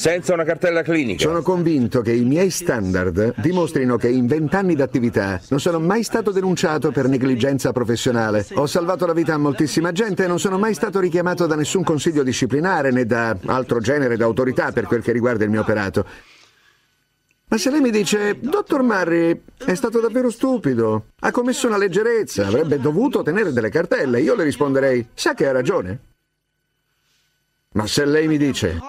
Senza 0.00 0.32
una 0.32 0.44
cartella 0.44 0.80
clinica. 0.80 1.22
Sono 1.22 1.42
convinto 1.42 2.00
che 2.00 2.12
i 2.12 2.24
miei 2.24 2.48
standard 2.48 3.34
dimostrino 3.38 3.98
che 3.98 4.08
in 4.08 4.26
vent'anni 4.26 4.74
d'attività 4.74 5.38
non 5.50 5.60
sono 5.60 5.78
mai 5.78 6.04
stato 6.04 6.30
denunciato 6.30 6.90
per 6.90 7.06
negligenza 7.06 7.70
professionale. 7.72 8.46
Ho 8.54 8.66
salvato 8.66 9.04
la 9.04 9.12
vita 9.12 9.34
a 9.34 9.36
moltissima 9.36 9.92
gente 9.92 10.24
e 10.24 10.26
non 10.26 10.38
sono 10.38 10.56
mai 10.56 10.72
stato 10.72 11.00
richiamato 11.00 11.44
da 11.46 11.54
nessun 11.54 11.84
consiglio 11.84 12.22
disciplinare 12.22 12.90
né 12.90 13.04
da 13.04 13.36
altro 13.44 13.78
genere 13.80 14.16
d'autorità 14.16 14.72
per 14.72 14.86
quel 14.86 15.02
che 15.02 15.12
riguarda 15.12 15.44
il 15.44 15.50
mio 15.50 15.60
operato. 15.60 16.06
Ma 17.48 17.58
se 17.58 17.70
lei 17.70 17.82
mi 17.82 17.90
dice, 17.90 18.38
dottor 18.40 18.82
Murray, 18.82 19.38
è 19.66 19.74
stato 19.74 20.00
davvero 20.00 20.30
stupido, 20.30 21.08
ha 21.20 21.30
commesso 21.30 21.66
una 21.66 21.76
leggerezza, 21.76 22.46
avrebbe 22.46 22.80
dovuto 22.80 23.20
tenere 23.20 23.52
delle 23.52 23.68
cartelle, 23.68 24.22
io 24.22 24.34
le 24.34 24.44
risponderei, 24.44 25.08
sa 25.12 25.34
che 25.34 25.46
ha 25.46 25.52
ragione. 25.52 26.08
Ma 27.72 27.86
se 27.86 28.04
lei 28.04 28.26
mi 28.26 28.36
dice 28.36 28.80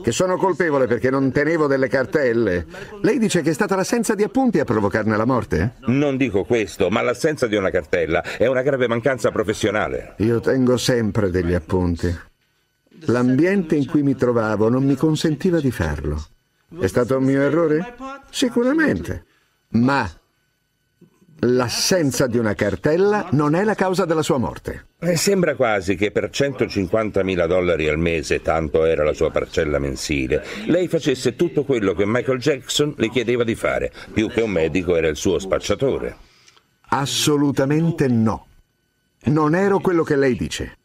che 0.00 0.12
sono 0.12 0.36
colpevole 0.36 0.86
perché 0.86 1.10
non 1.10 1.32
tenevo 1.32 1.66
delle 1.66 1.88
cartelle, 1.88 2.66
lei 3.02 3.18
dice 3.18 3.42
che 3.42 3.50
è 3.50 3.52
stata 3.52 3.74
l'assenza 3.74 4.14
di 4.14 4.22
appunti 4.22 4.60
a 4.60 4.64
provocarne 4.64 5.16
la 5.16 5.24
morte? 5.24 5.74
Non 5.86 6.16
dico 6.16 6.44
questo, 6.44 6.88
ma 6.88 7.02
l'assenza 7.02 7.48
di 7.48 7.56
una 7.56 7.70
cartella 7.70 8.22
è 8.22 8.46
una 8.46 8.62
grave 8.62 8.86
mancanza 8.86 9.32
professionale. 9.32 10.14
Io 10.18 10.38
tengo 10.38 10.76
sempre 10.76 11.30
degli 11.30 11.52
appunti. 11.52 12.16
L'ambiente 13.06 13.74
in 13.74 13.86
cui 13.86 14.04
mi 14.04 14.14
trovavo 14.14 14.68
non 14.68 14.84
mi 14.84 14.94
consentiva 14.94 15.58
di 15.58 15.72
farlo. 15.72 16.24
È 16.78 16.86
stato 16.86 17.16
un 17.16 17.24
mio 17.24 17.40
errore? 17.40 17.96
Sicuramente. 18.30 19.24
Ma 19.70 20.08
L'assenza 21.42 22.26
di 22.26 22.36
una 22.36 22.54
cartella 22.54 23.28
non 23.30 23.54
è 23.54 23.62
la 23.62 23.76
causa 23.76 24.04
della 24.04 24.22
sua 24.22 24.38
morte. 24.38 24.86
E 24.98 25.16
sembra 25.16 25.54
quasi 25.54 25.94
che 25.94 26.10
per 26.10 26.30
150.000 26.32 27.46
dollari 27.46 27.88
al 27.88 27.98
mese, 27.98 28.42
tanto 28.42 28.84
era 28.84 29.04
la 29.04 29.12
sua 29.12 29.30
parcella 29.30 29.78
mensile, 29.78 30.44
lei 30.66 30.88
facesse 30.88 31.36
tutto 31.36 31.62
quello 31.62 31.94
che 31.94 32.04
Michael 32.06 32.40
Jackson 32.40 32.92
le 32.96 33.08
chiedeva 33.08 33.44
di 33.44 33.54
fare. 33.54 33.92
Più 34.12 34.28
che 34.28 34.40
un 34.40 34.50
medico 34.50 34.96
era 34.96 35.06
il 35.06 35.14
suo 35.14 35.38
spacciatore. 35.38 36.16
Assolutamente 36.88 38.08
no. 38.08 38.46
Non 39.26 39.54
ero 39.54 39.78
quello 39.78 40.02
che 40.02 40.16
lei 40.16 40.34
dice. 40.34 40.76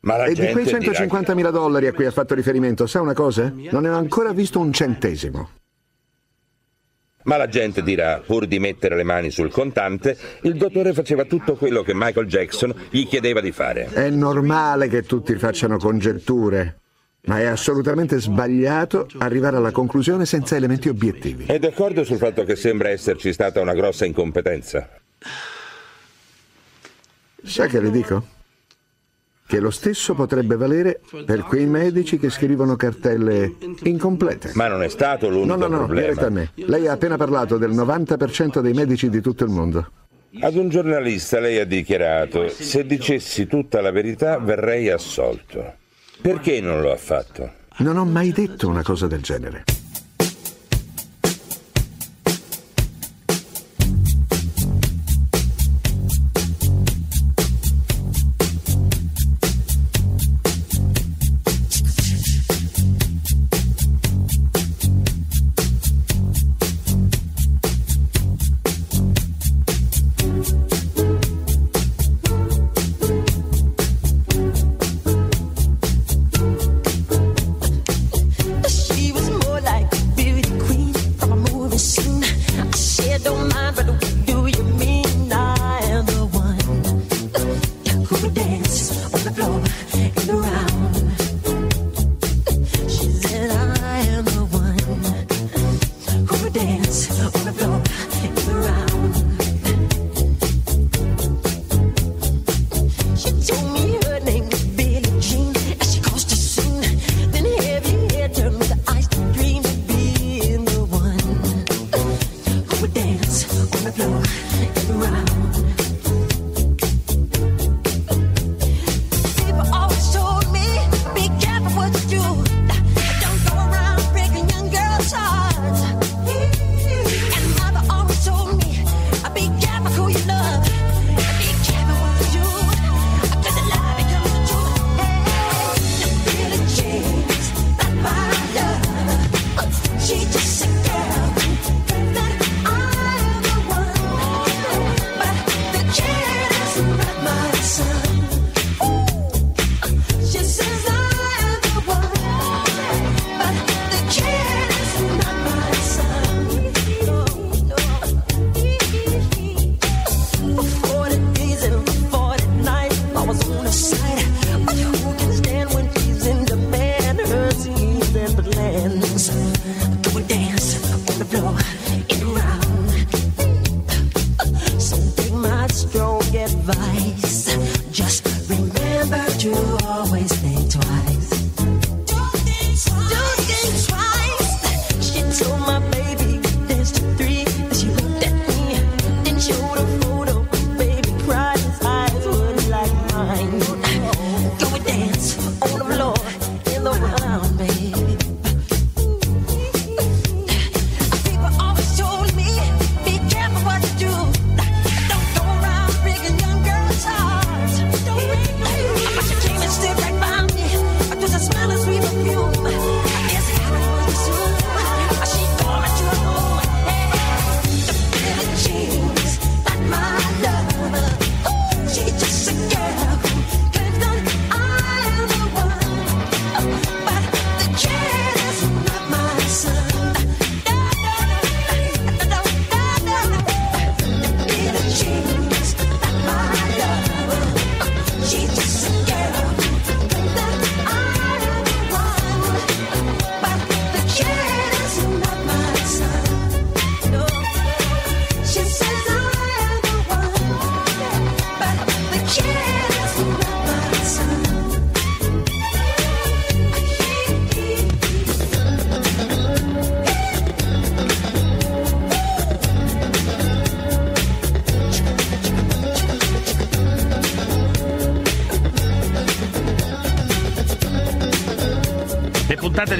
e 0.00 0.32
di 0.32 0.52
quei 0.52 0.64
150.000 0.64 1.34
dirà... 1.34 1.50
dollari 1.50 1.86
a 1.86 1.92
cui 1.92 2.06
ha 2.06 2.10
fatto 2.10 2.34
riferimento, 2.34 2.86
sa 2.86 3.02
una 3.02 3.12
cosa? 3.12 3.52
Non 3.54 3.82
ne 3.82 3.90
ho 3.90 3.96
ancora 3.96 4.32
visto 4.32 4.58
un 4.58 4.72
centesimo. 4.72 5.50
Ma 7.24 7.36
la 7.36 7.48
gente 7.48 7.82
dirà, 7.82 8.22
pur 8.24 8.46
di 8.46 8.58
mettere 8.58 8.96
le 8.96 9.02
mani 9.02 9.30
sul 9.30 9.50
contante, 9.50 10.16
il 10.42 10.56
dottore 10.56 10.92
faceva 10.92 11.24
tutto 11.24 11.54
quello 11.54 11.82
che 11.82 11.92
Michael 11.94 12.26
Jackson 12.26 12.74
gli 12.90 13.06
chiedeva 13.06 13.40
di 13.40 13.50
fare. 13.50 13.88
È 13.92 14.10
normale 14.10 14.88
che 14.88 15.02
tutti 15.02 15.34
facciano 15.36 15.78
congetture. 15.78 16.80
Ma 17.26 17.40
è 17.40 17.46
assolutamente 17.46 18.20
sbagliato 18.20 19.08
arrivare 19.18 19.56
alla 19.56 19.70
conclusione 19.70 20.26
senza 20.26 20.56
elementi 20.56 20.90
obiettivi. 20.90 21.46
È 21.46 21.58
d'accordo 21.58 22.04
sul 22.04 22.18
fatto 22.18 22.44
che 22.44 22.56
sembra 22.56 22.90
esserci 22.90 23.32
stata 23.32 23.62
una 23.62 23.72
grossa 23.72 24.04
incompetenza. 24.04 24.86
Sai 27.42 27.68
che 27.70 27.80
le 27.80 27.90
dico? 27.90 28.33
che 29.46 29.60
lo 29.60 29.70
stesso 29.70 30.14
potrebbe 30.14 30.56
valere 30.56 31.00
per 31.24 31.42
quei 31.42 31.66
medici 31.66 32.18
che 32.18 32.30
scrivono 32.30 32.76
cartelle 32.76 33.54
incomplete. 33.82 34.52
Ma 34.54 34.68
non 34.68 34.82
è 34.82 34.88
stato 34.88 35.28
l'unico 35.28 35.56
problema. 35.56 35.76
No, 35.76 35.80
no, 35.82 35.86
no, 35.86 35.94
diretta 35.94 36.30
me. 36.30 36.50
Lei 36.54 36.86
ha 36.86 36.92
appena 36.92 37.16
parlato 37.16 37.58
del 37.58 37.70
90% 37.70 38.60
dei 38.60 38.72
medici 38.72 39.10
di 39.10 39.20
tutto 39.20 39.44
il 39.44 39.50
mondo. 39.50 39.90
Ad 40.40 40.56
un 40.56 40.68
giornalista 40.68 41.38
lei 41.38 41.58
ha 41.58 41.64
dichiarato, 41.64 42.48
se 42.48 42.84
dicessi 42.84 43.46
tutta 43.46 43.80
la 43.80 43.92
verità 43.92 44.38
verrei 44.38 44.88
assolto. 44.90 45.74
Perché 46.20 46.60
non 46.60 46.80
lo 46.80 46.90
ha 46.90 46.96
fatto? 46.96 47.52
Non 47.78 47.98
ho 47.98 48.04
mai 48.04 48.32
detto 48.32 48.68
una 48.68 48.82
cosa 48.82 49.06
del 49.06 49.20
genere. 49.20 49.64